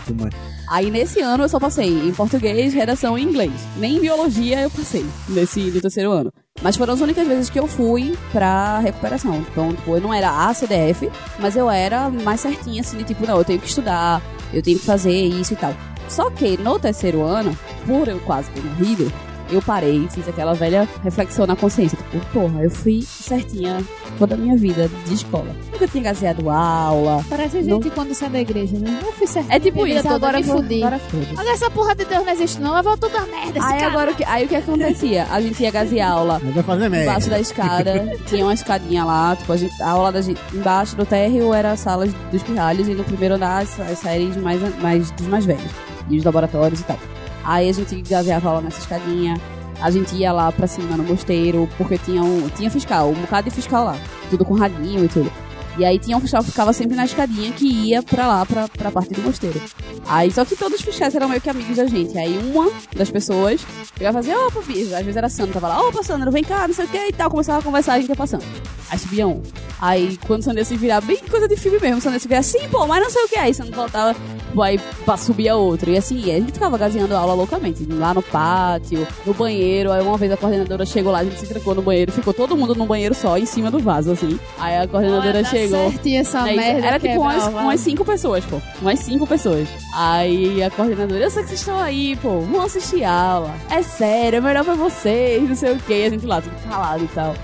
[0.68, 3.52] Aí nesse ano eu só passei em português, redação e inglês.
[3.76, 6.32] Nem em biologia eu passei nesse no terceiro ano.
[6.62, 9.36] Mas foram as únicas vezes que eu fui pra recuperação.
[9.36, 13.26] Então, tipo, eu não era a CDF, mas eu era mais certinha, assim, de tipo,
[13.26, 15.74] não, eu tenho que estudar, eu tenho que fazer isso e tal.
[16.08, 19.12] Só que no terceiro ano, por eu quase ter morrido,
[19.50, 21.98] eu parei fiz aquela velha reflexão na consciência.
[21.98, 23.78] Tipo, porra, eu fui certinha
[24.18, 25.54] toda a minha vida de escola.
[25.72, 27.24] Nunca tinha gaseado aula.
[27.28, 29.00] Parece a gente quando sai da igreja, né?
[29.02, 29.50] Eu fui certo.
[29.50, 30.82] É tipo isso, toda, agora me fudi.
[30.82, 31.00] Agora
[31.32, 32.74] Agora essa porra de Deus não existe, não.
[32.74, 33.86] Leva tudo a merda, esse Aí cara.
[33.86, 35.26] agora o que, aí o que acontecia?
[35.30, 37.10] A gente ia gasear aula Mas vai fazer merda.
[37.10, 40.96] embaixo da escada, tinha uma escadinha lá, tipo, a, gente, a aula da gente, embaixo
[40.96, 44.60] do térreo era a sala dos pirralhos e no primeiro andar as, as séries mais,
[44.80, 45.70] mais dos mais velhos,
[46.08, 46.98] e os laboratórios e tal.
[47.46, 49.40] Aí a gente gaseava aula nessa escadinha,
[49.80, 53.48] a gente ia lá pra cima no mosteiro, porque tinha, um, tinha fiscal, um bocado
[53.48, 53.96] de fiscal lá,
[54.28, 55.30] tudo com radinho e tudo.
[55.78, 58.68] E aí tinha um fiscal que ficava sempre na escadinha que ia pra lá, pra,
[58.68, 59.60] pra parte do mosteiro.
[60.08, 62.16] Aí, só que todos os fiscais eram meio que amigos da gente.
[62.16, 63.60] Aí uma das pessoas
[63.98, 64.94] pegava e fazia, opa, bicho.
[64.94, 67.12] Às vezes era Sandro, tava lá, opa, Sandro, vem cá, não sei o que e
[67.12, 67.30] tal.
[67.30, 68.44] Começava a conversar, a gente ia passando.
[68.88, 69.42] Aí subia um.
[69.80, 72.20] Aí quando o Sandro ia se virar, bem coisa de filme mesmo, o Sandro ia
[72.20, 73.36] se virar assim, pô, mas não sei o que.
[73.36, 74.16] Aí Sandro voltava,
[74.62, 74.80] aí
[75.18, 75.90] subia outro.
[75.90, 77.84] E assim, a gente ficava gazeando a aula loucamente.
[77.84, 79.92] Lá no pátio, no banheiro.
[79.92, 82.12] Aí uma vez a coordenadora chegou lá, a gente se trancou no banheiro.
[82.12, 84.38] Ficou todo mundo no banheiro só, em cima do vaso, assim.
[84.58, 85.90] Aí a coordenadora tá chegou.
[85.90, 86.86] certinho essa É merda.
[86.86, 88.60] Era tipo umas, umas cinco pessoas, pô.
[88.80, 89.68] Umas cinco pessoas.
[89.94, 93.54] Aí a coordenadora, eu sei que vocês estão aí, pô, vão assistir aula.
[93.70, 96.04] É sério, é melhor pra vocês, não sei o que.
[96.04, 97.34] A gente lá, tudo calado e tal.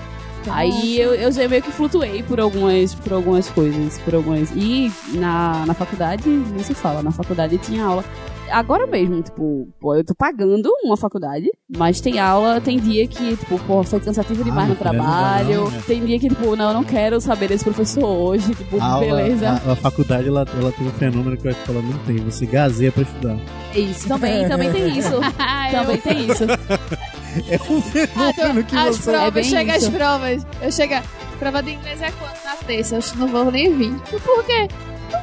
[0.49, 4.51] Aí eu, eu já meio que flutuei por algumas, por algumas coisas, por algumas.
[4.51, 8.03] E na, na faculdade, nem se fala, na faculdade tinha aula.
[8.53, 13.35] Agora mesmo, tipo, pô, eu tô pagando uma faculdade, mas tem aula, tem dia que,
[13.35, 15.55] tipo, pô, foi cansativo demais no meu filho, não dá trabalho.
[15.63, 15.83] não, né?
[15.87, 19.05] Tem dia que, tipo, não, eu não quero saber desse professor hoje, tipo, A, aula-
[19.17, 19.49] beleza.
[19.65, 22.17] a, a faculdade ela, ela tem um fenômeno que a escola não tem.
[22.17, 23.37] Você gazeia pra estudar.
[23.73, 25.09] É isso, também, também tem isso.
[25.39, 26.43] Ah, também tem isso.
[27.49, 29.09] É um fenômeno que as você.
[29.09, 29.87] É provas, bem chega isso.
[29.87, 30.47] as provas.
[30.61, 30.93] Eu chego.
[31.39, 32.43] Prova de inglês é quando?
[32.45, 32.95] Na terça.
[32.97, 33.91] Eu não vou nem vir.
[34.23, 34.67] Por quê?
[35.11, 35.19] Eu,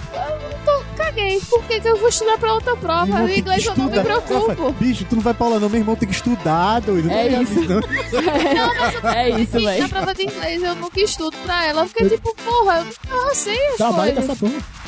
[1.11, 1.41] eu tô, caguei.
[1.41, 3.07] Por que, que eu vou estudar pra outra prova?
[3.07, 4.21] Irmão, O inglês eu não me estudar.
[4.23, 4.73] preocupo.
[4.73, 7.11] Bicho, tu não vai pra aula não, meu irmão tem que estudar, doido.
[7.11, 7.61] É Não isso.
[7.61, 9.11] não.
[9.11, 9.83] É isso, Sim, velho.
[9.83, 11.85] na prova de inglês eu nunca estudo pra ela.
[11.87, 14.31] Porque, tipo, porra, eu não sei as Trabalha com coisas.
[14.31, 14.80] essa porra.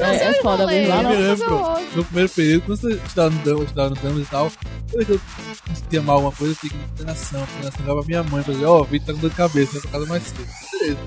[0.00, 0.94] É, é foda Falei, mesmo.
[0.94, 1.58] Lá no eu lembro.
[1.96, 4.52] No primeiro período, quando você estudava no Damos, estudava no Damos e tal,
[4.90, 7.80] toda vez que eu sentia mal alguma coisa, eu tinha que ir na coordenação, coordenação
[7.80, 9.80] ligava pra minha mãe pra dizer, ó, o Vitor tá com dor de cabeça, vai
[9.82, 10.46] pra casa mais cedo.
[10.78, 10.98] Beleza.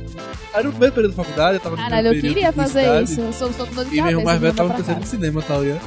[0.53, 2.73] Aí no primeiro período da faculdade, eu tava no Caralho, eu primeiro queria período de
[2.73, 3.21] fazer isso.
[3.21, 4.11] Eu sou, sou com dor de E meu cabeça.
[4.11, 5.81] irmão mais velho tava no terceiro de cinema, tá ligado?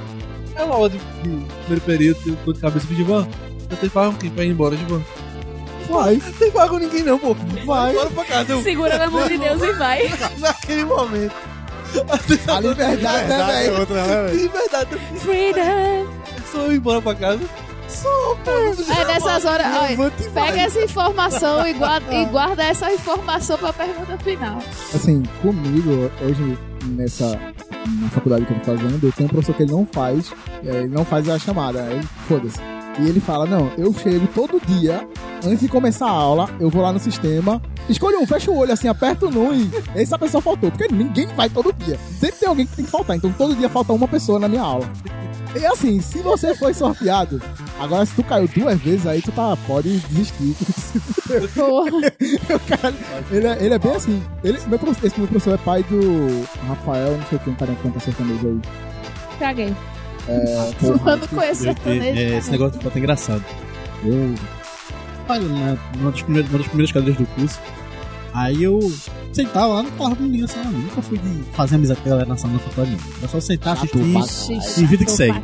[0.57, 1.05] Aí uma aula de, de
[1.61, 3.29] primeiro período, eu dor de cabeça, eu falei, Givan,
[3.71, 5.03] eu tenho falar com quem pra ir embora, Givan.
[5.91, 7.35] Vai, Não tem falar com ninguém não, pô.
[7.67, 7.93] vai.
[7.93, 10.09] Bora pra casa, eu, Segura na mão de Deus e vai.
[10.41, 11.35] naquele momento.
[12.49, 14.39] A liberdade é né, velho?
[14.39, 16.07] De verdade, eu fiz Freedom.
[16.51, 17.41] só eu ir embora pra casa.
[17.89, 18.51] Só, pô.
[18.51, 24.19] Aí nessas horas, olha, pega essa informação e guarda, e guarda essa informação pra pergunta
[24.19, 24.59] final.
[24.95, 27.39] Assim, comigo, hoje, nessa
[28.01, 30.33] na faculdade que eu tô fazendo, eu tenho um professor que ele não faz,
[30.65, 32.74] é, ele não faz a chamada, ele, foda-se.
[32.99, 35.07] E ele fala, não, eu chego todo dia,
[35.45, 38.73] antes de começar a aula, eu vou lá no sistema, escolho um, fecha o olho
[38.73, 41.99] assim, aperta o nu e essa pessoa faltou, porque ninguém vai todo dia.
[42.19, 44.63] Sempre tem alguém que tem que faltar, então todo dia falta uma pessoa na minha
[44.63, 44.89] aula.
[45.57, 47.41] E assim, se você foi sorteado,
[47.79, 50.57] agora se tu caiu duas vezes, aí tu tá, pode desistir.
[51.55, 52.97] Caralho,
[53.31, 54.23] ele, é, ele é bem assim.
[54.43, 57.83] Ele, meu, esse meu professor é pai do Rafael, não sei quem, um cara que
[57.83, 58.61] canta sertanejo aí.
[59.39, 59.77] Caguei.
[60.29, 62.19] É, porra, Eu conheço sertanejo.
[62.19, 63.45] é, esse negócio de foto é engraçado.
[64.05, 64.35] Eu.
[65.29, 67.59] Olha, na, numa, das primeiras, uma das primeiras cadeiras do curso,
[68.33, 68.79] aí eu
[69.33, 70.81] sentava lá, não falava com ninguém na sala, não.
[70.81, 72.97] Nunca fui de fazer amizade com a galera na sala da faculdade.
[73.19, 74.83] Era só sentar, Chato assistir.
[74.83, 75.43] E vida que segue.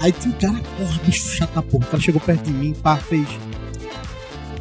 [0.00, 1.84] Aí tinha um cara, porra, bicho chato da porra.
[1.84, 3.26] O cara chegou perto de mim, pá, fez.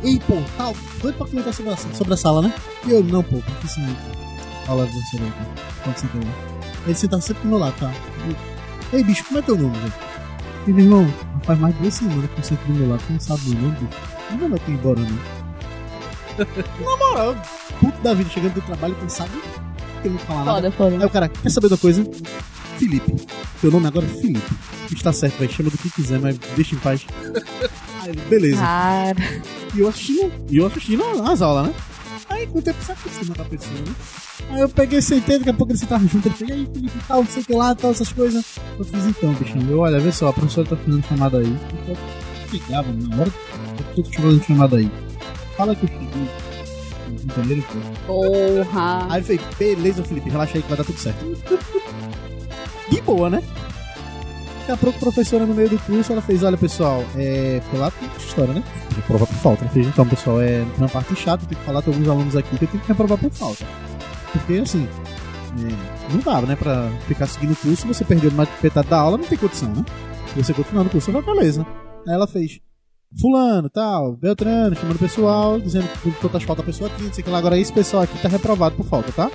[0.04, 2.54] Ei, pô, tal, doido pra comentar sobre a, sobre a sala, né?
[2.86, 3.86] E eu, não, pô, porque assim.
[4.66, 5.62] Fala você não, pô.
[5.84, 6.30] Quando você entendeu?
[6.86, 7.92] Ele sentava sempre do meu lado, tá?
[8.96, 9.94] Ei, bicho, como é teu nome, velho?
[10.68, 13.50] E meu irmão, faz mais de duas semanas que você meu lado, tu não sabe
[13.50, 14.02] meu nome, bicho.
[14.32, 15.36] Não vai não ir embora, não.
[16.80, 17.36] Na moral,
[17.82, 19.32] puto da vida, chegando do trabalho, quem sabe,
[20.02, 20.72] eu não falar nada.
[20.72, 21.04] Foda, foda.
[21.04, 22.10] Aí o cara, quer saber da coisa?
[22.78, 23.16] Felipe.
[23.60, 24.56] Teu nome agora é Felipe.
[24.90, 25.50] Está certo, vai.
[25.50, 27.06] Chama do que quiser, mas deixa em paz.
[28.02, 28.62] Aí, ele, beleza.
[28.62, 29.18] Cara.
[29.74, 31.74] E eu assistindo, e eu assistindo as aulas, né?
[32.30, 33.96] Aí com o tempo por cima da pessoa, né?
[34.50, 37.00] Aí eu peguei, sentei, daqui a pouco ele sentava junto, ele falou, e aí, Felipe,
[37.08, 38.60] tal, não sei o que lá, tal, essas coisas.
[38.78, 39.62] Eu fiz então, bichão.
[39.70, 41.58] Eu, olha, vê só, a professora tá fazendo chamada aí.
[41.88, 41.98] Eu
[42.52, 44.92] ligava na hora que eu tô te fazendo chamada aí.
[45.56, 46.30] Fala que eu cheguei.
[47.24, 47.64] Entendeu?
[48.06, 48.14] pô?
[48.14, 49.08] Porra.
[49.10, 51.26] Aí ele fez, beleza, Felipe, relaxa aí que vai dar tudo certo.
[52.90, 53.44] De boa, né?
[54.60, 57.60] Daqui a pouco a professora no meio do curso, ela fez, olha pessoal, é.
[57.62, 58.64] Porque lá tem história, né?
[58.96, 59.66] Tem que provar por falta.
[59.66, 62.36] Ela fez, então, pessoal, é uma parte chata, eu tenho que falar com alguns alunos
[62.36, 63.66] aqui que eu tenho que reprovar por falta.
[64.32, 64.88] Porque assim,
[65.60, 66.56] é, não dava, né?
[66.56, 69.70] Pra ficar seguindo o curso, você perdeu mais de metade da aula, não tem condição,
[69.70, 69.84] né?
[70.36, 71.66] Você continuar no curso, vai beleza.
[72.08, 72.60] Aí ela fez.
[73.20, 77.22] Fulano, tal, Beltrano, chamando o pessoal, dizendo que quantas faltas a pessoa tinha, não sei
[77.22, 77.38] o que lá.
[77.38, 79.32] Agora esse pessoal aqui tá reprovado por falta, tá?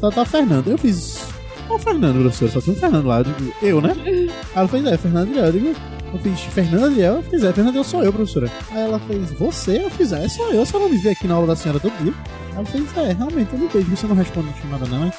[0.00, 0.68] Tá, tá Fernando.
[0.68, 1.28] Eu fiz.
[1.68, 3.18] Ó, o Fernando, professor, só tinha um Fernando lá.
[3.18, 3.94] Eu digo, eu, né?
[4.06, 5.36] Aí ela fez, é, Fernando.
[5.36, 5.74] Eu digo,
[6.12, 8.50] eu fiz Fernando Adriel, eu fiz, é, Fernando Adriel sou eu, professora.
[8.70, 9.82] Aí ela fez, você?
[9.82, 11.92] Eu fiz, é, sou eu, a senhora me vê aqui na aula da senhora todo
[12.02, 12.14] dia.
[12.54, 15.12] Ela fez, é, realmente, eu não vejo, você não responde a chamada não, hein?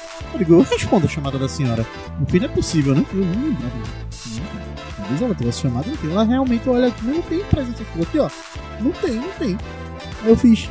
[0.48, 1.86] Eu respondo a chamada da senhora.
[2.18, 3.04] Meu filho é possível, né?
[3.12, 6.10] Eu, hum, não, Talvez ela tivesse chamado, não.
[6.10, 8.30] Ela realmente olha aqui, mas não tem presença aqui, ó.
[8.80, 9.58] Não tem, não tem.
[10.22, 10.68] Aí eu fiz.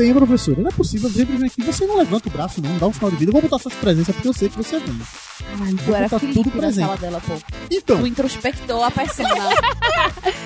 [0.00, 0.62] Tem, professora.
[0.62, 1.10] Não é possível.
[1.10, 1.62] Sempre vem aqui.
[1.62, 2.78] Você não levanta o braço, não.
[2.78, 3.28] Dá um sinal de vida.
[3.28, 4.98] Eu vou botar suas presenças porque eu sei que você vem.
[5.58, 6.86] Caralho, tu Vou era botar Felipe tudo presente.
[6.86, 7.34] sala dela, pô.
[7.70, 9.28] Então, Tu introspectou a persona.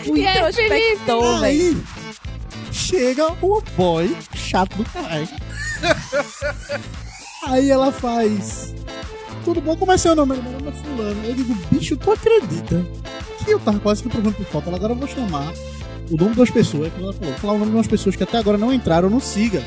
[0.04, 1.44] E é introspectou, velho.
[1.44, 1.82] aí
[2.72, 5.28] chega o boy chato do caralho.
[7.46, 8.74] aí ela faz.
[9.44, 9.76] Tudo bom?
[9.76, 10.36] Como é seu nome?
[10.36, 11.24] Meu nome é Fulano.
[11.24, 12.84] Eu digo, bicho, tu acredita
[13.44, 14.74] que eu tava quase que provando por falta?
[14.74, 15.52] Agora eu vou chamar
[16.10, 18.38] o nome das pessoas, que ela falou, falar o nome de umas pessoas que até
[18.38, 19.62] agora não entraram no Siga,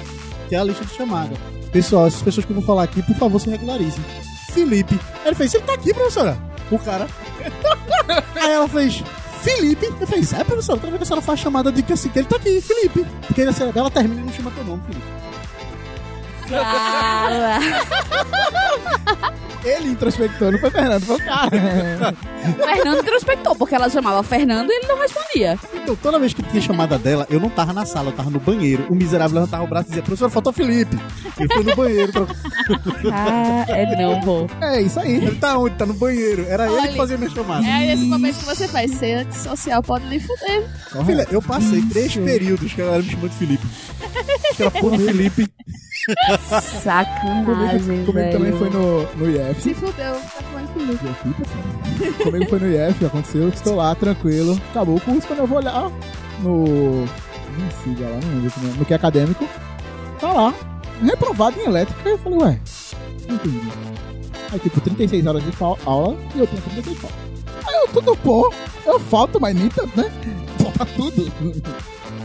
[0.47, 1.35] que é a lista de chamada.
[1.71, 4.03] Pessoal, essas pessoas que eu vou falar aqui, por favor, se regularizem.
[4.51, 4.99] Felipe.
[5.21, 6.37] Aí ele fez, ele tá aqui, professora.
[6.71, 7.07] O cara.
[8.35, 9.03] Aí ela fez,
[9.41, 9.85] Felipe.
[9.99, 12.19] Eu falei, é, professor, toda vez que a senhora faz chamada de que assim, que
[12.19, 13.05] ele tá aqui, Felipe.
[13.25, 15.05] Porque ele, assim, ela termina e não chama teu nome, Felipe.
[16.49, 17.59] Cara.
[19.63, 21.49] Ele introspectou, não foi Fernando, foi o cara.
[22.75, 25.59] Fernando introspectou, porque ela chamava Fernando e ele não respondia.
[25.73, 28.39] Então, toda vez que tinha chamada dela, eu não tava na sala, eu tava no
[28.39, 28.85] banheiro.
[28.89, 30.97] O miserável levantava o braço e dizia, professor, faltou Felipe.
[31.39, 32.11] Eu fui no banheiro.
[32.13, 32.27] pra-
[33.11, 34.47] Ah, é não, pô.
[34.61, 35.15] É isso aí.
[35.17, 35.75] Ele tá onde?
[35.75, 36.45] Tá no banheiro.
[36.47, 36.87] Era ele Olha.
[36.91, 37.65] que fazia minha chamada.
[37.65, 40.65] É aí nesse momento que você faz ser antissocial, pode lhe fuder.
[41.05, 43.67] Filha, eu passei três períodos que a galera me chamou de Felipe.
[44.55, 45.47] Que era porra Felipe.
[46.83, 48.31] Sacanagem, Comigo velho.
[48.31, 49.61] também foi no, no IF.
[49.61, 52.23] Se fudeu, tá falando comigo.
[52.23, 54.59] Comigo foi no IF, aconteceu, estou lá, tranquilo.
[54.71, 55.91] Acabou o curso, quando eu vou olhar
[56.39, 57.05] no...
[57.57, 59.47] Nem siga lá, não lembro como é, no que é acadêmico.
[60.19, 60.53] Tá lá,
[61.03, 62.07] reprovado em elétrica.
[62.09, 62.59] Eu falei, ué,
[63.27, 63.61] não entendi.
[64.51, 67.19] Aí, tipo, 36 horas de aula e eu tenho 36 faltas.
[67.67, 68.49] Aí eu, tudo bom,
[68.85, 70.09] eu falto, mas nem tanto, né?
[70.57, 71.31] Falta tudo.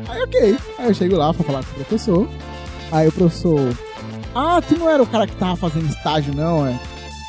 [0.09, 0.57] Aí, ok.
[0.79, 2.29] Aí eu chego lá, vou falar com o professor.
[2.93, 3.75] Aí o professor,
[4.35, 6.79] ah, tu não era o cara que tava fazendo estágio, não, é?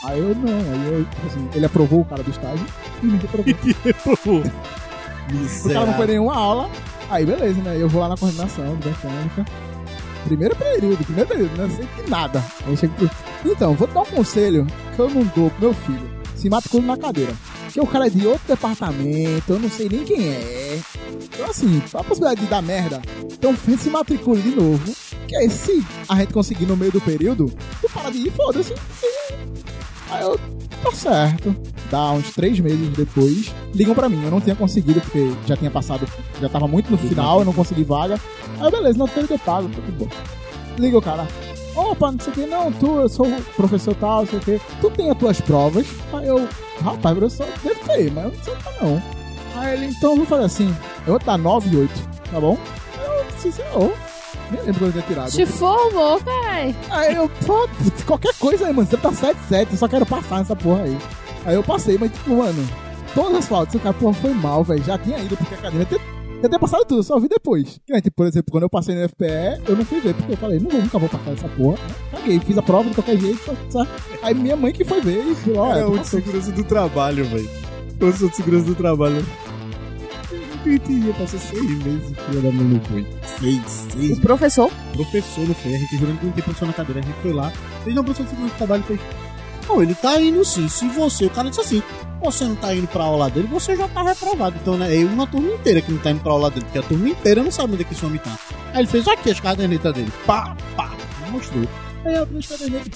[0.03, 0.53] Aí eu, não.
[0.53, 2.65] Aí eu, tipo assim, ele aprovou o cara do estágio
[3.01, 4.43] e me reprovou.
[5.65, 6.69] O cara não foi nenhuma aula.
[7.09, 7.77] Aí beleza, né?
[7.79, 9.45] Eu vou lá na coordenação de mecânica.
[10.25, 12.43] Primeiro período, primeiro período, não sei de nada.
[12.65, 13.09] Aí eu chego pro...
[13.45, 16.09] Então, vou te dar um conselho que eu não dou pro meu filho.
[16.35, 17.33] Se matricule na cadeira.
[17.73, 20.79] Porque o cara é de outro departamento, eu não sei nem quem é.
[21.23, 24.93] Então, assim, a possibilidade de dar merda, então se matricule de novo.
[25.27, 27.51] Que aí, se a gente conseguir no meio do período,
[27.81, 28.75] tu para de ir, foda-se.
[30.11, 30.39] Aí eu,
[30.83, 31.55] tá certo.
[31.89, 34.23] Dá uns três meses depois, ligam pra mim.
[34.23, 36.07] Eu não tinha conseguido, porque já tinha passado,
[36.39, 38.19] já tava muito no final, eu não consegui vaga.
[38.59, 40.07] Aí beleza, não tem que eu pago, tudo bom.
[40.77, 41.27] Liga o cara.
[41.75, 44.41] Opa, não sei o que, não, tu, eu sou o professor tal, não sei o
[44.41, 44.61] que.
[44.79, 45.87] Tu tem as tuas provas?
[46.13, 46.47] Aí eu,
[46.81, 49.03] rapaz, professor, deve ter, mas eu não sei tá não.
[49.55, 50.75] Aí ele, então eu vou fazer assim,
[51.07, 52.57] eu vou dar 9 e 8, tá bom?
[53.03, 53.93] Eu disse, senhor,
[54.51, 55.31] nem lembro que eu tinha tirado.
[55.31, 56.75] Te formou, carai.
[56.89, 57.67] Aí eu, pô,
[58.05, 58.87] qualquer coisa aí, mano.
[58.87, 60.97] Você tá 7-7, eu só quero passar nessa porra aí.
[61.45, 62.67] Aí eu passei, mas tipo, mano,
[63.15, 64.83] todas as faltas, o cara, porra, foi mal, velho.
[64.83, 65.85] Já tinha ido porque a academia
[66.43, 67.79] já tinha- passado tudo, eu só vi depois.
[67.85, 70.33] Que nem, tipo, por exemplo, quando eu passei no FPE, eu não fui ver, porque
[70.33, 71.77] eu falei, não vou, nunca vou passar essa porra.
[72.11, 73.87] Caguei, fiz a prova de qualquer jeito, só, só.
[74.21, 77.25] Aí minha mãe que foi ver e falou, ó, É o de segurança do trabalho,
[77.25, 77.49] velho.
[77.97, 79.25] Professor de segurança do trabalho.
[80.65, 83.05] Eu entendi, eu passei seis meses, filha da mãe não foi.
[83.39, 83.61] Seis,
[83.91, 85.75] seis O professor, professor não foi.
[85.75, 87.01] A gente jurando que não tem professor na cadeira.
[87.01, 87.51] A gente foi lá,
[87.83, 88.99] fez uma professor de segurança do trabalho e fez.
[89.67, 90.67] Não, ele tá indo sim.
[90.67, 91.83] Se você, o cara disse assim,
[92.21, 94.55] você não tá indo pra aula dele, você já tá reprovado.
[94.61, 96.83] Então, né, é uma turma inteira que não tá indo pra aula dele, porque a
[96.83, 98.37] turma inteira não sabe onde é que esse homem tá.
[98.73, 100.11] Aí ele fez aqui as cadernetas dele.
[100.25, 100.91] Pá, pá,
[101.31, 101.67] mostrou.
[102.05, 102.95] Aí eu abri as cadernetas,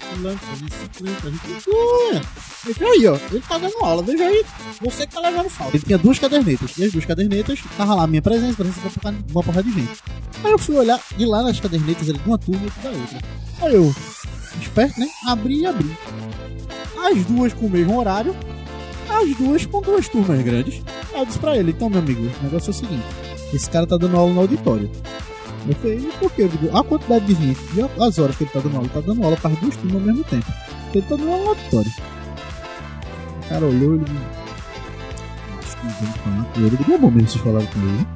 [0.00, 2.20] fulano, presença, fulano, presença, fulano.
[2.64, 4.44] Ele falou, aí, ó, ele tá dando aula, veja aí,
[4.80, 5.76] você que tá levando falta.
[5.76, 9.42] Ele tinha duas cadernetas, e as duas cadernetas, tava lá minha presença, presença porra- uma
[9.44, 9.92] porra de gente.
[10.42, 13.18] Aí eu fui olhar, e lá nas cadernetas era de uma turma e da outra.
[13.62, 13.94] Aí eu,
[14.60, 15.08] esperto, né?
[15.26, 15.96] Abri e abri.
[16.98, 18.34] As duas com o mesmo horário,
[19.08, 20.82] as duas com duas turmas grandes.
[21.12, 23.04] Aí eu disse pra ele, então, meu amigo, o negócio é o seguinte:
[23.52, 24.90] esse cara tá dando aula no auditório.
[25.66, 26.46] Eu falei, e por quê?
[26.46, 29.00] Digo, a quantidade de gente e as horas que ele tá dando aula, ele tá
[29.00, 30.46] dando aula para as duas turmas ao mesmo tempo.
[30.92, 31.92] Ele tá dando aula no auditório.
[33.44, 34.04] O cara olhou e ele.
[35.58, 36.76] Acho que vamos falar com ele.
[36.76, 38.06] Digo, é bom mesmo vocês falaram com ele.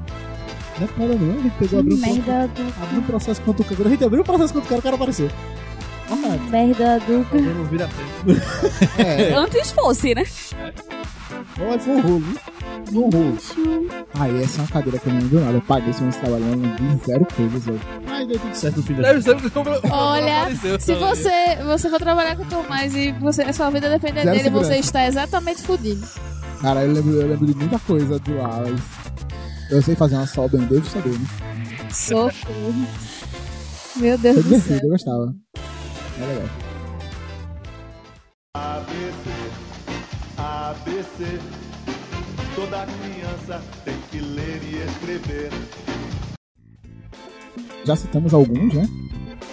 [0.78, 2.98] Não é nada não, a gente pegou, abriu um, do...
[2.98, 3.88] um processo contra o cara.
[3.88, 5.30] A gente abriu o processo contra o cara, o cara apareceu.
[6.10, 7.18] Ah, Merda do...
[7.54, 8.40] Não vira tempo.
[8.98, 10.24] É, Antes fosse, né?
[11.60, 12.24] olha, foi um rolo,
[12.92, 13.38] um rolo.
[14.14, 15.52] aí essa é uma cadeira que eu não lembro nada.
[15.58, 17.80] Eu paguei mês trabalhando, não vi zero coisas, velho.
[18.06, 19.02] Mas deu tudo certo no fim da
[19.90, 24.22] Olha, Se você, você for trabalhar com o Tomás e você, a sua vida depender
[24.22, 24.80] Zero dele, você segurança.
[24.80, 26.06] está exatamente fudido.
[26.62, 28.80] Cara, eu lembro, eu lembro de muita coisa do mas
[29.70, 31.26] eu sei fazer uma sol bem, devo saber, né?
[31.90, 32.86] Socorro.
[33.96, 34.58] Meu Deus Foi do céu.
[34.58, 35.34] divertido, eu gostava.
[36.20, 36.48] É legal.
[38.56, 39.30] ABC,
[40.36, 41.38] ABC.
[42.56, 45.50] Toda criança tem que ler e escrever.
[47.84, 48.88] Já citamos alguns, né?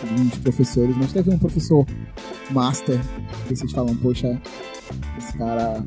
[0.02, 1.86] Alguns professores, mas teve um professor
[2.50, 3.00] master
[3.48, 4.42] que vocês falam, poxa,
[5.20, 5.84] esse cara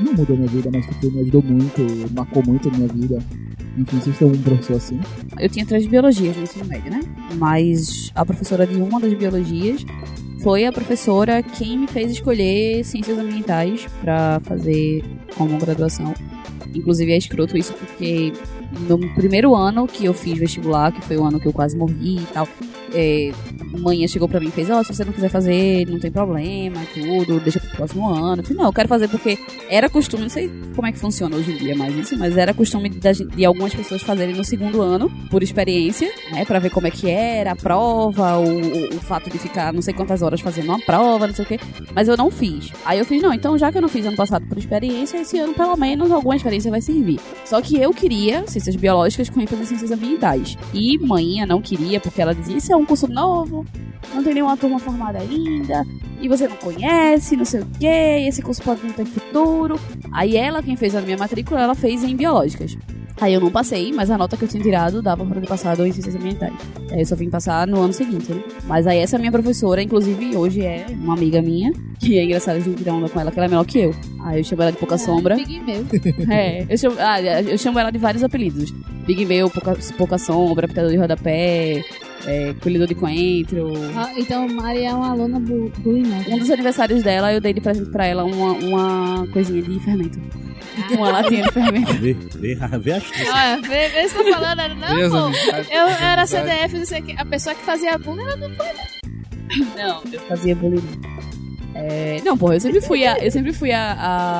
[0.00, 3.18] não mudou minha vida, mas tipo, me ajudou muito, marcou muito a minha vida.
[3.76, 5.00] Enfim, vocês têm um professor assim.
[5.38, 7.00] Eu tinha três biologias no ensino médio, né?
[7.36, 9.84] Mas a professora de uma das biologias
[10.42, 15.04] foi a professora quem me fez escolher ciências ambientais pra fazer
[15.36, 16.12] como graduação.
[16.74, 18.32] Inclusive é escroto isso porque
[18.88, 22.18] no primeiro ano que eu fiz vestibular, que foi o ano que eu quase morri
[22.18, 22.48] e tal,
[22.94, 23.32] é,
[23.80, 26.80] manhã chegou pra mim e fez, ó, se você não quiser fazer, não tem problema,
[26.94, 28.40] tudo, deixa pro próximo ano.
[28.40, 29.38] Eu falei, não, eu quero fazer porque
[29.68, 32.52] era costume, não sei como é que funciona hoje em dia mais isso, mas era
[32.54, 36.86] costume gen- de, algumas pessoas fazerem no segundo ano, por experiência, né, pra ver como
[36.86, 40.40] é que era a prova, o, o, o fato de ficar não sei quantas horas
[40.40, 41.58] fazendo uma prova, não sei o quê.
[41.94, 42.70] Mas eu não fiz.
[42.84, 45.38] Aí eu fiz, não, então já que eu não fiz ano passado por experiência, esse
[45.38, 47.20] ano pelo menos alguma experiência vai servir.
[47.44, 50.56] Só que eu queria ciências biológicas com ênfase em ciências ambientais.
[50.74, 53.61] E manhã não queria, porque ela dizia, isso é um curso novo,
[54.14, 55.84] não tem nenhuma turma formada ainda,
[56.20, 59.78] e você não conhece, não sei o quê, e esse curso pode não ter futuro.
[60.12, 62.76] Aí ela, quem fez a minha matrícula, ela fez em biológicas.
[63.20, 65.86] Aí eu não passei, mas a nota que eu tinha tirado dava pra ter passado
[65.86, 66.52] em ciências ambientais.
[66.90, 68.42] Aí eu só vim passar no ano seguinte, né?
[68.64, 72.60] Mas aí essa minha professora, inclusive hoje é uma amiga minha, que é engraçado a
[72.60, 73.94] gente tirar onda com ela, que ela é menor que eu.
[74.24, 75.36] Aí eu chamo ela de pouca sombra.
[75.36, 75.84] Big meu.
[76.32, 78.72] É, eu chamo, ah, eu chamo ela de vários apelidos.
[79.06, 81.82] Big Meu, pouca, pouca sombra, pitador de rodapé,
[82.26, 83.72] é, colhedor de coentro.
[83.96, 86.10] Ah, então Mari é uma aluna bu bullying.
[86.28, 90.20] Um dos aniversários dela, eu dei de presente pra ela uma, uma coisinha de fermento.
[90.96, 91.92] Uma latinha de fermento.
[91.94, 94.74] Vê, vê, vê as Olha, vê, vê se tá falando.
[94.80, 95.74] Não, Beleza, pô.
[95.74, 96.26] Eu era.
[96.26, 97.14] CDF, não sei o quê.
[97.18, 98.48] A pessoa que fazia bullying era do
[99.76, 100.82] Não, eu fazia bullying.
[101.74, 103.92] É, não, porra, eu sempre fui a, eu sempre fui a,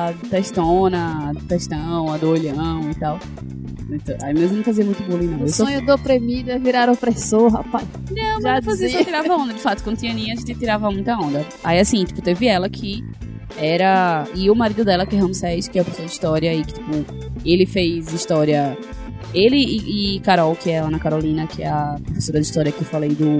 [0.09, 3.19] a testona, a testão, a do olhão e tal.
[3.95, 5.39] Então, aí mesmo eu não fazia muito bullying, não.
[5.39, 7.87] O Eu só sonho do oprimido é virar opressor, rapaz.
[8.09, 9.83] Não, Já mas fazia, só tirava onda, de fato.
[9.83, 11.45] Quando tinha Aninha, a gente tirava muita onda.
[11.63, 13.03] Aí, assim, tipo, teve ela que
[13.57, 14.25] era...
[14.35, 16.73] E o marido dela, que é Ramsés, que é o professor de história, e que,
[16.73, 17.05] tipo,
[17.45, 18.77] ele fez história...
[19.33, 22.71] Ele e, e Carol, que é a Ana Carolina, que é a professora de história
[22.71, 23.37] que eu falei do,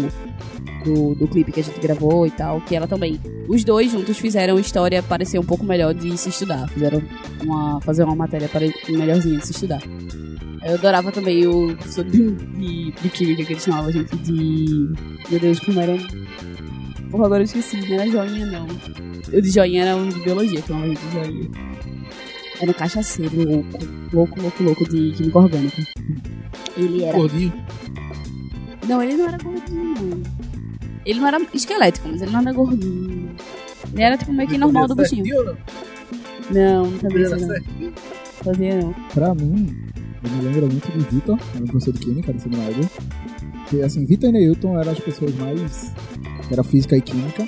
[0.83, 3.19] do, do clipe que a gente gravou e tal, que ela também.
[3.47, 6.67] Os dois juntos fizeram história parecer um pouco melhor de se estudar.
[6.69, 7.01] Fizeram
[7.43, 9.81] uma, fazer uma matéria pare- melhorzinha de se estudar.
[10.65, 14.93] Eu adorava também o professor de, de, química que eles chamavam a gente de.
[15.29, 15.97] Meu Deus, como era.
[17.11, 18.65] Porra, agora eu esqueci, não era joinha não.
[18.65, 21.49] O de joinha era um de biologia, que chamava a gente de joinha.
[22.59, 23.79] Era um cachaceiro louco.
[24.13, 25.83] Louco, louco, louco de química orgânica.
[26.77, 27.17] Ele era.
[27.17, 27.53] Gordinho.
[28.87, 30.23] Não, ele não era gordinho.
[31.05, 33.35] Ele não era esquelético, mas ele não era gordinho.
[33.93, 35.25] Ele era tipo meio que normal do bichinho.
[36.51, 36.83] Não?
[36.83, 37.93] Não, Ele isso era não.
[38.43, 38.93] Fazia não.
[39.13, 39.75] Pra mim,
[40.23, 42.89] eu me lembro muito do Vitor, era um professor de química do seminário.
[43.69, 45.93] Que, assim, Vitor e Neilton eram as pessoas mais.
[46.51, 47.47] era física e química,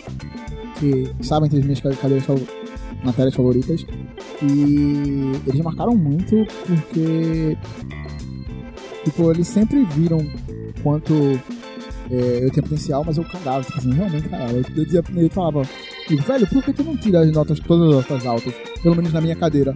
[0.80, 2.26] que estavam entre as minhas cadeiras,
[3.06, 3.86] matérias favoritas.
[4.41, 7.57] E eles marcaram muito porque.
[9.03, 10.18] Tipo, eles sempre viram
[10.82, 11.14] quanto
[12.10, 14.52] é, eu tinha potencial, mas eu cagava, tipo assim, realmente cagava.
[14.52, 15.61] Eu, eu dizia pro Neilton, falava,
[16.10, 18.53] velho, por que tu não tira as notas, todas as notas altas?
[18.82, 19.76] Pelo menos na minha cadeira.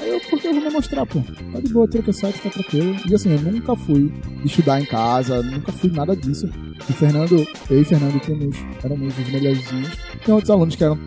[0.00, 1.20] Aí eu, porque eu vou me mostrar, pô.
[1.52, 2.96] Tá de boa, tira que site, tá tranquilo.
[3.08, 4.12] E assim, eu nunca fui
[4.44, 6.48] estudar em casa, nunca fui nada disso.
[6.88, 9.90] E Fernando, eu e Fernando tínhamos, éramos os melhorzinhos.
[10.24, 10.98] Tem outros alunos que eram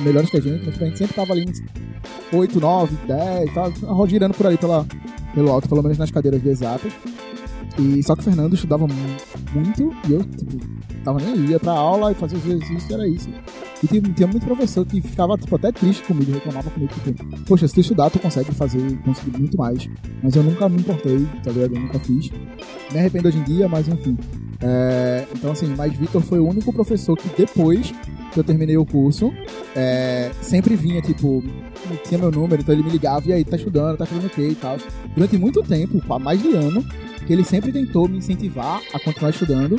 [0.00, 1.60] melhores que a gente, mas a gente sempre tava ali uns
[2.32, 4.86] 8, 9, 10, tava girando por aí pela,
[5.34, 6.92] pelo alto, pelo menos nas cadeiras de exatas.
[7.78, 8.94] E só que o Fernando estudava mu-
[9.54, 10.58] muito e eu, tipo,
[11.04, 13.30] tava nem ia pra aula e fazia os exercícios, era isso.
[13.82, 17.66] E tinha, tinha muito professor que ficava, tipo, até triste comigo, reclamava comigo, tipo, poxa,
[17.66, 19.88] se tu estudar, tu consegue fazer, conseguir muito mais.
[20.22, 21.74] Mas eu nunca me importei, tá ligado?
[21.74, 22.30] Eu nunca fiz.
[22.92, 24.18] Me arrependo hoje em dia, mas enfim.
[24.60, 27.92] É, então, assim, mas Vitor foi o único professor que depois
[28.32, 29.32] que eu terminei o curso,
[29.76, 31.42] é, sempre vinha, tipo,
[32.04, 34.48] tinha meu número, então ele me ligava, e aí, tá estudando, tá fazendo o quê
[34.48, 34.76] e tal.
[35.14, 36.84] Durante muito tempo, mais de ano,
[37.26, 39.78] que ele sempre tentou me incentivar a continuar estudando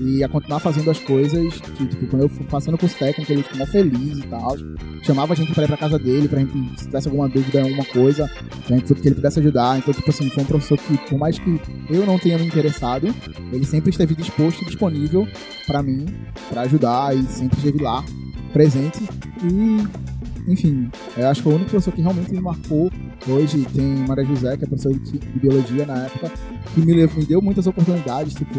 [0.00, 3.42] e a continuar fazendo as coisas que, tipo, quando eu fui passando curso técnico, ele
[3.42, 4.56] ficou feliz e tal.
[5.02, 7.84] Chamava a gente pra ir pra casa dele, pra gente, se tivesse alguma dúvida alguma
[7.84, 8.30] coisa,
[8.66, 9.78] pra gente, que ele pudesse ajudar.
[9.78, 11.60] Então, tipo assim, foi um professor que, por mais que
[11.90, 13.14] eu não tenha me interessado,
[13.52, 15.26] ele sempre esteve disposto e disponível
[15.66, 16.06] pra mim,
[16.48, 18.04] pra ajudar e sempre esteve lá,
[18.52, 19.02] presente.
[19.44, 20.11] E,
[20.48, 22.90] enfim, eu acho que o único professor que realmente me marcou
[23.28, 26.30] hoje tem Maria José, que é professora de, biologia na época,
[26.74, 28.54] que me, lev- me deu muitas oportunidades, tipo,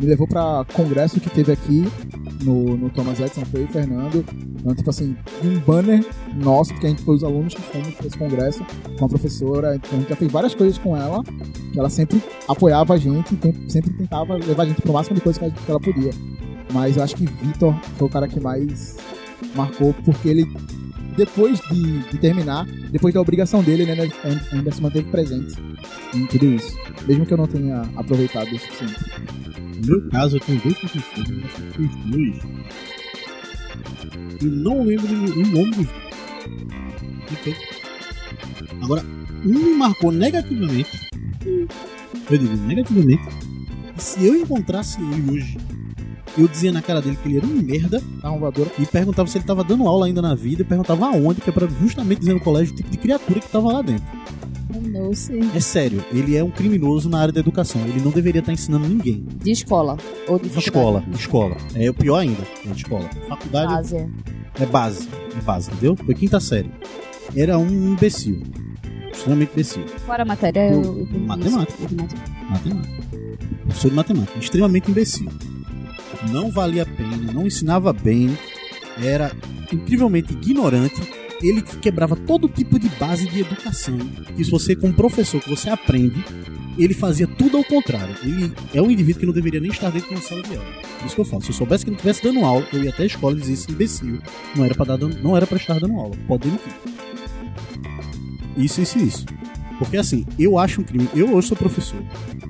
[0.00, 1.84] me levou pra congresso que teve aqui
[2.42, 4.24] no, no Thomas Edison, foi o Fernando.
[4.60, 5.14] Então, tipo assim,
[5.44, 6.02] um banner
[6.42, 8.64] nosso, porque a gente foi os alunos que fomos pra esse congresso
[8.98, 11.22] com a professora, então a gente já fez várias coisas com ela,
[11.70, 15.20] que ela sempre apoiava a gente, tem- sempre tentava levar a gente pro máximo de
[15.20, 16.10] coisas que ela podia.
[16.72, 18.96] Mas eu acho que Vitor foi o cara que mais
[19.54, 20.50] marcou, porque ele,
[21.16, 23.92] depois de, de terminar, depois da obrigação dele, né,
[24.52, 25.54] ainda- se manteve presente
[26.14, 26.76] em tudo isso.
[27.06, 29.04] Mesmo que eu não tenha aproveitado o suficiente.
[29.84, 32.42] No meu caso, eu tenho dois professores, eu que os dois.
[34.42, 37.56] Eu não lembro de nenhum nome dos dois.
[38.82, 39.04] Agora,
[39.44, 41.08] um me marcou negativamente.
[41.44, 43.22] Eu digo negativamente.
[43.96, 45.58] E se eu encontrasse ele hoje,
[46.36, 48.70] eu dizia na cara dele que ele era um merda Tá uma voadora.
[48.78, 51.52] e perguntava se ele tava dando aula ainda na vida e perguntava aonde, que é
[51.52, 54.04] pra justamente dizer no colégio o tipo de criatura que tava lá dentro.
[54.90, 55.40] Não sei.
[55.54, 57.80] É sério, ele é um criminoso na área da educação.
[57.86, 59.24] Ele não deveria estar ensinando ninguém.
[59.42, 59.96] De escola.
[60.26, 60.58] Ou de faculdade.
[60.58, 61.56] Escola, escola.
[61.76, 63.08] É o pior ainda, é de escola.
[63.28, 64.10] Faculdade Ásia.
[64.58, 65.94] é base, é base, entendeu?
[65.96, 66.70] Foi quinta série.
[67.36, 68.42] Era um imbecil.
[69.12, 69.84] Extremamente imbecil.
[70.04, 70.70] Qual era a matéria?
[70.72, 71.82] Do- Eu- eu- matemática.
[71.82, 72.20] Matemática.
[72.50, 73.04] Matemática.
[73.64, 74.38] Professor de matemática.
[74.40, 75.28] Extremamente imbecil.
[76.30, 78.36] Não valia a pena, não ensinava bem,
[79.02, 79.32] era
[79.72, 81.00] incrivelmente ignorante.
[81.42, 83.98] Ele quebrava todo tipo de base de educação.
[84.36, 86.24] Que se você, como professor, que você aprende,
[86.78, 88.14] ele fazia tudo ao contrário.
[88.22, 90.66] Ele é um indivíduo que não deveria nem estar dentro de uma sala de aula.
[91.04, 91.42] Isso que eu falo.
[91.42, 93.54] Se eu soubesse que ele estivesse dando aula, eu ia até a escola e dizia
[93.54, 94.18] esse imbecil.
[94.56, 96.16] Não era para não era para estar dando aula.
[96.26, 96.72] Pode demitir.
[98.56, 99.26] Isso, isso, isso.
[99.78, 101.08] Porque assim, eu acho um crime.
[101.14, 102.02] Eu hoje sou professor.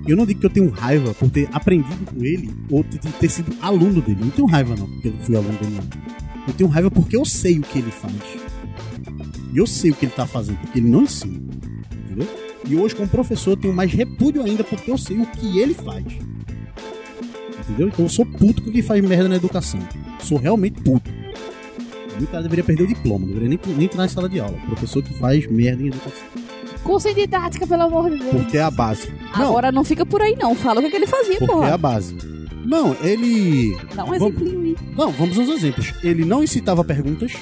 [0.07, 3.29] Eu não digo que eu tenho raiva por ter aprendido com ele ou ter, ter
[3.29, 4.19] sido aluno dele.
[4.21, 6.45] Eu não tenho raiva não, porque eu fui aluno dele não.
[6.47, 8.15] Eu tenho raiva porque eu sei o que ele faz.
[9.53, 11.41] E eu sei o que ele tá fazendo, porque ele não ensina.
[12.05, 12.29] Entendeu?
[12.67, 15.75] E hoje, como professor, eu tenho mais repúdio ainda porque eu sei o que ele
[15.75, 16.05] faz.
[17.61, 17.89] Entendeu?
[17.89, 19.81] Então eu sou puto com quem faz merda na educação.
[20.21, 21.11] Sou realmente puto.
[22.21, 24.39] E o cara deveria perder o diploma, não deveria nem, nem entrar na sala de
[24.39, 24.57] aula.
[24.67, 26.44] Professor que faz merda em educação.
[26.85, 28.31] Curso em didática, pelo amor de Deus.
[28.31, 29.13] Porque é a base.
[29.37, 30.55] Não, Agora não fica por aí, não.
[30.55, 31.75] Fala o que, que ele fazia, porque é porra.
[31.75, 32.17] a base.
[32.65, 33.77] Não, ele.
[33.95, 34.77] Dá um exemplinho aí.
[34.97, 35.93] Não, vamos aos exemplos.
[36.03, 37.33] Ele não incitava perguntas.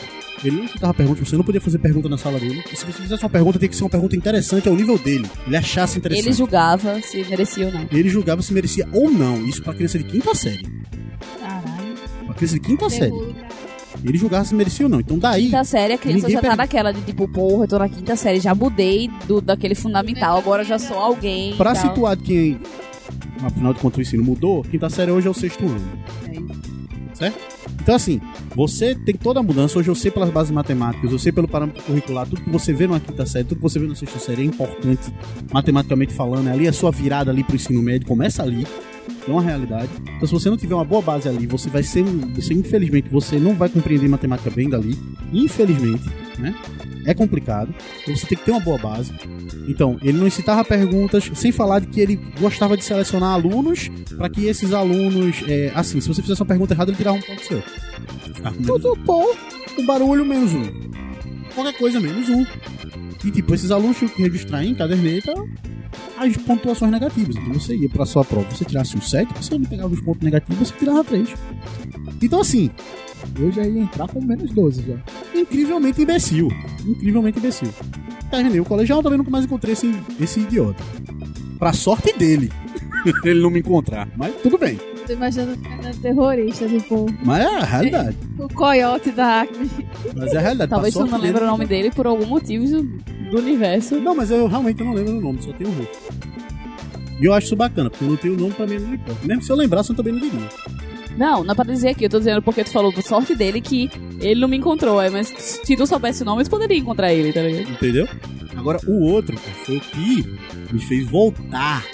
[0.44, 2.64] Ele não incitava perguntas, você não podia fazer pergunta na sala dele.
[2.73, 5.28] E se você fizesse uma pergunta, tem que ser uma pergunta interessante ao nível dele.
[5.47, 6.27] Ele achasse interessante.
[6.27, 7.86] Ele julgava se merecia ou não.
[7.93, 9.44] Ele julgava se merecia ou não.
[9.47, 10.66] Isso pra criança de quinta série.
[11.39, 11.94] Caralho.
[12.27, 13.12] Pra criança de quinta série.
[14.05, 15.01] Ele julgava se merecia ou não.
[15.01, 15.45] Então daí.
[15.47, 18.16] Quinta série, a criança já tá per- naquela de tipo, porra, eu tô na quinta
[18.16, 21.55] série, já mudei do, daquele fundamental, agora eu já sou alguém.
[21.57, 22.59] Pra situar quem.
[23.45, 25.81] Afinal de contas, o ensino mudou, quinta série hoje é o sexto ano.
[27.15, 27.39] Certo?
[27.81, 28.20] Então, assim,
[28.55, 29.79] você tem toda a mudança.
[29.79, 32.87] Hoje eu sei pelas bases matemáticas, eu sei pelo parâmetro curricular, tudo que você vê
[32.87, 35.12] numa quinta série, tudo que você vê na sexta série é importante,
[35.53, 36.49] matematicamente falando.
[36.49, 38.66] Ali a sua virada ali pro ensino médio começa ali.
[39.27, 39.89] É uma realidade.
[40.16, 43.39] Então, se você não tiver uma boa base ali, você vai ser, você infelizmente, você
[43.39, 44.99] não vai compreender matemática bem dali.
[45.33, 46.05] Infelizmente,
[46.39, 46.55] né?
[47.05, 47.74] É complicado.
[48.03, 49.12] Então, você tem que ter uma boa base.
[49.69, 54.29] Então, ele não incitava perguntas, sem falar de que ele gostava de selecionar alunos para
[54.29, 57.45] que esses alunos, é, assim, se você fizesse uma pergunta errada, ele tirava um ponto
[57.45, 57.62] seu.
[58.43, 59.27] Menos Tudo bom.
[59.79, 60.65] O barulho menos um.
[61.55, 62.45] Qualquer coisa menos um.
[63.24, 65.33] E tipo, esses alunos tinham que registrar em caderneta
[66.16, 67.36] as pontuações negativas.
[67.36, 70.23] Então você ia pra sua prova, você tirasse um 7, você não pegava os pontos
[70.23, 71.28] negativos, você tirava 3.
[72.23, 72.70] Então assim,
[73.39, 74.97] Eu já ia entrar com menos 12 já.
[75.39, 76.48] incrivelmente imbecil.
[76.85, 77.69] Incrivelmente imbecil.
[78.31, 80.82] Terminei o colegial, também nunca mais encontrei esse, esse idiota.
[81.59, 82.51] Pra sorte dele.
[83.24, 84.09] ele não me encontrar.
[84.16, 84.78] Mas tudo bem.
[85.07, 88.16] Tô imaginando ficando terrorista, tipo, Mas é a realidade.
[88.39, 89.69] o coiote da Acme.
[90.16, 90.69] Mas é a realidade.
[90.69, 92.83] Pra Talvez tu não lembre dele- o nome dele por algum motivo do,
[93.31, 93.97] do universo.
[94.01, 95.99] Não, mas eu realmente não lembro o nome, só tenho o rosto.
[97.20, 99.27] E eu acho isso bacana, porque eu não tenho o nome pra mim não importa.
[99.27, 100.49] Mesmo se eu lembrasse, eu também não diria.
[101.16, 103.61] Não, não é pra dizer aqui, eu tô dizendo porque tu falou da sorte dele
[103.61, 105.01] que ele não me encontrou.
[105.01, 107.70] é, Mas se tu soubesse o nome, tu poderia encontrar ele, tá ligado?
[107.70, 108.09] Entendeu?
[108.57, 110.24] Agora, o outro foi o que
[110.73, 111.85] me fez voltar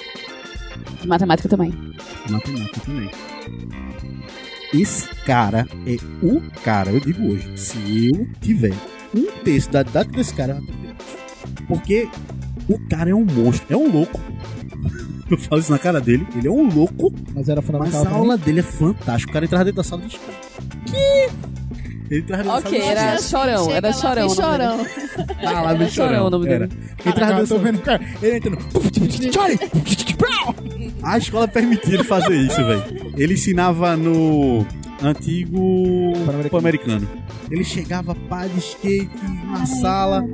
[1.07, 1.73] Matemática também.
[2.27, 3.11] a matemática também.
[4.75, 7.51] Esse cara é o cara, eu digo hoje.
[7.57, 8.75] Se eu tiver
[9.15, 12.09] um terço da idade desse cara, eu vou ter.
[12.09, 12.09] Porque
[12.69, 14.21] o cara é um monstro, é um louco.
[15.31, 18.05] Eu falo isso na cara dele, ele é um louco, Mas era mas fundamental a
[18.05, 18.17] pra mim.
[18.19, 19.29] aula dele é fantástica.
[19.31, 20.33] O cara entrava dentro da sala de escola.
[20.87, 21.29] Que?
[22.11, 24.29] Ele entrava dentro Ok, da sala de era chorão, Chega era chorão.
[24.31, 24.87] chorão.
[25.45, 26.69] Ah, lá Era chorão o nome dele.
[27.05, 28.01] Entrava dentro tô da- cara.
[28.23, 28.59] Ele entrando.
[31.03, 33.13] A escola permitia ele fazer isso, velho.
[33.17, 34.67] Ele ensinava no
[35.03, 36.13] antigo
[36.51, 37.09] Pan-Americano.
[37.51, 39.11] Ele chegava pá de skate
[39.51, 40.25] na sala,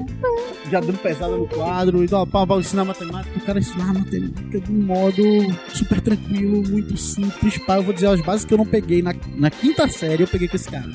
[0.71, 3.39] já dando pesada no quadro, e ó, pá, pá, ensinar matemática.
[3.39, 5.23] O cara ensinava matemática de um modo
[5.69, 7.59] super tranquilo, muito simples.
[7.59, 9.03] Pá, eu vou dizer as bases que eu não peguei.
[9.03, 10.91] Na, na quinta série eu peguei com esse cara.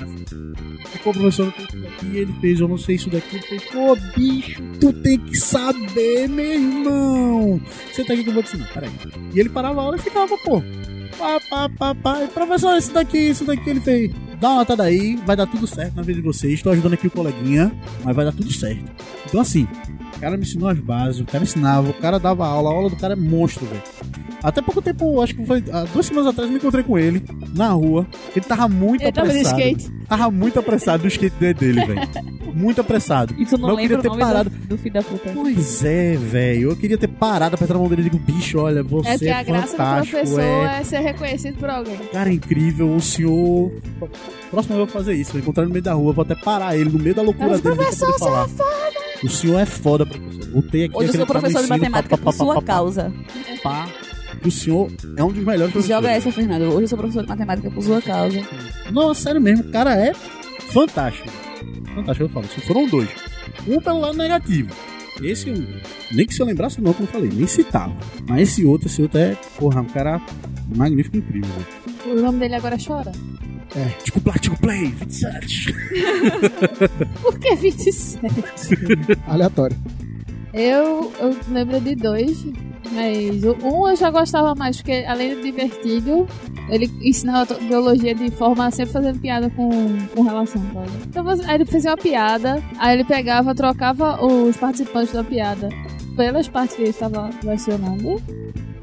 [0.92, 3.38] Ficou o professor daqui, ele fez, eu não sei isso daqui.
[3.38, 7.62] Eu falei, pô, bicho, tu tem que saber, meu irmão.
[7.94, 8.92] Senta aqui que eu vou te ensinar, peraí.
[9.34, 10.62] E ele parava a aula e ficava, pô.
[11.18, 12.24] Pá, pá, pá, pá.
[12.24, 14.12] E, professor, isso daqui, isso daqui, ele fez.
[14.40, 16.54] Dá uma nota daí, vai dar tudo certo na vida de vocês.
[16.54, 17.72] Estou ajudando aqui o coleguinha,
[18.04, 18.84] mas vai dar tudo certo.
[19.26, 19.68] Então, assim,
[20.16, 22.90] o cara me ensinou as bases, o cara ensinava, o cara dava aula, a aula
[22.90, 23.82] do cara é monstro, velho.
[24.44, 27.24] Até pouco tempo, acho que foi há duas semanas atrás, eu me encontrei com ele.
[27.54, 28.08] na rua.
[28.36, 29.60] Ele tava muito Ele tava de apressado.
[29.62, 29.92] skate.
[30.08, 32.02] Tava muito apressado do skate dele, dele, velho.
[32.54, 33.34] Muito apressado.
[33.34, 34.50] Tu não Mas eu queria ter parado.
[34.50, 35.30] do, do filho da puta.
[35.34, 36.72] Pois é, velho.
[36.72, 39.28] Eu queria ter parado, apertar a mão dele e digo, bicho, olha, você É que
[39.28, 40.84] é, a graça do fantástico, professor é é...
[40.84, 41.98] ser reconhecido por alguém.
[42.12, 43.72] Cara, é incrível, o senhor.
[44.50, 46.76] Próximo eu vou fazer isso, vou encontrar ele no meio da rua, vou até parar
[46.76, 48.50] ele no meio da loucura Mas, dele professor, poder falar.
[49.24, 50.46] O senhor é foda, professor.
[50.52, 53.14] Botei aqui Hoje eu sou no professor de matemática pá, por pá, sua causa.
[53.62, 53.88] pá.
[54.44, 55.88] O senhor é um dos melhores professores.
[55.88, 56.64] Joga essa, Fernando.
[56.64, 58.42] Hoje eu sou professor de matemática por sua causa.
[58.92, 61.30] Não, sério mesmo, o cara é fantástico.
[61.96, 62.48] Fantástico, eu falo.
[62.48, 63.10] Foram dois.
[63.68, 64.70] Um pelo lado negativo.
[65.22, 65.68] Esse, um,
[66.14, 67.96] nem que se eu lembrasse não, como eu falei, nem citava.
[68.28, 70.22] Mas esse outro, esse outro é, porra, um cara
[70.76, 71.50] magnífico, incrível.
[71.52, 72.18] velho.
[72.18, 73.12] O nome dele agora chora.
[74.04, 75.76] Tico Play, Tico Play, 27.
[77.22, 78.20] Por que 27?
[79.28, 79.78] Aleatório.
[80.54, 82.44] Eu, eu lembro de dois,
[82.92, 86.28] mas o um eu já gostava mais, porque além de divertido,
[86.70, 89.70] ele ensinava biologia de forma sempre fazendo piada com,
[90.16, 90.62] com relação.
[90.62, 91.08] tá ligado?
[91.08, 95.70] Então, aí ele fazia uma piada, aí ele pegava, trocava os participantes da piada
[96.16, 98.22] pelas partes que ele estava lecionando,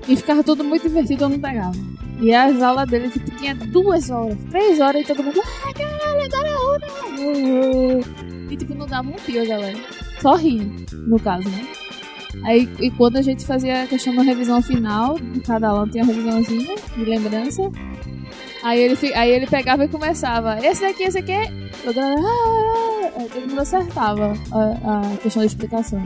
[0.08, 1.76] e ficava tudo muito divertido, eu não pegava.
[2.20, 6.24] E as aulas dele, tipo, tinha duas horas, três horas, e todo mundo, ah, caralho,
[6.24, 6.86] agora é hora!
[8.50, 9.78] E, tipo, não dava um pio, galera.
[10.22, 11.66] Só rindo, no caso, né?
[12.44, 16.12] Aí, e quando a gente fazia a questão da revisão final, cada aula tinha uma
[16.12, 17.70] revisãozinha de lembrança.
[18.62, 21.32] Aí ele, aí ele pegava e começava, esse daqui, esse aqui,
[21.84, 26.02] toda, ah, aí todo mundo acertava a, a questão da explicação.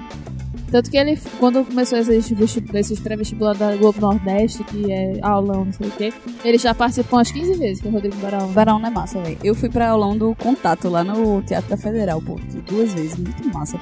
[0.71, 5.73] Tanto que ele, quando começou esses, esses pré-vestibular da Globo Nordeste, que é aulão, não
[5.73, 6.13] sei o quê,
[6.45, 8.49] ele já participou umas 15 vezes, que é o Rodrigo Barão.
[8.49, 9.39] Varão não é massa, velho.
[9.43, 12.39] Eu fui pra aulão do contato lá no Teatro da Federal, pô.
[12.69, 13.81] Duas vezes, muito massa.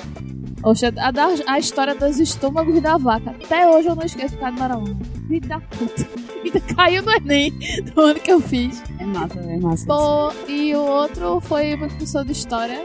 [0.63, 3.31] Oxe, a, da- a história dos estômagos da vaca.
[3.31, 4.97] Até hoje eu não esqueço o cara do.
[5.29, 6.09] Filho da puta.
[6.45, 7.53] Ainda caiu no Enem
[7.95, 8.83] do ano que eu fiz.
[8.99, 9.39] É massa.
[9.41, 9.87] É massa.
[9.87, 12.83] Pô, e o outro foi uma professor de história.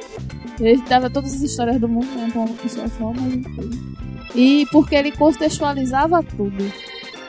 [0.59, 2.27] Ele dava todas as histórias do mundo, né?
[2.29, 3.95] Então, uma pessoa só, mas enfim.
[4.35, 6.71] E porque ele contextualizava tudo.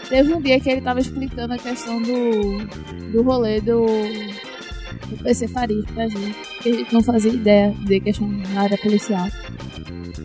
[0.09, 2.59] Teve um dia que ele tava explicando a questão do,
[3.13, 3.87] do rolê do,
[5.15, 6.37] do PC Farid pra gente.
[6.63, 9.29] Que a gente não fazia ideia de questão na área policial.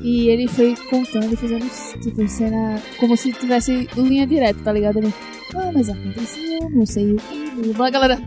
[0.01, 1.69] E ele foi contando e fazendo,
[2.01, 4.99] tipo, cena como se tivesse linha direta, tá ligado?
[4.99, 5.13] Ele,
[5.55, 7.89] ah, mas aconteceu, não sei o que, blá, blá.
[7.89, 8.21] galera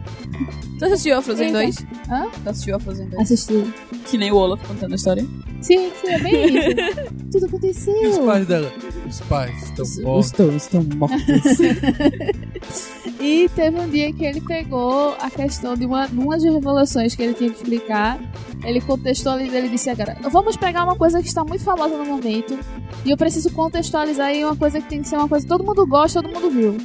[0.79, 1.59] Tu assistiu a Frozen Eita.
[1.61, 1.77] 2?
[2.11, 2.27] Hã?
[2.43, 3.21] Tu assistiu a Frozen 2?
[3.23, 3.73] assistiu.
[4.11, 5.25] Que nem o Olaf contando a história.
[5.61, 7.13] Sim, sim, é bem isso.
[7.31, 8.25] Tudo E os aconteceu.
[8.27, 8.73] pais dela?
[9.09, 10.27] Os pais estão Os mortos.
[10.27, 11.23] estão, estão mortos.
[13.21, 17.23] E teve um dia que ele pegou a questão de uma, uma das revelações que
[17.23, 18.19] ele tinha que explicar.
[18.65, 22.59] Ele contextualizou, ele disse agora, vamos pegar uma coisa que está muito famosa no momento
[23.05, 25.65] e eu preciso contextualizar em uma coisa que tem que ser uma coisa que todo
[25.65, 26.77] mundo gosta, todo mundo viu.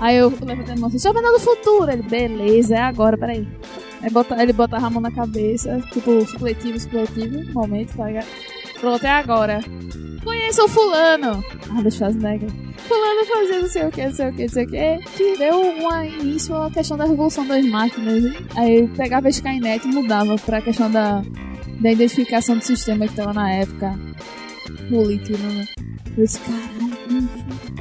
[0.00, 1.90] Aí eu levantei a mão assim, Jovem do Futuro.
[1.90, 3.46] Ele, beleza, é agora, peraí.
[4.02, 8.26] Aí bota, ele botava a mão na cabeça, tipo, supletivo, supletivo, momento, tá ligado?
[8.80, 9.60] Pronto, é agora.
[10.22, 11.44] Conheça o fulano.
[11.70, 12.38] Ah, deixa fazer, né?
[12.88, 15.38] Fulano fazia não sei o que, não sei o que, não sei o que, que
[15.38, 18.24] deu uma início à questão da revolução das máquinas.
[18.24, 18.34] hein?
[18.56, 21.22] Aí eu pegava a Skynet e mudava pra questão da,
[21.80, 23.98] da identificação do sistema que tava na época.
[24.88, 25.66] Político, né?
[26.16, 26.40] Eu disse,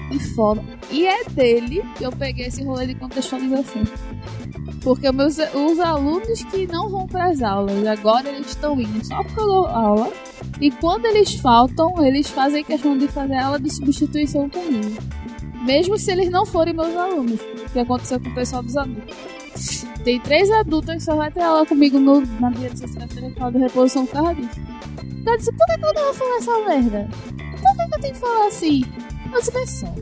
[0.10, 0.64] que foda.
[0.92, 3.84] E é dele que eu peguei esse rolê de contextualização.
[4.82, 9.24] Porque meus, os alunos que não vão para as aulas, agora eles estão indo só
[9.24, 10.12] porque eu dou aula.
[10.60, 15.02] E quando eles faltam, eles fazem questão de fazer aula de substituição comigo.
[15.64, 17.40] Mesmo se eles não forem meus alunos.
[17.40, 19.86] O que aconteceu com o pessoal dos adultos.
[20.04, 23.40] Tem três adultos que só vai ter aula comigo no, na dia de sexta-feira que
[23.40, 24.60] fala de reposição por causa disso.
[25.26, 27.10] Eu disse, por que, eu não vou falar essa merda?
[27.28, 28.84] Por que, que eu tenho que falar assim?
[29.32, 29.96] Eu disse, vê só.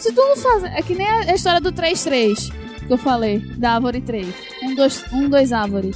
[0.00, 0.64] Se tu não faz.
[0.64, 2.52] É que nem a história do 3-3
[2.86, 4.26] que eu falei, da Árvore 3.
[4.62, 5.92] Um, dois, um, dois Árvore.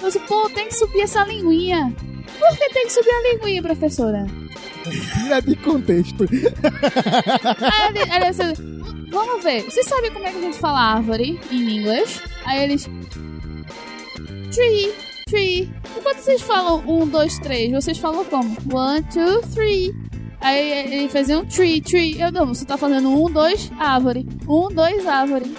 [0.00, 1.92] Eu disse, pô, tem que subir essa linguinha.
[2.38, 4.26] Por que tem que subir a linguinha, professora?
[4.84, 6.24] Tira de contexto.
[6.24, 8.42] Aí ele disse,
[9.10, 12.20] vamos ver, você sabe como é que a gente fala árvore em inglês?
[12.44, 12.88] Aí eles.
[14.52, 14.92] Tree,
[15.26, 15.70] tree.
[15.96, 18.56] E quando vocês falam um, dois, três, vocês falam como?
[18.72, 19.94] One, two, three.
[20.40, 22.20] Aí ele fazia um tree, tree.
[22.20, 24.26] Eu não, você tá fazendo um, dois, árvore.
[24.48, 25.54] Um, dois, árvore.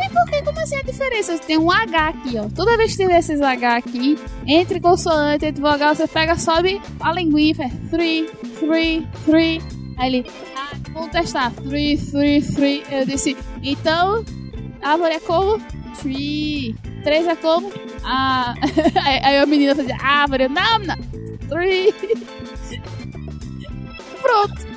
[0.00, 0.42] E por que?
[0.42, 1.38] Como assim a diferença?
[1.38, 2.48] Tem um H aqui, ó.
[2.54, 7.12] Toda vez que tiver esses H aqui, entre consoante, entre vogal, você pega, sobe a
[7.12, 8.30] linguinha e faz three,
[8.60, 9.60] three, three.
[9.96, 11.50] Aí ele, ah, vamos testar.
[11.52, 12.84] Three, three, three.
[12.92, 14.24] Eu disse, então,
[14.80, 15.60] árvore é como?
[16.00, 16.74] Tree.
[17.02, 17.72] Três é como?
[18.04, 18.54] Ah.
[19.04, 20.44] aí, a menina fazia, árvore.
[20.44, 20.96] Eu, Não, não.
[21.48, 21.92] Three.
[24.22, 24.68] Pronto.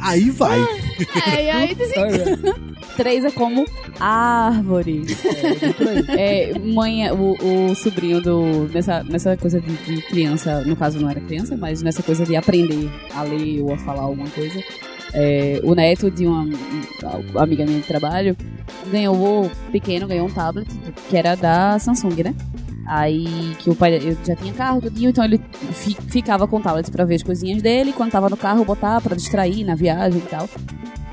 [0.00, 0.60] Aí vai.
[1.26, 2.04] É, e aí dizem
[2.96, 3.64] Três é como
[3.98, 5.02] árvore.
[6.16, 8.68] É, mãe, o, o sobrinho do.
[8.72, 12.36] Nessa, nessa coisa de, de criança, no caso não era criança, mas nessa coisa de
[12.36, 14.62] aprender a ler ou a falar alguma coisa.
[15.14, 16.46] É, o neto de uma,
[17.36, 18.36] amiga minha de trabalho
[18.90, 20.68] ganhou, pequeno ganhou um tablet
[21.08, 22.34] que era da Samsung, né?
[22.86, 25.40] Aí que o pai eu já tinha carro, tudinho, então ele
[25.72, 29.00] fi- ficava com o tablet pra ver as coisinhas dele, quando tava no carro botar
[29.00, 30.48] pra distrair na viagem e tal.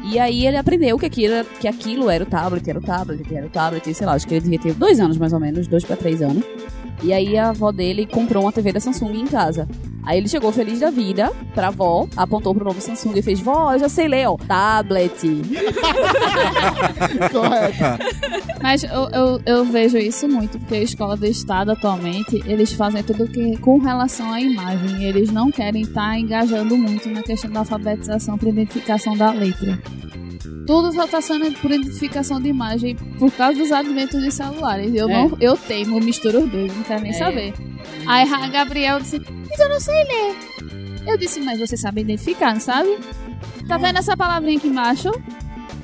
[0.03, 3.45] E aí ele aprendeu que aquilo, que aquilo era o tablet, era o tablet, era
[3.45, 5.85] o tablet, sei lá, acho que ele devia ter dois anos mais ou menos, dois
[5.85, 6.43] pra três anos.
[7.01, 9.67] E aí a avó dele comprou uma TV da Samsung em casa.
[10.03, 13.73] Aí ele chegou feliz da vida pra avó, apontou pro novo Samsung e fez, vó,
[13.73, 15.13] eu já sei ler, ó, tablet.
[17.31, 18.03] Correto.
[18.61, 23.03] Mas eu, eu, eu vejo isso muito, porque a escola do estado atualmente, eles fazem
[23.03, 25.03] tudo que com relação à imagem.
[25.03, 29.79] Eles não querem estar engajando muito na questão da alfabetização para identificação da letra.
[30.65, 34.93] Tudo só está sendo por identificação de imagem por causa dos adventos de celulares.
[34.93, 35.13] Eu, É.
[35.13, 37.15] não, eu teimo, misturo os dois, não quero nem É.
[37.15, 37.53] saber.
[38.07, 39.19] Aí a Gabriel disse,
[39.49, 40.35] mas eu não sei ler.
[41.07, 42.97] Eu disse, mas você sabe identificar, não sabe?
[43.67, 45.09] Tá vendo essa palavrinha aqui embaixo?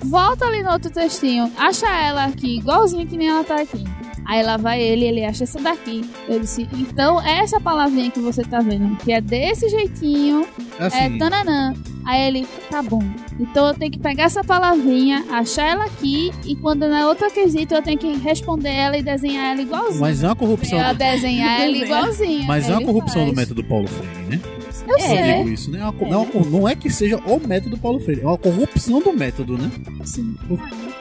[0.03, 3.83] Volta ali no outro textinho, acha ela aqui, igualzinho que nem ela tá aqui.
[4.25, 6.01] Aí lá vai ele, ele acha essa daqui.
[6.27, 10.45] Eu disse, então essa palavrinha que você tá vendo, que é desse jeitinho,
[10.79, 11.73] é Assim, tananã.
[12.07, 13.03] Aí ele, tá bom.
[13.37, 17.75] Então eu tenho que pegar essa palavrinha, achar ela aqui, e quando na outra quesito
[17.75, 19.99] eu tenho que responder ela e desenhar ela igualzinho.
[19.99, 20.79] Mas é uma corrupção.
[20.79, 21.85] Ela desenhar ela Desenha.
[21.85, 22.45] igualzinha.
[22.47, 23.29] Mas é uma corrupção faz.
[23.29, 24.39] do método Paulo Freire, né?
[24.87, 25.33] Eu Eu sei.
[25.37, 25.79] digo isso, né?
[25.79, 28.37] É uma Não, é co- não é que seja o método Paulo Freire, é uma
[28.37, 29.69] corrupção do método, né?
[30.05, 30.33] Sim.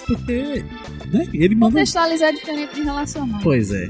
[0.07, 0.65] Porque
[1.13, 1.29] né?
[1.33, 1.73] ele manda.
[1.73, 3.39] Contextualizar é diferente de relacionar.
[3.45, 3.89] Pois é.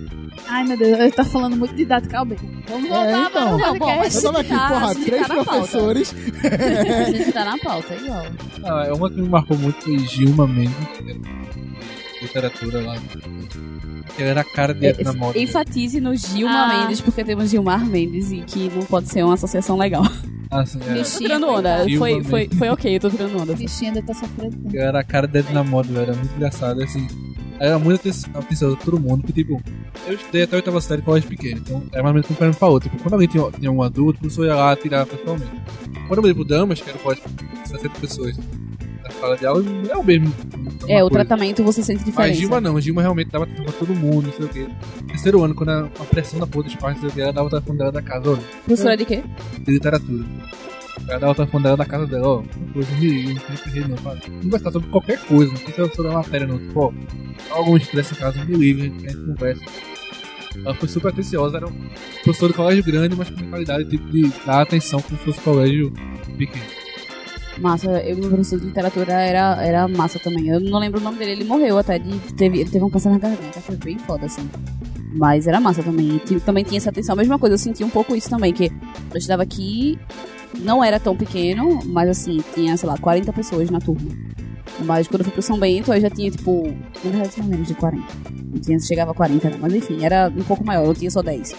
[0.49, 2.39] Ai, meu Deus, ele tá falando muito didática bem.
[2.69, 3.31] Vamos voltar É, então.
[3.31, 6.15] para o Não, bom, mas- Eu tava aqui, Tá, porra, a gente três tá professores.
[6.45, 8.27] A gente tá na pauta, é igual.
[8.65, 11.19] ah, é uma que me marcou muito foi Gilma Mendes, que era
[12.23, 12.97] literatura lá.
[14.19, 15.39] Ela era a cara dele na moda.
[15.39, 16.81] Enfatize no Gilma Ah.
[16.81, 20.05] Mendes, porque temos Gilmar Mendes e que não pode ser uma associação legal.
[20.51, 20.85] Ah, sim, é.
[20.87, 21.85] Tô Bichinha, tirando onda.
[21.89, 22.31] Gilma Foi, Mendes.
[22.31, 23.53] foi, foi ok, eu tô tirando onda.
[23.55, 24.57] Bichinha ainda tá sofrendo.
[24.75, 26.03] Era a cara dele na moda, velho.
[26.05, 27.07] Era muito engraçado, assim.
[27.59, 29.63] Era muito aten- atencioso pra todo mundo, que tipo,
[30.07, 32.57] eu estudei até a oitava série em colégio pequeno, então era mais ou menos comparando
[32.57, 32.89] pra outra.
[32.91, 35.51] Tipo, quando alguém tinha, tinha um adulto, o professor ia lá tirar pessoalmente.
[36.07, 37.25] Quando eu mudei pro Damas, que era um colégio
[37.63, 38.37] de 60 pessoas
[39.03, 40.33] na sala de aula, é o mesmo.
[40.89, 41.25] É, uma o coisa.
[41.25, 42.35] tratamento você sente Mas diferença.
[42.41, 44.69] Gilma não, Gilma realmente dava telefone pra todo mundo, não sei o quê.
[45.09, 47.47] Terceiro ano, quando a, pressão da porra dos pais, não sei o quê, ela dava
[47.47, 49.25] o telefone dela da casa, ó, Professora de quê?
[49.65, 50.25] de literatura.
[51.09, 52.43] Ela dava o telefone dela da casa dela, ó,
[52.73, 53.41] coisa, liga,
[53.89, 54.19] não fala.
[54.43, 56.59] Conversar sobre qualquer coisa, não precisa sobre a matéria, não.
[56.59, 56.93] Tipo, ó,
[57.51, 59.63] algum estresse em casa, me liga, a gente, conversa.
[60.57, 61.89] Ela foi super atenciosa, era um
[62.25, 65.93] professor de colégio grande, mas com mentalidade tipo, de dar atenção como se fosse colégio
[66.37, 66.65] pequeno.
[67.59, 70.49] Massa, eu, meu professor de literatura era, era massa também.
[70.49, 71.99] Eu não lembro o nome dele, ele morreu até.
[71.99, 74.49] De, teve, ele teve um câncer na garganta, foi bem foda, assim.
[75.15, 76.21] Mas era massa também.
[76.31, 77.15] E também tinha essa atenção.
[77.15, 79.99] A mesma coisa, eu senti um pouco isso também, que eu estudava aqui,
[80.61, 84.11] não era tão pequeno, mas assim, tinha, sei lá, 40 pessoas na turma.
[84.85, 86.67] Mas quando eu fui pro São Bento, aí já tinha, tipo,
[87.03, 88.05] na verdade tinha menos de 40.
[88.53, 89.59] Não tinha, chegava a 40, não.
[89.59, 91.55] Mas enfim, era um pouco maior, eu tinha só 10.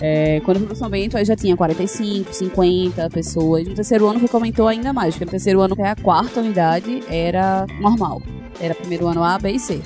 [0.00, 3.68] É, quando eu fui pro São Bento, aí já tinha 45, 50 pessoas.
[3.68, 6.40] No terceiro ano que aumentou ainda mais, porque no terceiro ano, que é a quarta
[6.40, 8.22] unidade, era normal.
[8.58, 9.80] Era primeiro ano A, B e C.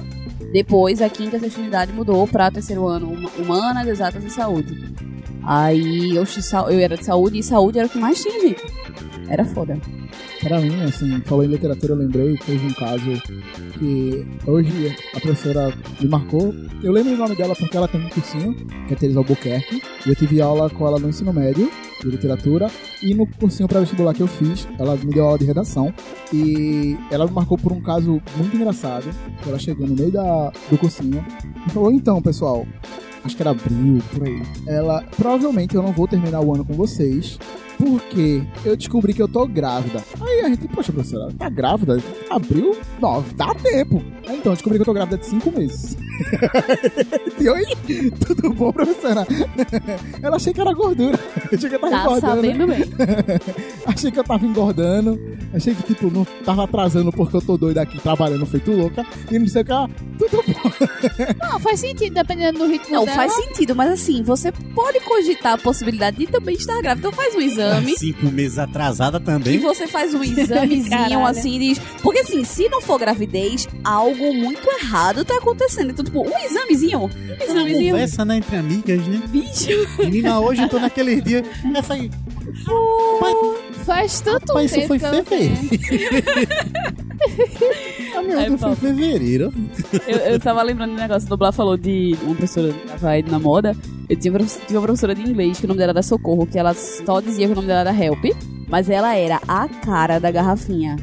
[0.52, 4.94] Depois, a quinta e sexta unidade mudou pra terceiro ano huma- Humanas, Exatas e Saúde.
[5.48, 6.24] Aí eu,
[6.70, 8.62] eu era de saúde e saúde era o que mais tinha, gente.
[9.30, 9.80] Era foda.
[10.42, 13.22] Pra mim, assim, falou em literatura, eu lembrei, teve um caso
[13.78, 16.54] que hoje a professora me marcou.
[16.82, 18.54] Eu lembro o nome dela porque ela tem um cursinho,
[18.86, 21.70] que é Teresa Albuquerque, e eu tive aula com ela no ensino médio
[22.02, 22.70] de literatura,
[23.02, 25.92] e no cursinho pré-vestibular que eu fiz, ela me deu aula de redação,
[26.30, 29.06] e ela me marcou por um caso muito engraçado,
[29.46, 31.24] ela chegou no meio da, do cursinho
[31.66, 32.66] e falou, então, pessoal,
[33.28, 34.42] acho que era abril, por aí.
[34.66, 37.38] Ela, provavelmente eu não vou terminar o ano com vocês,
[37.78, 40.04] porque eu descobri que eu tô grávida.
[40.20, 42.02] Aí a gente, poxa, professora, tá grávida?
[42.28, 42.76] Abril?
[43.00, 44.02] Não, dá tempo.
[44.26, 45.96] Aí, então, eu descobri que eu tô grávida de cinco meses.
[47.40, 47.64] e oi,
[48.26, 49.26] tudo bom, professora?
[50.22, 51.18] Ela achei que era gordura.
[51.52, 52.36] Achei que eu tava Tá engordando.
[52.36, 52.84] sabendo bem.
[53.86, 55.38] Achei que eu tava engordando.
[55.54, 59.06] Achei que, tipo, não tava atrasando porque eu tô doido aqui trabalhando feito louca.
[59.30, 59.72] E não sei o que.
[59.72, 59.88] ah,
[60.18, 60.70] Tudo bom.
[61.40, 63.16] Não, faz sentido, dependendo do ritmo Não, dela.
[63.16, 67.08] faz sentido, mas assim, você pode cogitar a possibilidade de também estar grávida.
[67.08, 67.67] Então faz um exame.
[67.98, 69.58] Cinco meses atrasada E também.
[69.58, 71.26] você faz um examezinho Caralho.
[71.26, 71.78] assim e diz.
[72.02, 75.90] Porque assim, se não for gravidez, algo muito errado tá acontecendo.
[75.90, 77.00] Então, tipo, um examezinho.
[77.00, 77.92] Um Uma examezinho.
[77.92, 79.22] conversa, né, entre amigas, né?
[79.28, 79.68] Bicho.
[79.98, 81.46] Menina, hoje eu tô naqueles dias.
[81.74, 82.10] Essa aí.
[83.20, 83.32] Pai,
[83.84, 85.56] Faz tanto isso tempo foi eu não tenho.
[85.56, 86.48] fevereiro.
[88.16, 89.52] A minha É, outra foi fevereiro.
[90.06, 93.22] Eu, eu tava lembrando do negócio, o Blá falou de uma professora que tava aí
[93.22, 93.76] na moda.
[94.08, 96.72] Eu tinha, tinha uma professora de inglês que o nome dela era Socorro, que ela
[96.72, 98.24] só dizia que o nome dela era Help,
[98.66, 100.96] mas ela era a cara da garrafinha.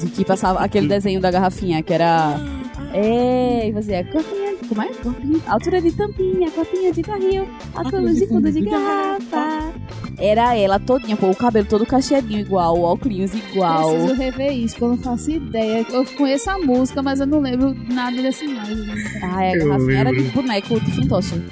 [0.00, 2.34] De que passava aquele desenho da garrafinha, que era.
[2.92, 4.88] É, e fazia corpinha, como é?
[4.88, 9.72] Corpinha, altura de tampinha, corpinha de barril, altura de fundo de garrafa.
[10.18, 13.92] Era ela todinha, pô, o cabelo todo cacheadinho igual, o óculos igual.
[13.92, 15.86] Preciso rever isso, que eu não faço ideia.
[15.90, 18.76] Eu conheço a música, mas eu não lembro nada dessa imagem.
[19.22, 21.42] Ah, é, a garrafinha era de boneco de fantoche.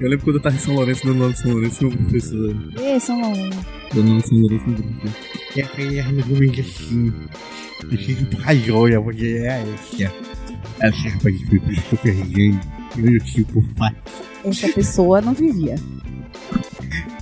[0.00, 1.96] Eu lembro quando eu tava em São Lourenço, dando aula em São Lourenço, tinha uma
[1.98, 3.58] professora Ê, São Lourenço.
[3.94, 5.08] dando aula em São Lourenço no grupo.
[5.56, 7.12] E aí, a minha amiga assim.
[7.90, 10.12] Eu fico pra joia, porque é essa.
[10.80, 12.54] Essa rapaz que super gay.
[12.96, 13.94] Eu tipo, pai.
[14.44, 15.76] Essa pessoa não vivia.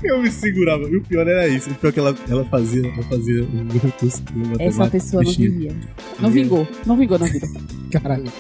[0.03, 0.85] Eu me segurava.
[0.85, 1.71] E o pior era isso.
[1.71, 4.65] O pior é que ela, ela fazia, ela fazia um curso de matemática.
[4.65, 5.77] Essa pessoa não vivia.
[6.19, 6.69] Não vingou.
[6.87, 7.47] Não vingou na vida.
[7.93, 8.33] Caralho.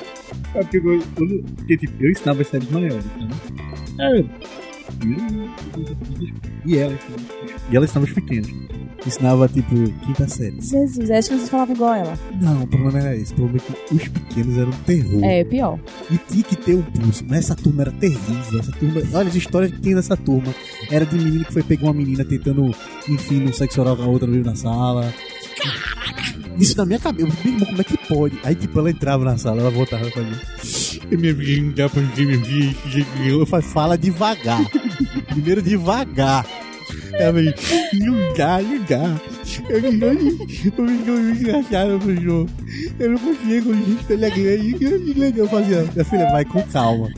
[0.54, 4.04] É porque eu, eu, porque, tipo, eu ensinava as séries maiores, tá?
[4.04, 4.24] É.
[6.66, 6.98] E ela.
[7.70, 8.48] E ela ensinava os pequenos.
[9.04, 9.74] Ensinava, tipo,
[10.06, 10.60] quinta série.
[10.60, 12.18] Jesus, acho que vocês falavam igual ela.
[12.40, 13.32] Não, o problema era esse.
[13.32, 15.24] O problema é que os pequenos eram terror.
[15.24, 15.78] É, pior.
[16.08, 17.24] E tinha que ter um pulso.
[17.26, 18.60] Mas essa turma era terrível.
[18.60, 19.00] Essa turma.
[19.12, 20.54] Olha as histórias que tem nessa turma.
[20.88, 22.72] Era de menino que foi pegar uma menina tentando,
[23.08, 25.12] enfim, no sexo oral com a outra mesmo na sala.
[26.58, 27.26] Isso na minha cabeça.
[27.26, 28.38] Eu, Meu irmão, como é que pode?
[28.44, 30.36] Aí, tipo, ela entrava na sala, ela voltava pra mim.
[33.26, 34.60] Eu falei, fala devagar.
[35.28, 36.46] Primeiro devagar.
[37.14, 37.40] Ela
[38.36, 39.20] dá, não dá.
[39.68, 41.10] Eu me muito
[41.40, 42.46] engraçado, professor.
[42.98, 45.38] Eu não consigo, gente, ele é grande.
[45.38, 47.08] Eu fazia, minha filha, vai com calma.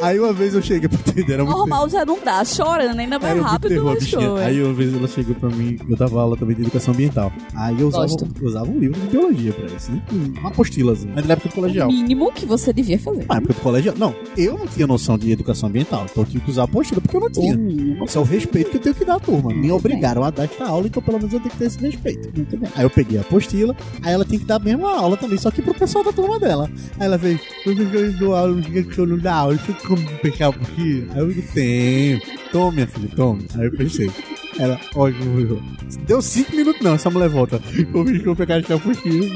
[0.00, 0.98] Aí uma vez eu cheguei pra
[1.32, 2.44] era muito Normal já não dá.
[2.44, 4.36] Chorando, ainda mais era rápido terror, no show.
[4.36, 7.32] Aí uma vez ela chegou pra mim, eu dava aula também de educação ambiental.
[7.54, 8.06] Aí eu usava,
[8.40, 10.02] eu usava um livro de biologia pra isso, né?
[10.38, 11.12] Uma apostilazinha.
[11.14, 11.88] Mas na época do O colegial.
[11.88, 13.26] mínimo que você devia fazer.
[13.28, 13.94] Na época do colegial.
[13.98, 17.16] Não, eu não tinha noção de educação ambiental, então eu tinha que usar apostila porque
[17.16, 17.54] eu não tinha.
[17.54, 18.04] O mínimo.
[18.04, 19.50] Isso é o respeito que eu tenho que dar à turma.
[19.50, 21.78] Me Muito obrigaram a dar esta aula, então pelo menos eu tenho que ter esse
[21.78, 22.30] respeito.
[22.36, 22.70] Muito bem.
[22.74, 25.50] Aí eu peguei a apostila, aí ela tinha que dar a mesma aula também, só
[25.50, 26.70] que pro pessoal da turma dela.
[26.98, 29.88] Aí ela veio, professor, eu dou aula, não que senhor não dá aula, deixa eu
[29.88, 31.14] como pegar a apostila.
[31.14, 32.22] Aí eu digo, tem.
[32.52, 33.46] Tome, minha filha, tome.
[33.56, 34.10] Aí eu pensei.
[34.58, 35.62] Ela, professor.
[36.06, 37.60] Deu cinco minutos não, essa mulher volta.
[37.94, 39.26] Ô, bicho, vou pegar essa apostila.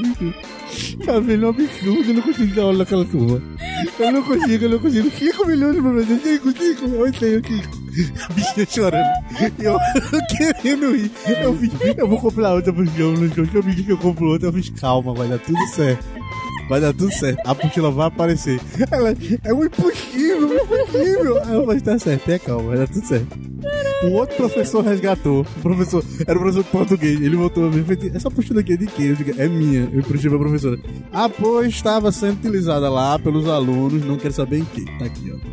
[1.05, 3.41] Tá vendo um absurdo, eu não consigo dar aula naquela turma.
[3.99, 5.09] Eu não consigo, eu não consigo.
[5.11, 6.85] Cinco minutos, professor, cinco, cinco.
[6.85, 7.82] Eu tenho cinco.
[8.29, 9.09] A bichinha chorando.
[9.59, 9.77] Eu
[10.29, 11.11] querendo ir.
[11.41, 13.49] Eu fiz, eu vou comprar outra pro jogo no jogo.
[13.53, 16.05] Eu vi que eu compro outra, eu fiz, calma, vai dar tudo certo.
[16.69, 17.39] Vai dar tudo certo.
[17.45, 18.59] A apostila vai aparecer.
[18.89, 19.13] Ela,
[19.43, 21.43] é um impossível, impossível.
[21.43, 23.39] Aí eu falei, tá certo, tenha calma, vai dar tudo certo.
[24.03, 25.41] Um outro professor resgatou.
[25.57, 27.21] O professor, era o professor de português.
[27.21, 29.07] Ele voltou a mim e essa apostila aqui é de quem?
[29.07, 29.89] Eu digo, é minha.
[29.93, 30.77] Eu puxei pra professora.
[31.11, 34.83] Ah, pois estava sendo utilizada lá pelos alunos, não quero saber em que.
[34.97, 35.43] Tá aqui, ó.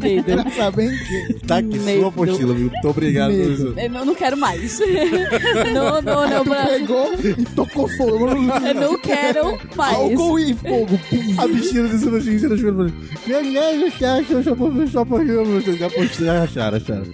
[0.00, 0.24] Medo.
[0.24, 1.46] Quero saber em que.
[1.46, 2.00] Tá aqui, Medo.
[2.00, 2.70] sua apostila, viu?
[2.70, 3.44] Muito obrigado, Medo.
[3.56, 3.78] professor.
[3.78, 4.78] Eu não quero mais.
[5.74, 6.44] não, não, não.
[6.44, 8.28] Tu pra- pegou e tocou fogo.
[8.28, 9.94] Eu não quero mais.
[9.96, 11.00] Álcool e fogo.
[11.38, 12.92] A bichinha disse pra gente, ela chegou e falou:
[13.26, 15.44] Meu Deus, você acha que eu professor apostila?
[15.44, 17.04] Você já apostila, acharam, acharam.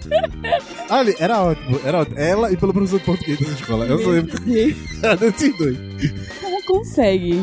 [0.89, 2.17] Ali, era ótimo, era ótimo.
[2.19, 3.85] Ela e pelo professor de português dessa escola.
[3.85, 4.37] Eu só lembro
[5.01, 5.77] era desses dois.
[6.41, 7.41] Como consegue?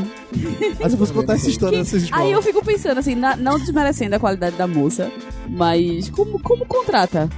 [0.80, 2.26] Mas eu fosse contar essa história dessas escolas.
[2.26, 5.10] Aí eu fico pensando assim, na- não desmerecendo a qualidade da moça,
[5.48, 7.28] mas como, como contrata?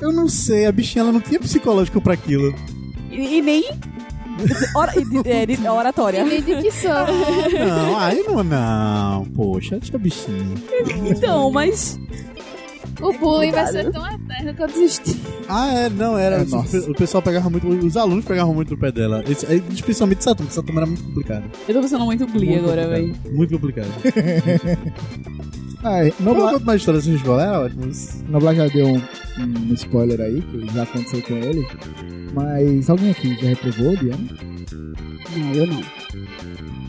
[0.00, 2.54] Eu não sei, a bichinha ela não tinha psicológico pra aquilo.
[3.10, 3.64] E, e nem.
[4.74, 6.24] Ora, e de- é, de- oratória.
[6.24, 7.06] Nem de são.
[7.06, 9.24] Não, aí não, não.
[9.36, 10.54] Poxa, deixa a bichinha.
[11.08, 11.98] Então, mas.
[13.00, 15.20] O bullying vai ser tão eterno que eu desisti.
[15.48, 16.36] Ah, é, não, era.
[16.36, 16.78] É, o- nossa.
[16.90, 19.24] o pessoal pegava muito, os alunos pegavam muito no pé dela.
[19.28, 21.44] Esse- aí, especialmente essa turma, essa turma era muito complicada.
[21.68, 23.22] Eu tô pensando muito Glee Muito agora, complicado.
[23.24, 23.36] velho.
[23.36, 23.88] Muito complicado.
[25.84, 27.90] Ai, Não Noblar, conta mais história dessa escola, era ótimo.
[28.28, 29.00] Noblar já deu um,
[29.40, 31.66] um spoiler aí, que já aconteceu com ele.
[32.32, 34.28] Mas alguém aqui já reprovou de ano?
[35.36, 35.82] Não, eu não.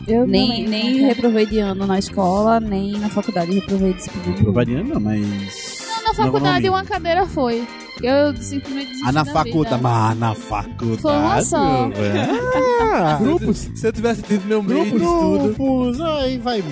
[0.06, 4.36] Eu Nem, também, nem reprovei de ano na escola, nem na faculdade reprovei disciplina.
[4.36, 5.73] Provadinha não, mas.
[6.04, 7.66] Na faculdade uma cadeira foi.
[8.02, 9.82] Eu simplesmente desisti Ah, na da faculdade.
[9.82, 11.00] Mas na faculdade.
[11.00, 11.90] Foi uma só.
[12.92, 13.70] Ah, Grupos?
[13.74, 15.54] Se eu tivesse tido meu meio de Grupos, estudo.
[15.54, 16.62] grupos, aí vai.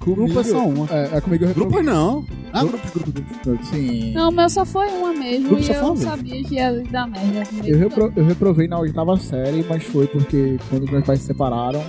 [0.00, 0.86] Comigo, Grupo é só uma.
[0.90, 1.54] É, é comigo eu.
[1.54, 2.26] Grupos não.
[2.52, 3.68] Ah, grupos, grupos, grupos.
[3.68, 4.12] Sim.
[4.12, 5.48] Não, o meu só foi uma mesmo.
[5.48, 7.42] Grupo e eu sabia que ia dar merda.
[7.64, 11.82] Eu, repro- eu reprovei na oitava série, mas foi porque quando meus pais se separaram,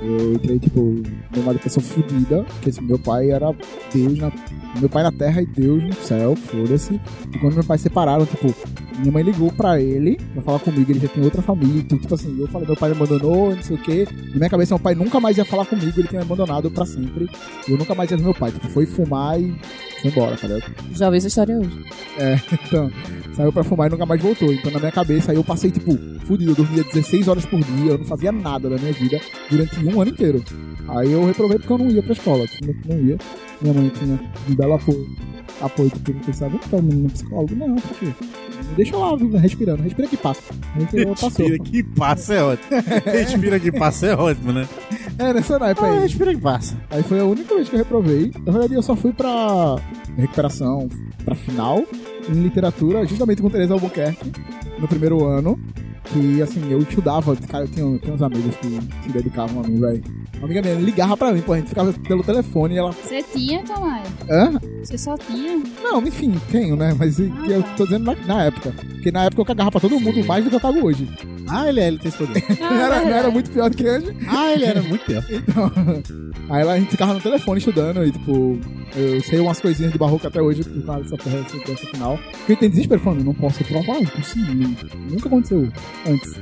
[0.00, 0.80] eu entrei, tipo,
[1.36, 3.54] numa depressão fodida, porque assim, meu pai era
[3.92, 4.32] Deus na.
[4.78, 7.00] Meu pai na terra e Deus no céu, foda-se.
[7.34, 8.54] E quando meus pais se separaram, tipo,
[8.98, 11.80] Minha mãe ligou pra ele, pra falar comigo, ele já tem outra família.
[11.80, 14.08] Então, tipo assim, eu falei, meu pai me abandonou, não sei o quê.
[14.30, 16.86] Na minha cabeça, meu pai nunca mais ia falar comigo, ele tinha me abandonado pra
[16.86, 17.28] sempre.
[17.68, 18.52] E eu nunca mais ia ver meu pai.
[18.52, 19.54] Tipo, foi fumar e
[20.00, 20.72] foi embora, tá ligado?
[20.94, 21.84] Já ouvi essa história hoje.
[22.66, 22.90] Então,
[23.34, 24.50] saiu pra fumar e nunca mais voltou.
[24.50, 25.92] Então, na minha cabeça, aí eu passei, tipo,
[26.26, 26.52] fudido.
[26.52, 29.20] Eu dormia 16 horas por dia, eu não fazia nada da minha vida
[29.50, 30.42] durante um ano inteiro.
[30.88, 33.18] Aí eu reprovei porque eu não ia pra escola, simplesmente não ia.
[33.60, 35.06] Minha mãe tinha um belo apoio.
[35.60, 37.54] Apoio, não pensava, vamos pra menino psicólogo?
[37.56, 38.06] Não, por quê?
[38.06, 39.82] Me deixa lá, respirando.
[39.82, 40.42] Respira que passa.
[40.74, 42.68] Respira, que passa é ótimo.
[43.06, 44.68] Respira que passa é ótimo, né?
[45.18, 45.98] É, nessa naipe Ah, aí.
[46.00, 46.76] respira que passa.
[46.90, 48.30] Aí foi a única vez que eu reprovei.
[48.44, 49.76] Na verdade, eu só fui pra
[50.18, 50.88] recuperação,
[51.24, 51.82] pra final,
[52.28, 54.32] em literatura, justamente com Teresa Albuquerque,
[54.78, 55.58] no primeiro ano.
[56.12, 58.68] Que, assim, eu estudava, cara, eu tinha, eu tinha uns amigos que
[59.02, 60.02] se dedicavam a mim, velho.
[60.36, 62.92] Uma amiga minha ligava pra mim, pô, a gente ficava pelo telefone e ela.
[62.92, 64.06] Você tinha, Tomás?
[64.30, 64.52] Hã?
[64.84, 65.60] Você só tinha?
[65.82, 66.94] Não, enfim, tenho, né?
[66.98, 67.30] Mas eu
[67.76, 68.72] tô dizendo na, na época.
[68.72, 71.08] Porque na época eu cagava pra todo mundo mais do que eu cago hoje.
[71.48, 72.44] Ah, ele é, ele tem esse poder.
[72.60, 73.32] Não, Não era, não era verdade.
[73.34, 74.16] muito pior do que hoje.
[74.28, 75.24] Ah, ele era muito pior.
[75.30, 75.72] Então,
[76.50, 78.58] aí lá a gente ficava no telefone estudando e, tipo,
[78.96, 82.18] eu sei umas coisinhas de barroco até hoje por causa dessa porra, dessa, final.
[82.38, 84.70] Porque tenho desespero falando, não posso provar, impossível.
[85.08, 85.68] Nunca aconteceu
[86.06, 86.32] antes.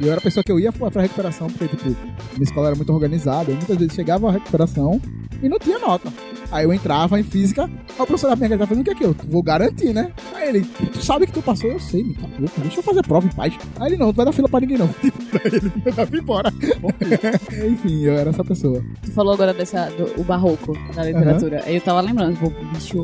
[0.00, 2.76] E eu era a pessoa que eu ia pra recuperação, porque, tipo, minha escola era
[2.76, 3.50] muito organizada.
[3.50, 5.00] Eu muitas vezes chegava à recuperação
[5.42, 6.12] e não tinha nota.
[6.50, 8.90] Aí eu entrava em física, aí o professor da minha casa tá fazendo o que
[8.90, 9.04] aqui?
[9.04, 10.12] Eu vou garantir, né?
[10.34, 11.70] Aí ele, tu sabe que tu passou?
[11.70, 13.54] Eu sei, me tá louco, deixa eu fazer prova em paz.
[13.78, 14.88] Aí ele, não, tu vai dar fila pra ninguém não.
[15.02, 16.52] Tipo, pra ele me mandava embora.
[17.68, 18.82] Enfim, eu era essa pessoa.
[19.02, 21.62] Tu falou agora dessa, do o barroco da literatura.
[21.66, 23.02] Aí eu tava lembrando, pô, bicho.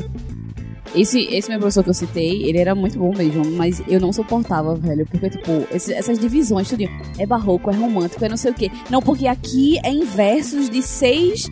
[0.95, 4.13] Esse, esse meu professor que eu citei, ele era muito bom mesmo, mas eu não
[4.13, 5.05] suportava, velho.
[5.05, 6.83] Porque, tipo, esse- essas divisões, tudo
[7.19, 8.71] é barroco, é romântico, é não sei o quê.
[8.89, 11.49] Não, porque aqui é em versos de seis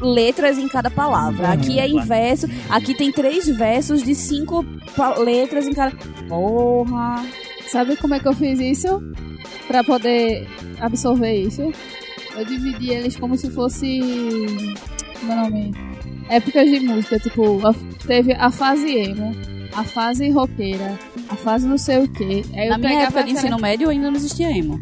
[0.00, 1.48] letras em cada palavra.
[1.52, 4.64] Aqui é em verso, aqui tem três versos de cinco
[5.18, 5.94] letras em cada.
[6.28, 7.24] Porra!
[7.68, 9.02] Sabe como é que eu fiz isso?
[9.66, 10.46] Pra poder
[10.80, 11.72] absorver isso?
[12.36, 14.00] Eu dividi eles como se fosse.
[15.20, 15.72] Como é nome?
[16.28, 17.18] Épocas de música.
[17.18, 17.58] Tipo,
[18.06, 19.32] teve a fase emo,
[19.74, 20.98] a fase roqueira,
[21.28, 22.44] a fase não sei o quê.
[22.54, 24.80] Aí Na minha época de ensino médio ainda não existia emo.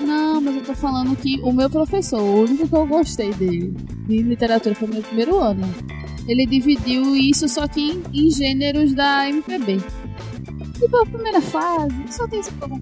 [0.00, 3.74] Não, mas eu tô falando que o meu professor, o único que eu gostei dele,
[4.06, 5.66] de literatura, foi meu primeiro ano.
[6.28, 9.78] Ele dividiu isso só que em, em gêneros da MPB.
[10.78, 12.78] Tipo, a primeira fase, só tem esse povo.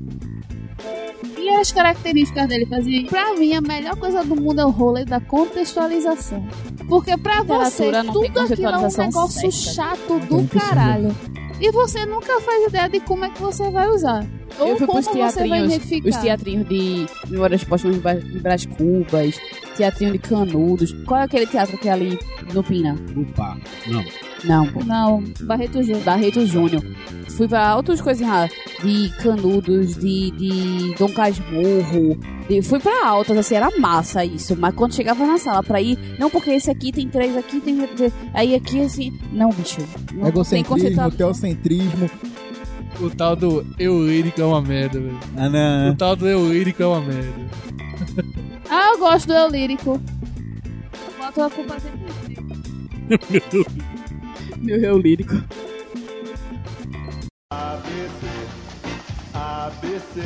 [1.45, 3.07] E as características dele fazia.
[3.07, 6.43] Pra mim, a melhor coisa do mundo é o rolê da contextualização.
[6.89, 9.75] Porque pra você, tudo aquilo é um negócio certa.
[9.75, 11.15] chato do caralho.
[11.61, 14.27] E você nunca faz ideia de como é que você vai usar.
[14.59, 16.09] Ou eu fui como pros você vai identificar.
[16.09, 19.39] os teatrinhos de Memórias Póstumas de Brás Cubas,
[19.77, 20.93] teatrinho de Canudos.
[21.05, 22.19] Qual é aquele teatro que é ali
[22.55, 22.97] no Pina?
[23.17, 24.03] Opa, não.
[24.45, 24.67] Não.
[24.87, 26.03] Não, Barreto Júnior.
[26.03, 26.83] Barreto Júnior.
[27.37, 28.49] Fui pra outras coisas lá,
[28.83, 32.17] de Canudos, de, de Dom Casmurro.
[32.49, 34.55] de- fui pra altas, assim, era massa isso.
[34.57, 37.77] Mas quando chegava na sala pra ir, não, porque esse aqui tem três, aqui tem.
[38.33, 39.19] Aí aqui, assim.
[39.33, 39.81] Não, bicho.
[40.13, 42.11] Não tem Egocentrismo, teocentrismo.
[43.01, 45.19] O tal do eu lírico é uma merda, velho.
[45.37, 45.97] Ah, O não.
[45.97, 47.35] tal do eu lírico é uma merda.
[48.71, 50.01] Ah, eu gosto do eu lírico.
[50.95, 53.67] Eu boto a culpa sempre nele.
[54.65, 55.35] Meu eu lírico.
[57.53, 58.27] ABC,
[59.35, 60.21] ABC.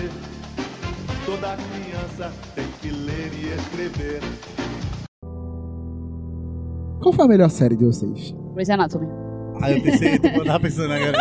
[1.27, 4.21] Toda criança tem que ler e escrever.
[7.03, 8.33] Qual foi a melhor série de vocês?
[8.55, 9.09] Grey's Anatomy.
[9.61, 11.19] Ah, eu pensei, eu tava pensando agora.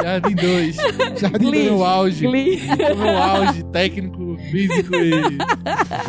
[0.00, 0.76] Jardim 2.
[1.18, 2.26] Jardim No meu auge.
[2.28, 2.60] Glee.
[2.94, 5.10] No meu auge técnico, físico e.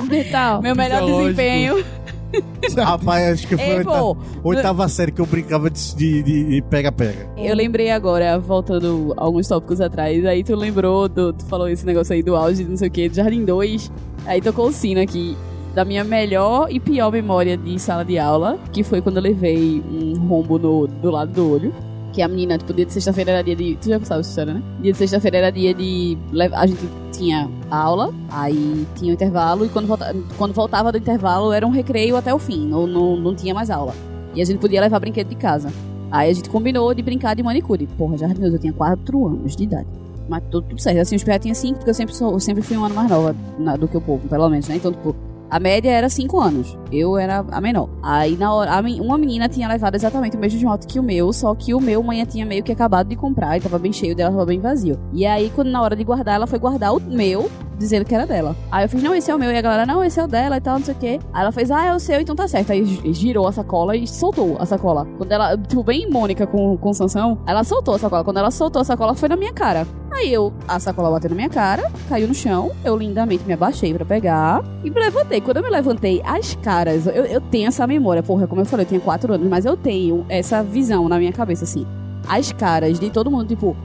[0.07, 0.61] Mental.
[0.61, 1.83] Meu melhor desempenho.
[2.77, 7.29] Rapaz, acho que foi Ei, a oitava, oitava série que eu brincava de pega-pega.
[7.37, 12.13] Eu lembrei agora, voltando alguns tópicos atrás, aí tu lembrou, do, tu falou esse negócio
[12.13, 13.91] aí do auge, não sei o que, do Jardim 2,
[14.25, 15.37] aí tocou o sino aqui
[15.73, 19.83] da minha melhor e pior memória de sala de aula, que foi quando eu levei
[19.87, 21.73] um rombo no, do lado do olho.
[22.17, 23.75] Que a menina, tipo, dia de sexta-feira era dia de.
[23.75, 24.63] Tu já sabe essa história, né?
[24.81, 26.17] Dia de sexta-feira era dia de.
[26.51, 26.81] A gente
[27.11, 30.15] tinha aula, aí tinha o intervalo, e quando, volta...
[30.35, 33.69] quando voltava do intervalo era um recreio até o fim, não, não, não tinha mais
[33.69, 33.93] aula.
[34.33, 35.71] E a gente podia levar brinquedo de casa.
[36.09, 37.85] Aí a gente combinou de brincar de manicure.
[37.95, 39.87] Porra, já eu tinha 4 anos de idade.
[40.27, 40.99] Mas tudo, tudo certo.
[40.99, 43.11] Assim, os PA tinha 5, porque eu sempre, sou, eu sempre fui um ano mais
[43.11, 44.77] nova na- do que o povo, pelo menos, né?
[44.77, 45.15] Então, tipo,
[45.49, 46.77] a média era 5 anos.
[46.91, 47.89] Eu era a menor.
[48.01, 48.71] Aí, na hora,
[49.01, 52.03] uma menina tinha levado exatamente o mesmo esmalte que o meu, só que o meu,
[52.03, 54.99] manhã tinha meio que acabado de comprar e tava bem cheio dela, tava bem vazio.
[55.13, 58.25] E aí, quando na hora de guardar, ela foi guardar o meu dizendo que era
[58.25, 58.55] dela.
[58.71, 59.51] Aí eu fiz, não, esse é o meu.
[59.51, 61.19] E a galera, não, esse é o dela e tal, não sei o quê.
[61.33, 62.71] Aí ela fez, ah, é o seu, então tá certo.
[62.71, 65.07] Aí gi- girou a sacola e soltou a sacola.
[65.17, 68.23] Quando ela, tipo, bem Mônica com, com Sansão, ela soltou a sacola.
[68.23, 69.85] Quando ela soltou a sacola, foi na minha cara.
[70.11, 73.93] Aí eu, a sacola bateu na minha cara, caiu no chão, eu lindamente me abaixei
[73.93, 75.39] pra pegar e me levantei.
[75.41, 78.85] Quando eu me levantei, as caras, eu, eu tenho essa memória, porra, como eu falei,
[78.85, 81.85] eu tinha quatro anos, mas eu tenho essa visão na minha cabeça, assim.
[82.27, 83.75] As caras de todo mundo, tipo,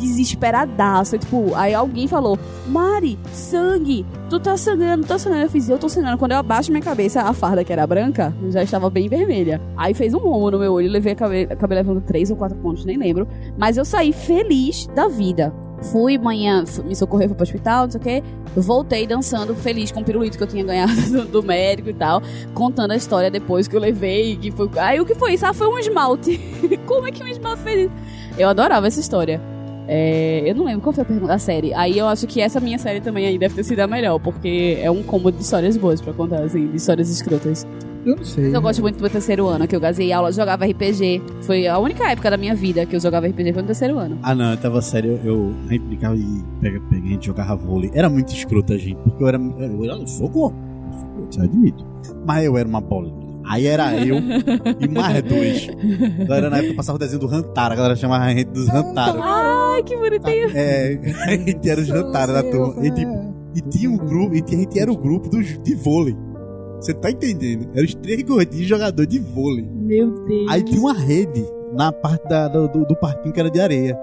[0.00, 1.18] desesperadaço.
[1.18, 5.44] Tipo, aí alguém falou: Mari, sangue, tu tá sangrando, tá sangrando.
[5.46, 6.18] Eu fiz, eu tô sangrando.
[6.18, 9.60] Quando eu abaixo minha cabeça, a farda que era branca já estava bem vermelha.
[9.76, 12.56] Aí fez um momo no meu olho, levei a cabe- acabei levando três ou quatro
[12.58, 13.26] pontos, nem lembro.
[13.58, 15.52] Mas eu saí feliz da vida.
[15.92, 18.22] Fui manhã, me socorrer, fui pro hospital, não sei o quê.
[18.54, 22.20] Voltei dançando, feliz com o pirulito que eu tinha ganhado do, do médico e tal.
[22.52, 24.36] Contando a história depois que eu levei.
[24.36, 24.68] Que foi...
[24.76, 25.46] Aí o que foi isso?
[25.46, 26.38] Ah, foi um esmalte.
[26.86, 27.92] Como é que um esmalte fez isso?
[28.36, 29.40] Eu adorava essa história.
[29.92, 31.74] É, eu não lembro qual foi a pergunta da série.
[31.74, 34.78] Aí eu acho que essa minha série também aí deve ter sido a melhor, porque
[34.80, 37.66] é um combo de histórias boas pra contar, assim, de histórias escrotas.
[38.06, 38.44] Eu não sei.
[38.44, 41.20] Mas eu gosto muito do meu terceiro ano, que eu gazei aula, jogava RPG.
[41.42, 44.16] Foi a única época da minha vida que eu jogava RPG foi no terceiro ano.
[44.22, 45.18] Ah, não, eu tava sério.
[45.24, 46.24] Eu, a gente brincava e
[46.60, 47.90] pega, pega, a gente jogava vôlei.
[47.92, 49.38] Era muito escroto a gente, porque eu era.
[49.38, 50.56] Eu, era- eu sou gordo.
[50.86, 51.86] Eu sou gordo, isso eu admito.
[52.24, 53.10] Mas eu era uma bola.
[53.50, 54.16] Aí era eu
[54.80, 55.68] e mais dois.
[56.20, 58.68] Então era na época passava o desenho do Rantaro, a galera chamava a gente dos
[58.68, 59.20] Rantaros.
[59.20, 60.50] Ai, que bonitinho.
[60.54, 62.86] É, a gente era os Rantaros da turma.
[62.86, 66.16] E, tipo, e tinha um grupo, e a gente era o grupo dos, de vôlei.
[66.80, 67.68] Você tá entendendo?
[67.74, 69.68] Eram os três gordinhos jogadores de vôlei.
[69.68, 70.46] Meu Deus.
[70.48, 71.44] Aí tinha uma rede
[71.74, 73.98] na parte da- do, do, parquinho que era de areia.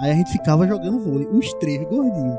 [0.00, 2.38] Aí a gente ficava jogando vôlei, os três gordinhos.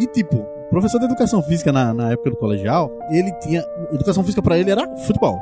[0.00, 3.64] E tipo, professor de educação física na, na época do colegial, ele tinha.
[3.92, 5.38] Educação física pra ele era futebol.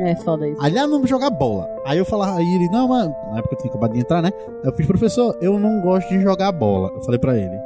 [0.00, 0.62] É foda isso.
[0.62, 1.68] Aliás, vamos jogar bola.
[1.84, 4.30] Aí eu falava, aí ele, não, mas na época eu tinha acabado de entrar, né?
[4.62, 6.90] Aí eu fiz, professor, eu não gosto de jogar bola.
[6.94, 7.58] Eu falei pra ele.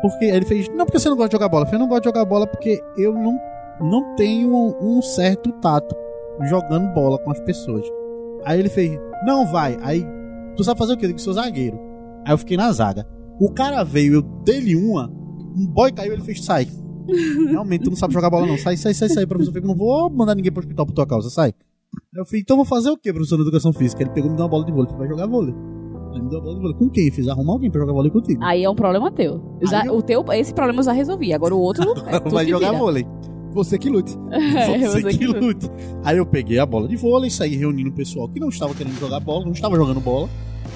[0.00, 1.64] Porque aí ele fez, não, porque você não gosta de jogar bola?
[1.64, 3.38] Eu falei, eu não gosto de jogar bola porque eu não,
[3.80, 5.94] não tenho um certo tato
[6.42, 7.84] jogando bola com as pessoas.
[8.44, 9.78] Aí ele fez, não vai.
[9.82, 10.06] Aí,
[10.56, 11.04] tu sabe fazer o quê?
[11.04, 11.78] Eu digo, sou zagueiro.
[12.24, 13.06] Aí eu fiquei na zaga.
[13.38, 15.10] O cara veio, eu dei-lhe uma,
[15.56, 16.68] um boy caiu, ele fez, sai.
[17.50, 18.56] Realmente, tu não sabe jogar bola, não.
[18.58, 19.54] Sai, sai, sai, sai, professor.
[19.56, 21.52] Eu não vou mandar ninguém pro hospital por tua causa, sai.
[22.12, 24.02] Aí eu falei, então vou fazer o quê, professor de educação física?
[24.02, 25.54] Ele pegou e me deu uma bola de vôlei, falei, vai jogar vôlei.
[26.14, 26.76] Aí me deu uma bola de vôlei.
[26.78, 27.10] Com quem?
[27.10, 28.42] Fiz arrumar alguém pra jogar vôlei contigo.
[28.42, 29.58] Aí é um problema teu.
[29.60, 30.24] Eu já- eu- o teu.
[30.32, 31.32] Esse problema eu já resolvi.
[31.32, 31.84] Agora o outro.
[32.08, 32.78] É, tu vai que jogar vira.
[32.78, 33.06] vôlei.
[33.52, 34.16] Você que lute.
[34.32, 35.40] É, Você, você que luta.
[35.40, 35.70] lute.
[36.02, 38.98] Aí eu peguei a bola de vôlei, saí reunindo o pessoal que não estava querendo
[38.98, 40.28] jogar bola, não estava jogando bola,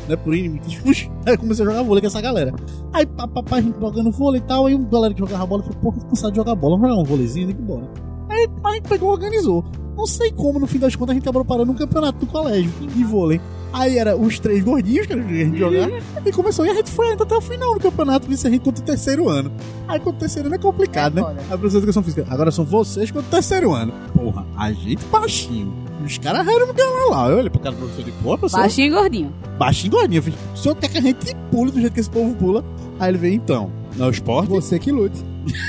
[0.09, 0.17] né?
[0.17, 1.09] Por motivos.
[1.27, 2.55] Aí comecei a jogar vôlei com essa galera.
[2.93, 4.67] Aí papapá, a gente jogando vôlei e tal.
[4.67, 7.03] Aí a galera que jogava bola falou: Pô, tô cansado de jogar bola, vamos jogar
[7.03, 7.89] um vôleizinho, que bora.
[8.29, 9.65] Aí a gente pegou e organizou.
[9.97, 12.71] Não sei como, no fim das contas, a gente acabou parando um campeonato do colégio
[12.71, 13.41] de vôlei.
[13.73, 15.89] Aí era os três gordinhos que a gente jogar.
[16.25, 18.63] E começou, e a gente foi ainda até o final do campeonato, vice a gente
[18.63, 19.51] contra o terceiro ano.
[19.89, 21.27] Aí contra o terceiro ano é complicado, É né?
[21.27, 21.41] foda.
[21.41, 22.27] A professora de educação física.
[22.31, 23.93] Agora são vocês contra o terceiro ano.
[24.15, 25.75] Porra, a gente baixinho.
[26.05, 27.31] Os caras eram me lá lá.
[27.31, 28.61] Eu olhei pro cara do professor de porra, professor.
[28.61, 29.35] Baixinho e gordinho.
[29.59, 30.19] Baixinho e gordinho.
[30.19, 32.65] Eu falei, o senhor quer que a gente pule do jeito que esse povo pula?
[33.01, 35.19] Aí ele veio, então, no esporte, Você que lute.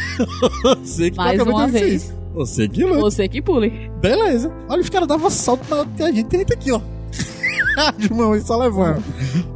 [0.63, 2.13] você que Mais toca uma vez.
[2.33, 2.99] Você que luta.
[3.01, 3.91] Você que pule.
[3.99, 4.51] Beleza.
[4.67, 6.79] Olha, os caras davam salto na hora que a gente, a gente aqui, ó.
[7.77, 9.03] As mãos só levando.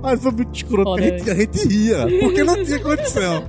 [0.02, 3.44] Mas foi muito escroto, Foda, a gente, a gente ria, porque não tinha condição.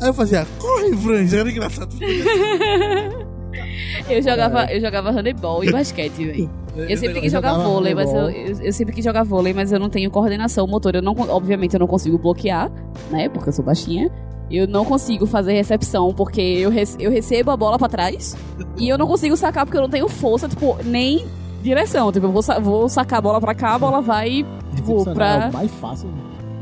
[0.00, 1.96] Aí eu fazia, corre, Franja, era engraçado.
[4.08, 6.50] Eu jogava, eu jogava handebol e basquete, velho.
[6.76, 9.78] Eu sempre quis jogar vôlei, mas eu, eu, eu sempre quis jogar vôlei, mas eu
[9.80, 10.98] não tenho coordenação motora.
[10.98, 12.70] Eu não, obviamente eu não consigo bloquear,
[13.10, 13.28] né?
[13.28, 14.10] Porque eu sou baixinha.
[14.50, 18.36] Eu não consigo fazer recepção porque eu, rece- eu recebo a bola pra trás
[18.76, 21.26] e eu não consigo sacar porque eu não tenho força, tipo, nem
[21.62, 22.12] direção.
[22.12, 24.46] Tipo, eu vou, sa- vou sacar a bola pra cá, a bola vai,
[24.76, 25.48] tipo, É pra.
[25.50, 26.08] o mais fácil.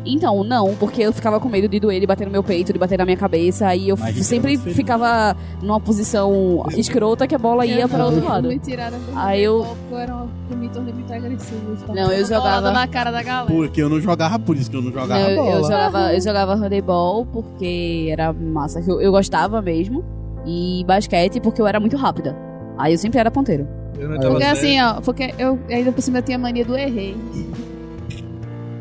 [0.06, 2.78] Então, não, porque eu ficava com medo de doer, de bater no meu peito, de
[2.78, 3.66] bater na minha cabeça.
[3.66, 8.04] Aí eu Mas sempre é muito ficava numa posição escrota que a bola ia para
[8.04, 8.48] outro lado.
[8.48, 11.76] Me tiraram do Aí eu- era uma, eu me tornei muito agressivo.
[11.94, 13.46] Não, eu jogava- na cara da galera.
[13.46, 15.50] Porque eu não jogava, por isso que eu não jogava Não, eu, bola.
[15.56, 20.04] eu jogava, eu jogava handebol porque era massa, que eu, eu gostava mesmo.
[20.46, 22.36] E basquete porque eu era muito rápida.
[22.76, 23.66] Aí eu sempre era ponteiro.
[23.98, 27.16] Eu não Porque assim, ó, porque eu ainda por cima eu tinha mania do errei.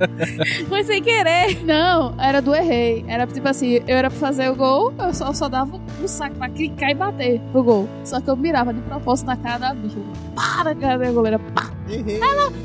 [0.70, 1.64] Foi sem querer.
[1.66, 3.04] Não, era do errei.
[3.08, 6.36] Era tipo assim, eu era pra fazer o gol, eu só, só dava um saco
[6.36, 7.90] pra clicar e bater pro gol.
[8.04, 9.98] Só que eu mirava de propósito na cara da bicha.
[10.36, 11.40] Para, cara, a goleira.
[11.40, 12.20] Pá, Errei.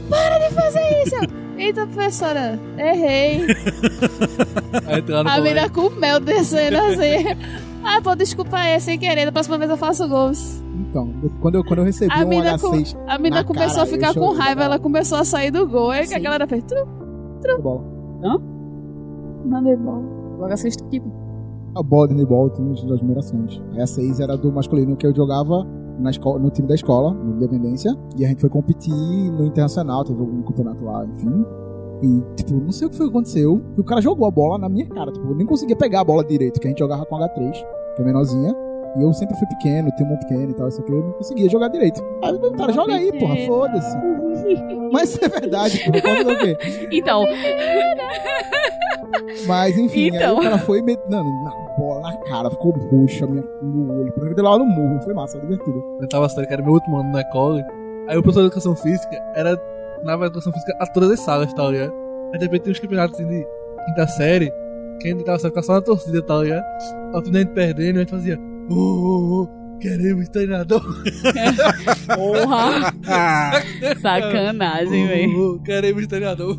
[0.08, 1.16] para de fazer isso!
[1.58, 3.44] Eita, professora, errei.
[5.26, 7.36] A mina com mel descendo assim.
[7.82, 9.24] Ah, pô, desculpa aí, sem querer.
[9.24, 10.62] Da próxima vez eu faço gols.
[10.90, 13.76] Então, quando eu, quando eu recebi A um mina com- H6 A mina Na começou
[13.76, 15.90] cara, a ficar com raiva, ela começou a sair do gol.
[15.90, 16.62] Aí que a galera fez.
[16.64, 16.86] Tru,
[17.40, 17.84] de bola.
[19.44, 20.02] mandei bola.
[20.38, 21.10] Joga sexto tipo.
[21.74, 23.62] a bola de handball tinha as duas numerações.
[23.72, 25.66] Aí a 6 era do masculino que eu jogava
[25.98, 27.94] na escola, no time da escola, no Independência.
[28.16, 31.44] E a gente foi competir no Internacional, teve algum campeonato lá, enfim.
[32.02, 33.60] E, tipo, não sei o que foi que aconteceu.
[33.76, 35.10] E o cara jogou a bola na minha cara.
[35.10, 37.52] Tipo, eu nem conseguia pegar a bola direito, que a gente jogava com H3,
[37.96, 38.54] que é menorzinha.
[38.96, 41.48] E eu sempre fui pequeno, tenho mão pequeno e tal, isso aqui, eu não conseguia
[41.50, 42.02] jogar direito.
[42.24, 43.96] Aí o cara, joga aí, porra, foda-se.
[44.92, 46.88] Mas é verdade, porra, foda-se o quê?
[46.92, 47.24] Então,
[49.46, 50.38] Mas enfim, Então.
[50.38, 54.12] aí o cara foi metendo na bola, na cara, ficou roxa, minha, no olho.
[54.12, 55.82] Por lá no murro, foi massa, divertido.
[56.00, 57.64] Eu tava sério, que era meu último ano na escola.
[58.08, 59.60] Aí o professor de educação física era
[60.02, 61.92] na educação física a todas as salas, tá ligado?
[62.32, 63.46] Aí de repente tem uns campeonatos assim, de
[63.86, 64.50] quinta série,
[65.00, 66.64] que a gente tava ficar só na torcida, tá ligado?
[67.14, 68.38] A gente perdendo, a gente fazia.
[68.70, 70.82] Ô, ô, queremos treinador.
[72.14, 72.92] porra!
[74.00, 75.38] Sacanagem, velho.
[75.38, 76.56] Ô, ô, queremos treinador.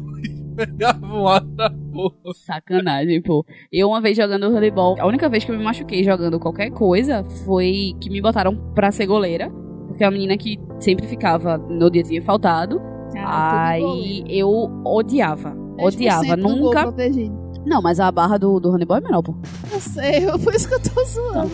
[2.34, 3.46] Sacanagem, pô.
[3.72, 7.24] Eu uma vez jogando voleibol, a única vez que eu me machuquei jogando qualquer coisa
[7.46, 9.50] foi que me botaram pra ser goleira.
[9.88, 12.82] Porque a menina que sempre ficava no dia tinha faltado.
[13.18, 14.50] Ah, aí eu
[14.86, 15.56] odiava.
[15.80, 16.36] Odiava.
[16.36, 16.94] Nunca.
[17.66, 19.36] Não, mas a barra do, do handball é menor, pô.
[19.72, 21.52] Eu sei, por isso que eu tô zoando.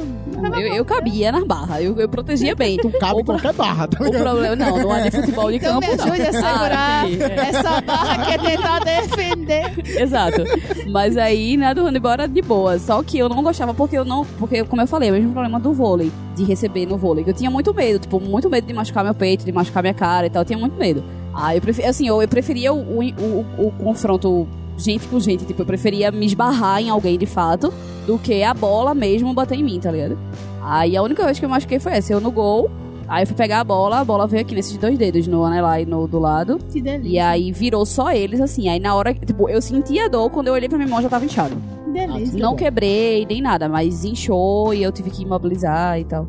[0.56, 1.82] Eu, eu cabia na barra.
[1.82, 2.78] Eu, eu protegia bem.
[2.78, 4.22] Tu cabe O em qualquer barra, tá O ligado?
[4.24, 6.06] problema, não, não é de futebol de Então campo, me não.
[6.06, 7.24] ajude a segurar Ah, entendi.
[7.24, 7.50] É.
[7.50, 9.74] essa barra que é tentar defender.
[10.02, 10.44] Exato.
[10.90, 12.78] Mas aí, né, do handebol era de boa.
[12.80, 14.24] Só que eu não gostava porque eu não.
[14.38, 17.24] Porque, como eu falei, é o mesmo problema do vôlei, de receber no vôlei.
[17.28, 20.28] Eu tinha muito medo, tipo, muito medo de machucar meu peito, de machucar minha cara
[20.28, 20.44] e tal.
[20.44, 21.04] Eu tinha muito medo.
[21.34, 25.46] Ah, eu preferia, assim, eu, eu preferia o, o, o- o confronto gente com gente.
[25.46, 27.74] Tipo, eu preferia me esbarrar em alguém de fato
[28.06, 30.18] do que a bola mesmo bater em mim, tá ligado?
[30.62, 32.70] Aí a única vez que eu machuquei foi essa, eu no gol.
[33.08, 35.80] Aí eu fui pegar a bola, a bola veio aqui nesses dois dedos, no anelar
[35.80, 36.58] e no do lado.
[36.72, 37.08] Que delícia.
[37.08, 38.68] E aí virou só eles, assim.
[38.68, 41.10] Aí na hora, tipo, eu senti a dor, quando eu olhei pra minha mão já
[41.10, 41.56] tava inchado.
[41.86, 42.40] Que delícia.
[42.40, 46.28] Não quebrei nem nada, mas inchou e eu tive que imobilizar e tal.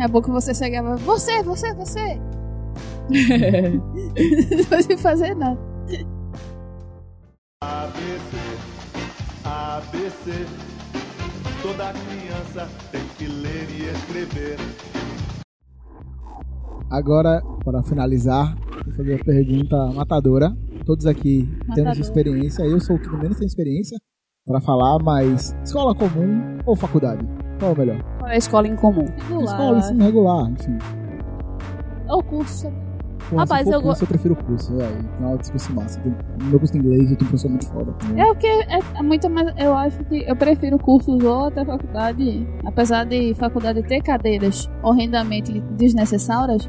[0.00, 2.20] É bom que você chegava, você, você, você.
[4.56, 5.67] Não pode fazer nada.
[7.60, 8.36] ABC,
[9.44, 10.30] ABC.
[11.60, 14.56] Toda criança tem que ler e escrever.
[16.88, 20.56] Agora, para finalizar, vou fazer a pergunta matadora.
[20.86, 22.62] Todos aqui temos experiência.
[22.62, 23.98] Eu sou o que menos tem experiência
[24.46, 27.26] para falar, mas escola comum ou faculdade?
[27.58, 28.18] Qual é o melhor?
[28.18, 29.04] Qual é a escola em comum?
[29.42, 30.78] Escola, ensino regular, enfim.
[32.08, 32.72] Ou curso.
[33.30, 34.80] Porra, Rapaz, se for eu go- curso, eu prefiro curso.
[34.80, 36.00] É, tem uma discussão massa.
[36.00, 37.94] Tem- No meu curso de inglês, eu tenho um professor muito foda.
[38.16, 39.52] É o que é, é muito mais.
[39.58, 42.46] Eu acho que eu prefiro cursos ou até faculdade.
[42.64, 46.68] Apesar de faculdade ter cadeiras horrendamente desnecessárias.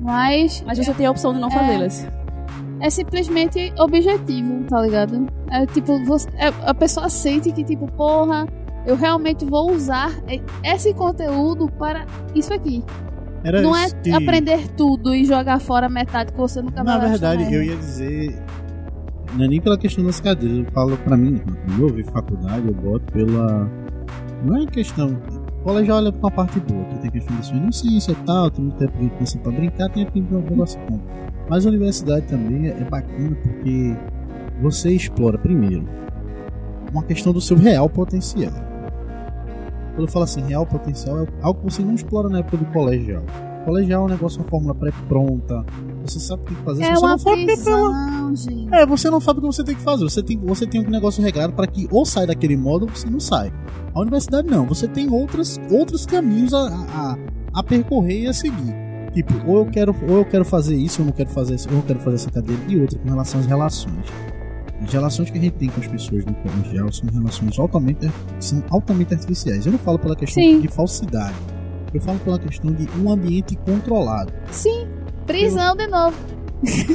[0.00, 1.50] Mas Mas você tem a opção de não É.
[1.50, 2.08] fazê-las.
[2.78, 5.26] é simplesmente objetivo, tá ligado?
[5.50, 8.46] É tipo, você, é- a pessoa sente que, tipo, porra,
[8.86, 10.10] eu realmente vou usar
[10.62, 12.04] esse conteúdo para
[12.34, 12.84] isso aqui.
[13.46, 17.06] Era não é que- aprender tudo e jogar fora metade que você nunca vai Na
[17.06, 18.36] verdade, eu ia dizer.
[19.36, 22.66] Não é nem pela questão das cadeiras, eu falo pra mim, quando eu vi faculdade,
[22.66, 23.70] eu boto pela.
[24.44, 25.16] Não é questão.
[25.60, 28.50] O colégio olha pra uma parte boa, que tem questão da sua inocência e tal,
[28.50, 30.98] tem muito tempo que pensa pra brincar, tem tempo pra um negócio bom.
[31.48, 33.96] Mas a universidade também é bacana porque
[34.60, 35.86] você explora, primeiro,
[36.92, 38.52] uma questão do seu real potencial.
[39.96, 42.66] Quando eu falo assim, real potencial é algo que você não explora na época do
[42.66, 43.22] colegial.
[43.64, 45.64] Colegial é um negócio, uma fórmula pré-pronta.
[46.04, 46.84] Você sabe o que fazer.
[46.84, 48.74] É você uma não sabe, prisão, gente.
[48.74, 50.04] é, você não sabe o que você tem que fazer.
[50.04, 53.08] Você tem, você tem um negócio regrado para que ou sai daquele modo ou você
[53.08, 53.50] não sai.
[53.94, 54.66] A universidade não.
[54.66, 57.16] Você tem outras, outros caminhos a, a,
[57.54, 58.74] a percorrer e a seguir.
[59.14, 61.68] Tipo, ou eu quero, ou eu quero fazer isso, ou eu não quero fazer isso,
[61.70, 62.60] ou eu quero fazer essa cadeira.
[62.68, 64.04] E outra com relação às relações.
[64.86, 68.08] As relações que a gente tem com as pessoas no colegial são relações altamente,
[68.38, 69.66] são altamente artificiais.
[69.66, 70.60] Eu não falo pela questão Sim.
[70.60, 71.34] de falsidade.
[71.92, 74.86] Eu falo pela questão de um ambiente controlado Sim,
[75.26, 76.16] prisão de novo.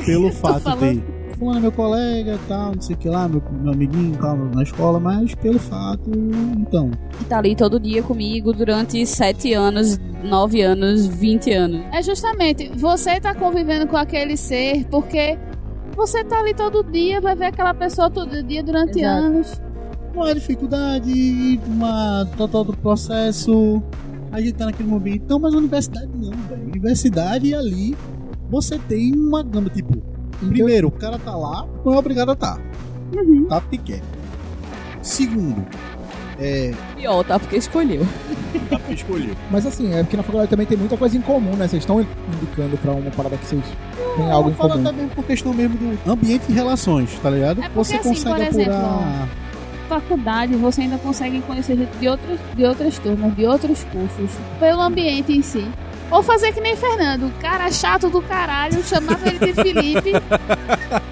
[0.06, 1.02] pelo fato falando.
[1.02, 4.38] de fulano é meu colega, tal, não sei o que lá, meu, meu amiguinho, tal,
[4.38, 6.10] na escola, mas pelo fato,
[6.58, 11.82] então, Que tá ali todo dia comigo durante sete anos, nove anos, vinte anos.
[11.92, 15.38] É justamente, você tá convivendo com aquele ser porque
[15.96, 19.24] você tá ali todo dia, vai ver aquela pessoa todo dia durante Exato.
[19.26, 19.62] anos.
[20.14, 23.82] uma dificuldade, uma total do processo,
[24.32, 27.96] a gente tá naquele momento, não, mas universidade não, velho, universidade ali,
[28.50, 30.02] você tem uma gama, tipo,
[30.50, 32.60] primeiro, o cara tá lá, não é obrigado a estar,
[33.16, 33.46] Uhum.
[33.48, 34.02] tá porque quer.
[35.02, 35.66] Segundo,
[36.42, 37.40] é, Pior, tá?
[37.40, 38.06] Porque escolheu.
[38.70, 39.36] tá porque escolheu.
[39.50, 41.68] Mas assim, é porque na faculdade também tem muita coisa em comum, né?
[41.68, 43.64] Vocês estão indicando pra uma parada que vocês
[44.16, 44.74] têm algo em comum.
[44.74, 47.60] até mesmo por questão mesmo do ambiente e relações, tá ligado?
[47.60, 49.30] É porque, Você assim, consegue por exemplo, apurar
[49.92, 54.82] faculdade você ainda consegue conhecer gente de outras, de outras turmas, de outros cursos, pelo
[54.82, 55.68] ambiente em si.
[56.10, 60.12] Ou fazer que nem Fernando, o cara chato do caralho, chamava ele de Felipe.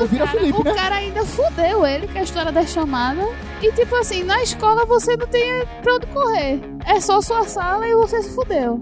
[0.00, 0.38] Ou vira cara.
[0.38, 0.74] Felipe, o né?
[0.74, 3.26] cara ainda fudeu ele com a história da chamada.
[3.62, 6.60] E tipo assim, na escola você não tem pra onde correr.
[6.86, 8.78] É só sua sala e você se fudeu.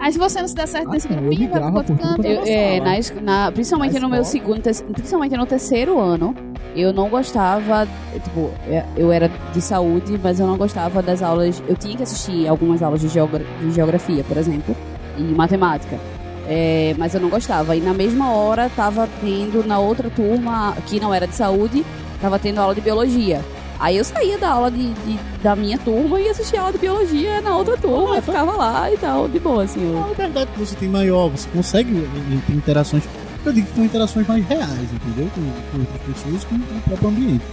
[0.00, 2.24] Aí se você não se der certo Ah, nesse grupinho, vai pro outro canto.
[2.26, 6.34] Eu- é, na, na- principalmente Na no meu segundo, te- principalmente no terceiro ano,
[6.76, 11.62] eu não gostava, tipo, é, eu era de saúde, mas eu não gostava das aulas.
[11.68, 14.76] Eu tinha que assistir algumas aulas de, geogra- de geografia, por exemplo,
[15.16, 15.98] e matemática.
[16.46, 17.74] É, mas eu não gostava.
[17.76, 21.84] E na mesma hora tava tendo na outra turma, que não era de saúde,
[22.20, 23.40] tava tendo aula de biologia.
[23.80, 27.40] Aí eu saía da aula de, de- da minha turma e assistia aula de biologia
[27.40, 29.82] na outra turma, e ficava lá e tal, de boa, assim.
[29.82, 33.02] eu- A liberdade que você tem maior, você consegue eh, ter interações.
[33.44, 35.28] Eu digo que são interações mais reais, entendeu?
[35.34, 37.44] Com, outras pessoas, com, com o próprio ambiente.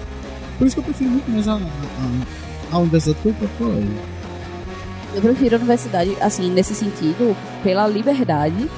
[0.58, 1.60] Por isso que eu prefiro muito mais a, a,
[2.76, 3.92] a universidade que o próprio colégio.
[5.14, 8.70] Eu prefiro a universidade, assim, nesse sentido, pela liberdade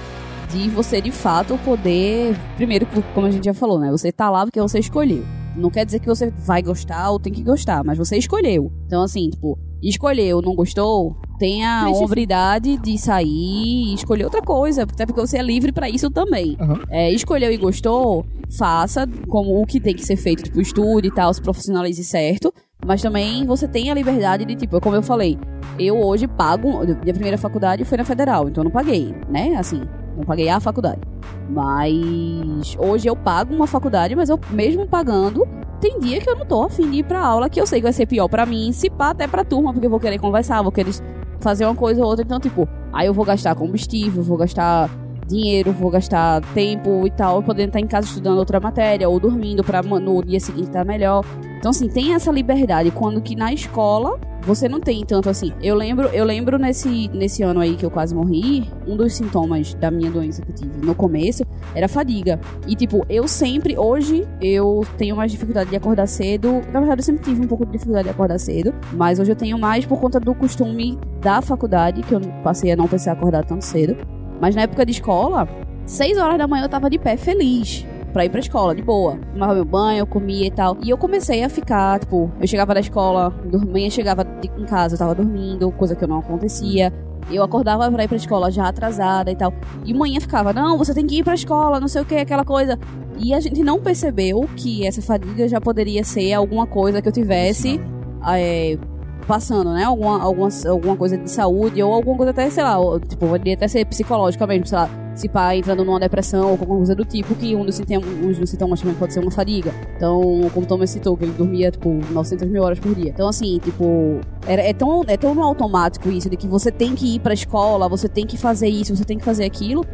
[0.51, 2.35] de você, de fato, poder.
[2.55, 3.91] Primeiro, como a gente já falou, né?
[3.91, 5.23] Você tá lá porque você escolheu.
[5.55, 8.71] Não quer dizer que você vai gostar ou tem que gostar, mas você escolheu.
[8.87, 14.83] Então, assim, tipo, escolheu, não gostou, tenha a hombridade de sair e escolher outra coisa,
[14.83, 16.57] até porque você é livre pra isso também.
[16.59, 16.79] Aham.
[16.89, 18.25] É, escolheu e gostou,
[18.57, 22.51] faça como o que tem que ser feito, tipo, estude e tal, se profissionalize certo.
[22.85, 25.37] Mas também você tem a liberdade de, tipo, como eu falei,
[25.79, 26.85] eu hoje pago.
[26.85, 29.55] Minha primeira faculdade foi na federal, então eu não paguei, né?
[29.55, 29.81] Assim,
[30.17, 31.01] não paguei a faculdade.
[31.49, 35.47] Mas hoje eu pago uma faculdade, mas eu mesmo pagando,
[35.79, 37.83] tem dia que eu não tô afim de ir pra aula, que eu sei que
[37.83, 40.61] vai ser pior pra mim, se pá até pra turma, porque eu vou querer conversar,
[40.61, 40.93] vou querer
[41.39, 42.23] fazer uma coisa ou outra.
[42.23, 44.89] Então, tipo, aí eu vou gastar combustível, vou gastar
[45.27, 49.63] dinheiro, vou gastar tempo e tal, podendo estar em casa estudando outra matéria ou dormindo
[49.63, 51.25] pra no dia seguinte estar melhor.
[51.63, 55.53] Então, assim, tem essa liberdade, quando que na escola você não tem tanto assim.
[55.61, 59.73] Eu lembro, eu lembro nesse, nesse ano aí que eu quase morri, um dos sintomas
[59.75, 62.37] da minha doença que eu tive no começo era fadiga.
[62.67, 66.61] E, tipo, eu sempre, hoje, eu tenho mais dificuldade de acordar cedo.
[66.73, 69.35] Na verdade, eu sempre tive um pouco de dificuldade de acordar cedo, mas hoje eu
[69.37, 73.45] tenho mais por conta do costume da faculdade, que eu passei a não precisar acordar
[73.45, 73.95] tanto cedo.
[74.41, 75.47] Mas na época de escola,
[75.85, 79.17] 6 horas da manhã eu tava de pé feliz pra ir pra escola, de boa.
[79.33, 80.77] Tomava meu banho, eu comia e tal.
[80.83, 84.93] E eu comecei a ficar, tipo, eu chegava da escola, dormia, chegava de- em casa,
[84.95, 86.93] eu tava dormindo, coisa que eu não acontecia.
[87.31, 89.53] Eu acordava pra ir pra escola já atrasada e tal.
[89.85, 92.45] E manhã ficava, não, você tem que ir pra escola, não sei o que, aquela
[92.45, 92.77] coisa.
[93.17, 97.13] E a gente não percebeu que essa fadiga já poderia ser alguma coisa que eu
[97.13, 97.79] tivesse
[98.27, 98.77] é,
[99.25, 99.83] passando, né?
[99.83, 102.77] Alguma, alguma, alguma coisa de saúde ou alguma coisa até, sei lá,
[103.07, 106.77] tipo, poderia até ser psicológica mesmo, sei lá, se pá entrando numa depressão ou alguma
[106.77, 109.73] coisa do tipo, que um dos sintomas, um dos sintomas também pode ser uma fadiga.
[109.95, 110.21] Então,
[110.53, 113.09] como Thomas citou, que ele dormia, tipo, 900 mil horas por dia.
[113.09, 117.15] Então, assim, tipo, era, é, tão, é tão automático isso, de que você tem que
[117.15, 119.85] ir pra escola, você tem que fazer isso, você tem que fazer aquilo,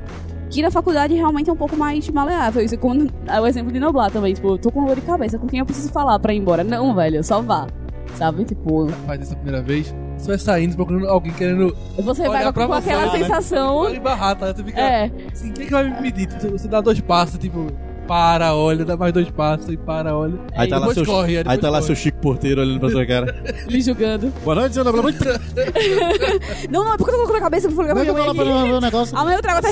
[0.49, 2.63] que na faculdade realmente é um pouco mais maleável.
[2.63, 4.33] Isso é como é o exemplo de Noblar também.
[4.33, 6.63] Tipo, tô com dor de cabeça, com quem eu preciso falar pra ir embora?
[6.63, 7.67] Não, velho, só vá.
[8.15, 8.43] Sabe?
[8.43, 12.43] Tipo, Faz isso a primeira vez, você vai saindo procurando alguém querendo você Olhar vai
[12.45, 13.19] com, pra com você, aquela né?
[13.19, 13.95] sensação.
[13.95, 14.47] embarrar, tá?
[14.53, 16.27] Você fica É, assim, quem que vai me medir?
[16.27, 17.67] Tu- Você dá dois passos, tipo,
[18.07, 20.33] para, olha, dá mais dois passos e para, olha.
[20.57, 23.05] Aí tá lá seu, corre, aí depois tá lá seu Chico Porteiro olhando pra sua
[23.05, 23.35] cara.
[23.71, 24.33] me julgando.
[24.43, 24.83] Boa noite.
[24.83, 25.19] Boa noite.
[26.69, 28.25] Não, não, é porque eu tô colocando a cabeça pra falar Não, pra eu minha
[28.25, 28.69] vou lá mãe pra aqui.
[28.71, 29.17] ver o negócio.
[29.17, 29.71] Amanhã eu trago até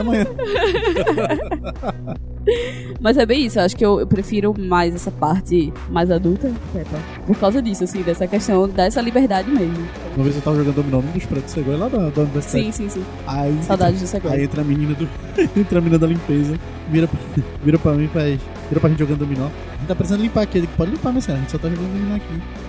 [0.00, 0.26] amanhã.
[3.00, 6.50] Mas é bem isso, eu acho que eu, eu prefiro mais essa parte mais adulta,
[6.72, 9.86] Peppa, por causa disso, assim, dessa questão dessa liberdade mesmo.
[10.14, 12.64] Uma vez eu tava jogando dominó num dos prédios do Segoi, lá da, da universidade.
[12.66, 13.04] Sim, sim, sim.
[13.26, 14.32] Aí, Saudades do segredo.
[14.34, 15.08] Aí entra a menina do.
[15.60, 16.58] entra a menina da limpeza,
[16.90, 17.18] vira, pra-
[17.62, 18.40] vira pra mim e faz.
[18.68, 19.46] Vira pra gente jogando dominó.
[19.46, 20.58] A gente tá precisando limpar aqui.
[20.58, 21.38] Ele pode limpar, minha senhora.
[21.40, 22.26] A gente só tá jogando dominó aqui.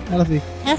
[0.09, 0.41] Aí ela vem.
[0.65, 0.77] É,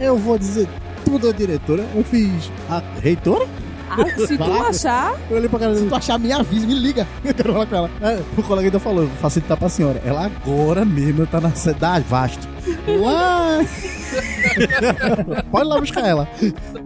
[0.00, 0.68] eu vou dizer
[1.04, 1.86] tudo à diretora.
[1.94, 2.50] Eu fiz.
[2.68, 3.46] A reitora?
[3.90, 7.06] Ah, se tu achar, Eu olhei pra cara Se tu achar, me avisa, me liga.
[7.24, 7.90] Eu quero falar com ela.
[8.02, 10.00] É, o colega ainda falou, vou facilitar pra senhora.
[10.04, 12.46] Ela agora mesmo tá na cidade vasto.
[12.86, 13.58] Lá.
[15.50, 16.28] Pode lá buscar ela.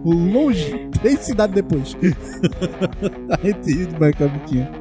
[0.03, 1.95] Longe, três cidades depois.
[3.29, 4.71] A gente com a biquinha.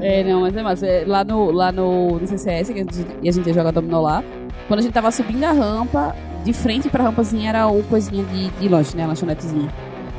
[0.00, 0.86] É, não, mas é massa.
[0.86, 3.70] É, Lá no, lá no, no CCS, que a gente, e a gente ia jogar
[3.70, 4.22] dominó lá,
[4.68, 6.14] quando a gente tava subindo a rampa,
[6.44, 9.04] de frente pra rampazinha era o coisinha de, de lanche, né?
[9.04, 9.68] A lanchonetezinha.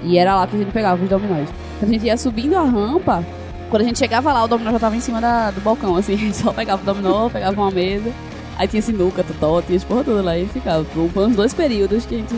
[0.03, 1.49] E era lá que a gente pegava os dominós.
[1.79, 3.25] Quando a gente ia subindo a rampa,
[3.69, 6.13] quando a gente chegava lá, o dominó já tava em cima da, do balcão, assim.
[6.13, 8.11] A gente só pegava o dominó, pegava uma mesa.
[8.57, 10.83] Aí tinha sinuca, totó, tinha as porra toda lá e ficava.
[10.83, 12.35] Foi uns dois períodos que a gente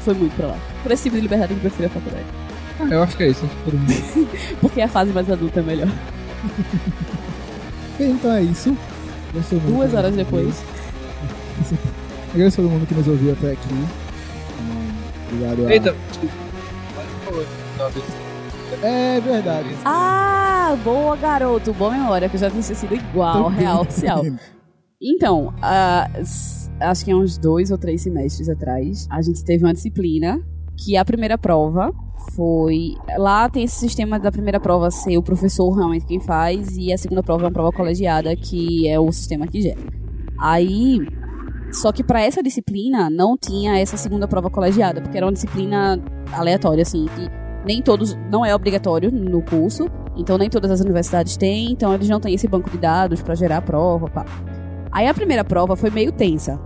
[0.00, 0.56] foi muito pra lá.
[0.82, 2.24] Por esse tipo de liberdade que eu prefiro a faculdade.
[2.78, 3.44] Ah, eu acho que é isso.
[4.60, 5.88] Porque a fase mais adulta é melhor.
[7.98, 8.76] Então é isso.
[9.66, 10.62] Duas horas depois.
[12.32, 13.68] Agradeço a todo mundo que nos ouviu até aqui.
[15.32, 15.72] Obrigado a...
[15.72, 15.96] Eita,
[18.82, 19.68] É verdade.
[19.84, 21.72] Ah, boa, garoto.
[21.72, 24.22] Boa memória, que eu já tinha sido igual, real, oficial.
[25.02, 25.52] Então,
[26.18, 30.40] s- acho que há uns dois ou três semestres atrás, a gente teve uma disciplina
[30.84, 31.92] que a primeira prova
[32.34, 32.94] foi.
[33.16, 36.98] Lá tem esse sistema da primeira prova ser o professor realmente quem faz, e a
[36.98, 39.80] segunda prova é uma prova colegiada, que é o sistema que gera.
[40.38, 41.00] Aí.
[41.72, 46.02] Só que pra essa disciplina não tinha essa segunda prova colegiada, porque era uma disciplina
[46.32, 47.30] aleatória, assim, que
[47.64, 48.16] nem todos.
[48.30, 52.34] Não é obrigatório no curso, então nem todas as universidades têm, então eles não têm
[52.34, 54.24] esse banco de dados pra gerar a prova, pá.
[54.92, 56.60] Aí a primeira prova foi meio tensa.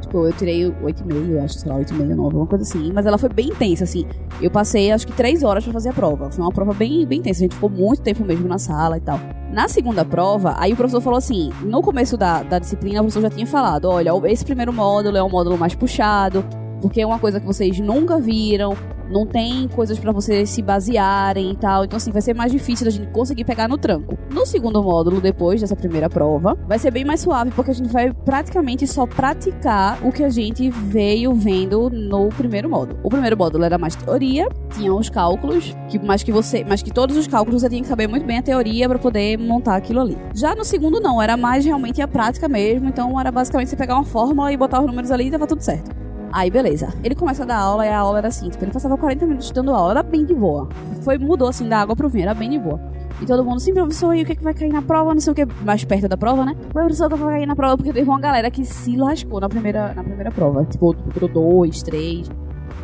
[0.00, 2.92] Tipo, eu tirei 8,5, eu acho, sei lá, 8,5, 9, alguma coisa assim.
[2.92, 4.06] Mas ela foi bem intensa, assim.
[4.40, 6.30] Eu passei, acho que 3 horas pra fazer a prova.
[6.30, 7.40] Foi uma prova bem, bem intensa.
[7.40, 9.18] A gente ficou muito tempo mesmo na sala e tal.
[9.50, 13.22] Na segunda prova, aí o professor falou assim: no começo da, da disciplina, o professor
[13.22, 16.44] já tinha falado: olha, esse primeiro módulo é um módulo mais puxado,
[16.80, 18.76] porque é uma coisa que vocês nunca viram,
[19.10, 21.84] não tem coisas pra vocês se basearem e tal.
[21.84, 24.18] Então, assim, vai ser mais difícil da gente conseguir pegar no tranco.
[24.30, 27.88] No segundo módulo, depois dessa primeira prova, vai ser bem mais suave, porque a gente
[27.88, 32.98] vai praticamente só praticar o que a gente veio vendo no primeiro módulo.
[33.02, 36.92] O primeiro módulo era mais teoria, tinha os cálculos, que mais que você, mas que
[36.92, 40.00] todos os cálculos você tinha que saber muito bem a teoria pra poder montar aquilo
[40.00, 40.16] ali.
[40.34, 43.94] Já no segundo não, era mais realmente a prática mesmo, então era basicamente você pegar
[43.94, 46.03] uma fórmula e botar os números ali e tava tudo certo.
[46.34, 46.92] Aí, beleza.
[47.04, 49.52] Ele começa a dar aula e a aula era assim, tipo, ele passava 40 minutos
[49.52, 50.68] dando aula, era bem de boa.
[51.02, 52.80] Foi, mudou assim da água pro vinho, era bem de boa.
[53.22, 55.14] E todo mundo, sim, professor, e o que, é que vai cair na prova?
[55.14, 56.56] Não sei o que, mais perto da prova, né?
[56.68, 57.76] O professor, o que vai cair na prova?
[57.76, 60.64] Porque teve uma galera que se lascou na primeira, na primeira prova.
[60.64, 62.28] Tipo, tirou dois, três.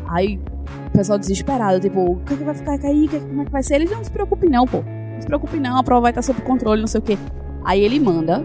[0.07, 0.41] Aí,
[0.87, 3.07] o pessoal desesperado, tipo, o que, é que vai ficar cair?
[3.07, 3.75] É que- como é que vai ser?
[3.75, 4.79] Ele, não se preocupe não, pô.
[5.15, 7.19] Não se preocupe não, a prova vai estar sob controle, não sei o que.
[7.65, 8.45] Aí ele manda,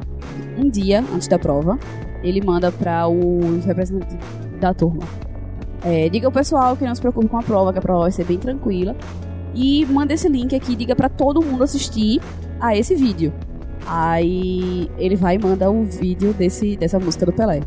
[0.58, 1.78] um dia antes da prova,
[2.24, 4.18] ele manda para os representantes
[4.60, 5.04] da turma.
[5.84, 8.12] É, diga ao pessoal que não se preocupe com a prova, que a prova vai
[8.12, 8.96] ser bem tranquila.
[9.54, 12.22] E manda esse link aqui, diga pra todo mundo assistir
[12.60, 13.34] a esse vídeo.
[13.86, 17.62] Aí ele vai e manda o vídeo desse, dessa música do Pelé.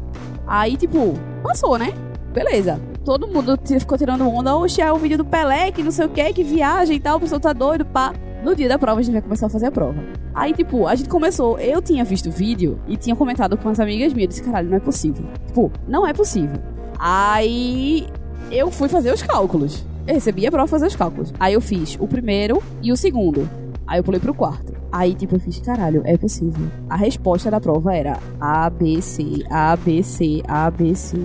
[0.47, 1.93] Aí, tipo, passou, né?
[2.33, 2.81] Beleza.
[3.05, 4.57] Todo mundo ficou tirando onda.
[4.57, 7.17] Oxe, é o vídeo do Pelé, que não sei o que, que viaja e tal,
[7.17, 8.13] o pessoal tá doido, pá.
[8.43, 10.03] No dia da prova, a gente vai começar a fazer a prova.
[10.35, 11.59] Aí, tipo, a gente começou.
[11.59, 14.27] Eu tinha visto o vídeo e tinha comentado com as amigas minhas.
[14.27, 15.27] Eu disse, caralho, não é possível.
[15.47, 16.61] Tipo, não é possível.
[16.99, 18.07] Aí
[18.51, 19.85] eu fui fazer os cálculos.
[20.07, 21.33] Eu recebi a prova fazer os cálculos.
[21.39, 23.49] Aí eu fiz o primeiro e o segundo.
[23.87, 24.73] Aí eu pulei pro quarto.
[24.91, 26.67] Aí, tipo, eu fiz, caralho, é possível.
[26.89, 31.19] A resposta da prova era A, B, C, A, B, C, A, B, C.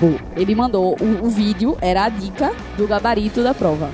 [0.00, 3.90] Pô, ele mandou o, o vídeo, era a dica do gabarito da prova.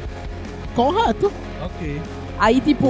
[0.75, 1.33] Correto.
[1.65, 2.01] Ok.
[2.39, 2.87] Aí, tipo,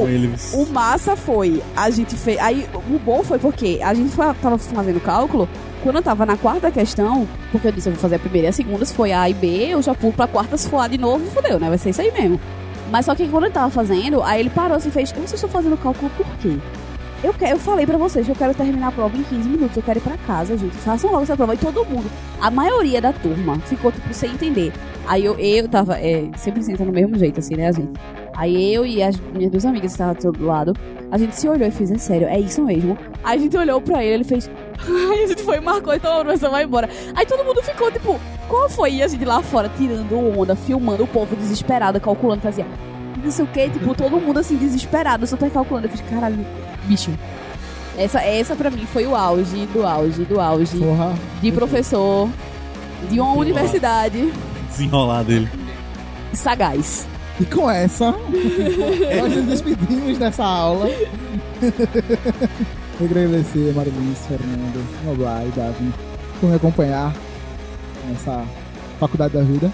[0.53, 2.39] o massa foi, a gente fez.
[2.39, 5.49] Aí, o bom foi porque a gente foi, tava fazendo cálculo.
[5.83, 8.51] Quando eu tava na quarta questão, porque eu disse, eu vou fazer a primeira e
[8.51, 10.89] a segunda, se foi A e B, eu já pulo pra quarta, se for A
[10.89, 11.69] de novo, fodeu, né?
[11.69, 12.41] Vai ser isso aí mesmo.
[12.91, 15.49] Mas só que quando ele tava fazendo, aí ele parou assim e fez: Vocês estão
[15.49, 16.59] fazendo cálculo por quê?
[17.23, 19.77] Eu, quero, eu falei pra vocês que eu quero terminar a prova em 15 minutos,
[19.77, 20.77] eu quero ir pra casa, gente.
[20.77, 21.55] Façam logo essa prova.
[21.55, 22.09] E todo mundo,
[22.41, 24.73] a maioria da turma, ficou, tipo, sem entender.
[25.05, 27.91] Aí eu, eu tava, é, sempre senta no mesmo jeito, assim, né, a gente.
[28.37, 30.75] Aí eu e as minhas duas amigas que estavam do lado,
[31.11, 32.97] a gente se olhou e fez, é sério, é isso mesmo.
[33.25, 34.49] Aí a gente olhou pra ele, ele fez,
[34.87, 36.89] aí a gente foi marcou, então a professora vai embora.
[37.17, 38.93] Aí todo mundo ficou, tipo, qual foi?
[38.93, 42.67] E a gente lá fora, tirando onda, filmando o povo desesperado, calculando, fazia,
[43.25, 45.87] não sei o que, tipo, todo mundo assim, desesperado, super calculando.
[45.87, 46.37] Eu fiz, caralho,
[46.89, 47.11] bicho.
[47.97, 51.15] Essa, essa pra mim foi o auge do auge do auge Porra.
[51.43, 52.29] de professor
[53.11, 54.33] de uma universidade
[54.71, 55.49] Desenrolar dele.
[56.33, 57.07] sagaz.
[57.41, 58.11] E com essa,
[59.21, 60.89] nós nos despedimos dessa aula.
[63.01, 65.93] Agradecer a Marilis, Fernando, Noblar e Davi
[66.41, 67.15] por me acompanhar
[68.09, 68.45] nessa
[68.99, 69.71] faculdade da vida.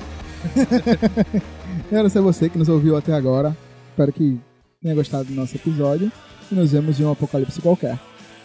[1.90, 3.56] Agradecer a você que nos ouviu até agora.
[3.90, 4.38] Espero que
[4.82, 6.12] tenha gostado do nosso episódio.
[6.50, 7.98] E nos vemos em um apocalipse qualquer.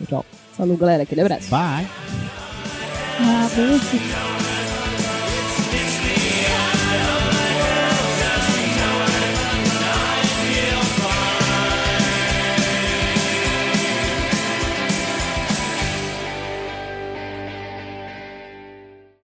[0.07, 0.25] Tchau.
[0.55, 1.03] Falou, galera.
[1.03, 1.49] Aquele abraço.
[1.49, 1.87] Bye.
[3.21, 4.38] Ah.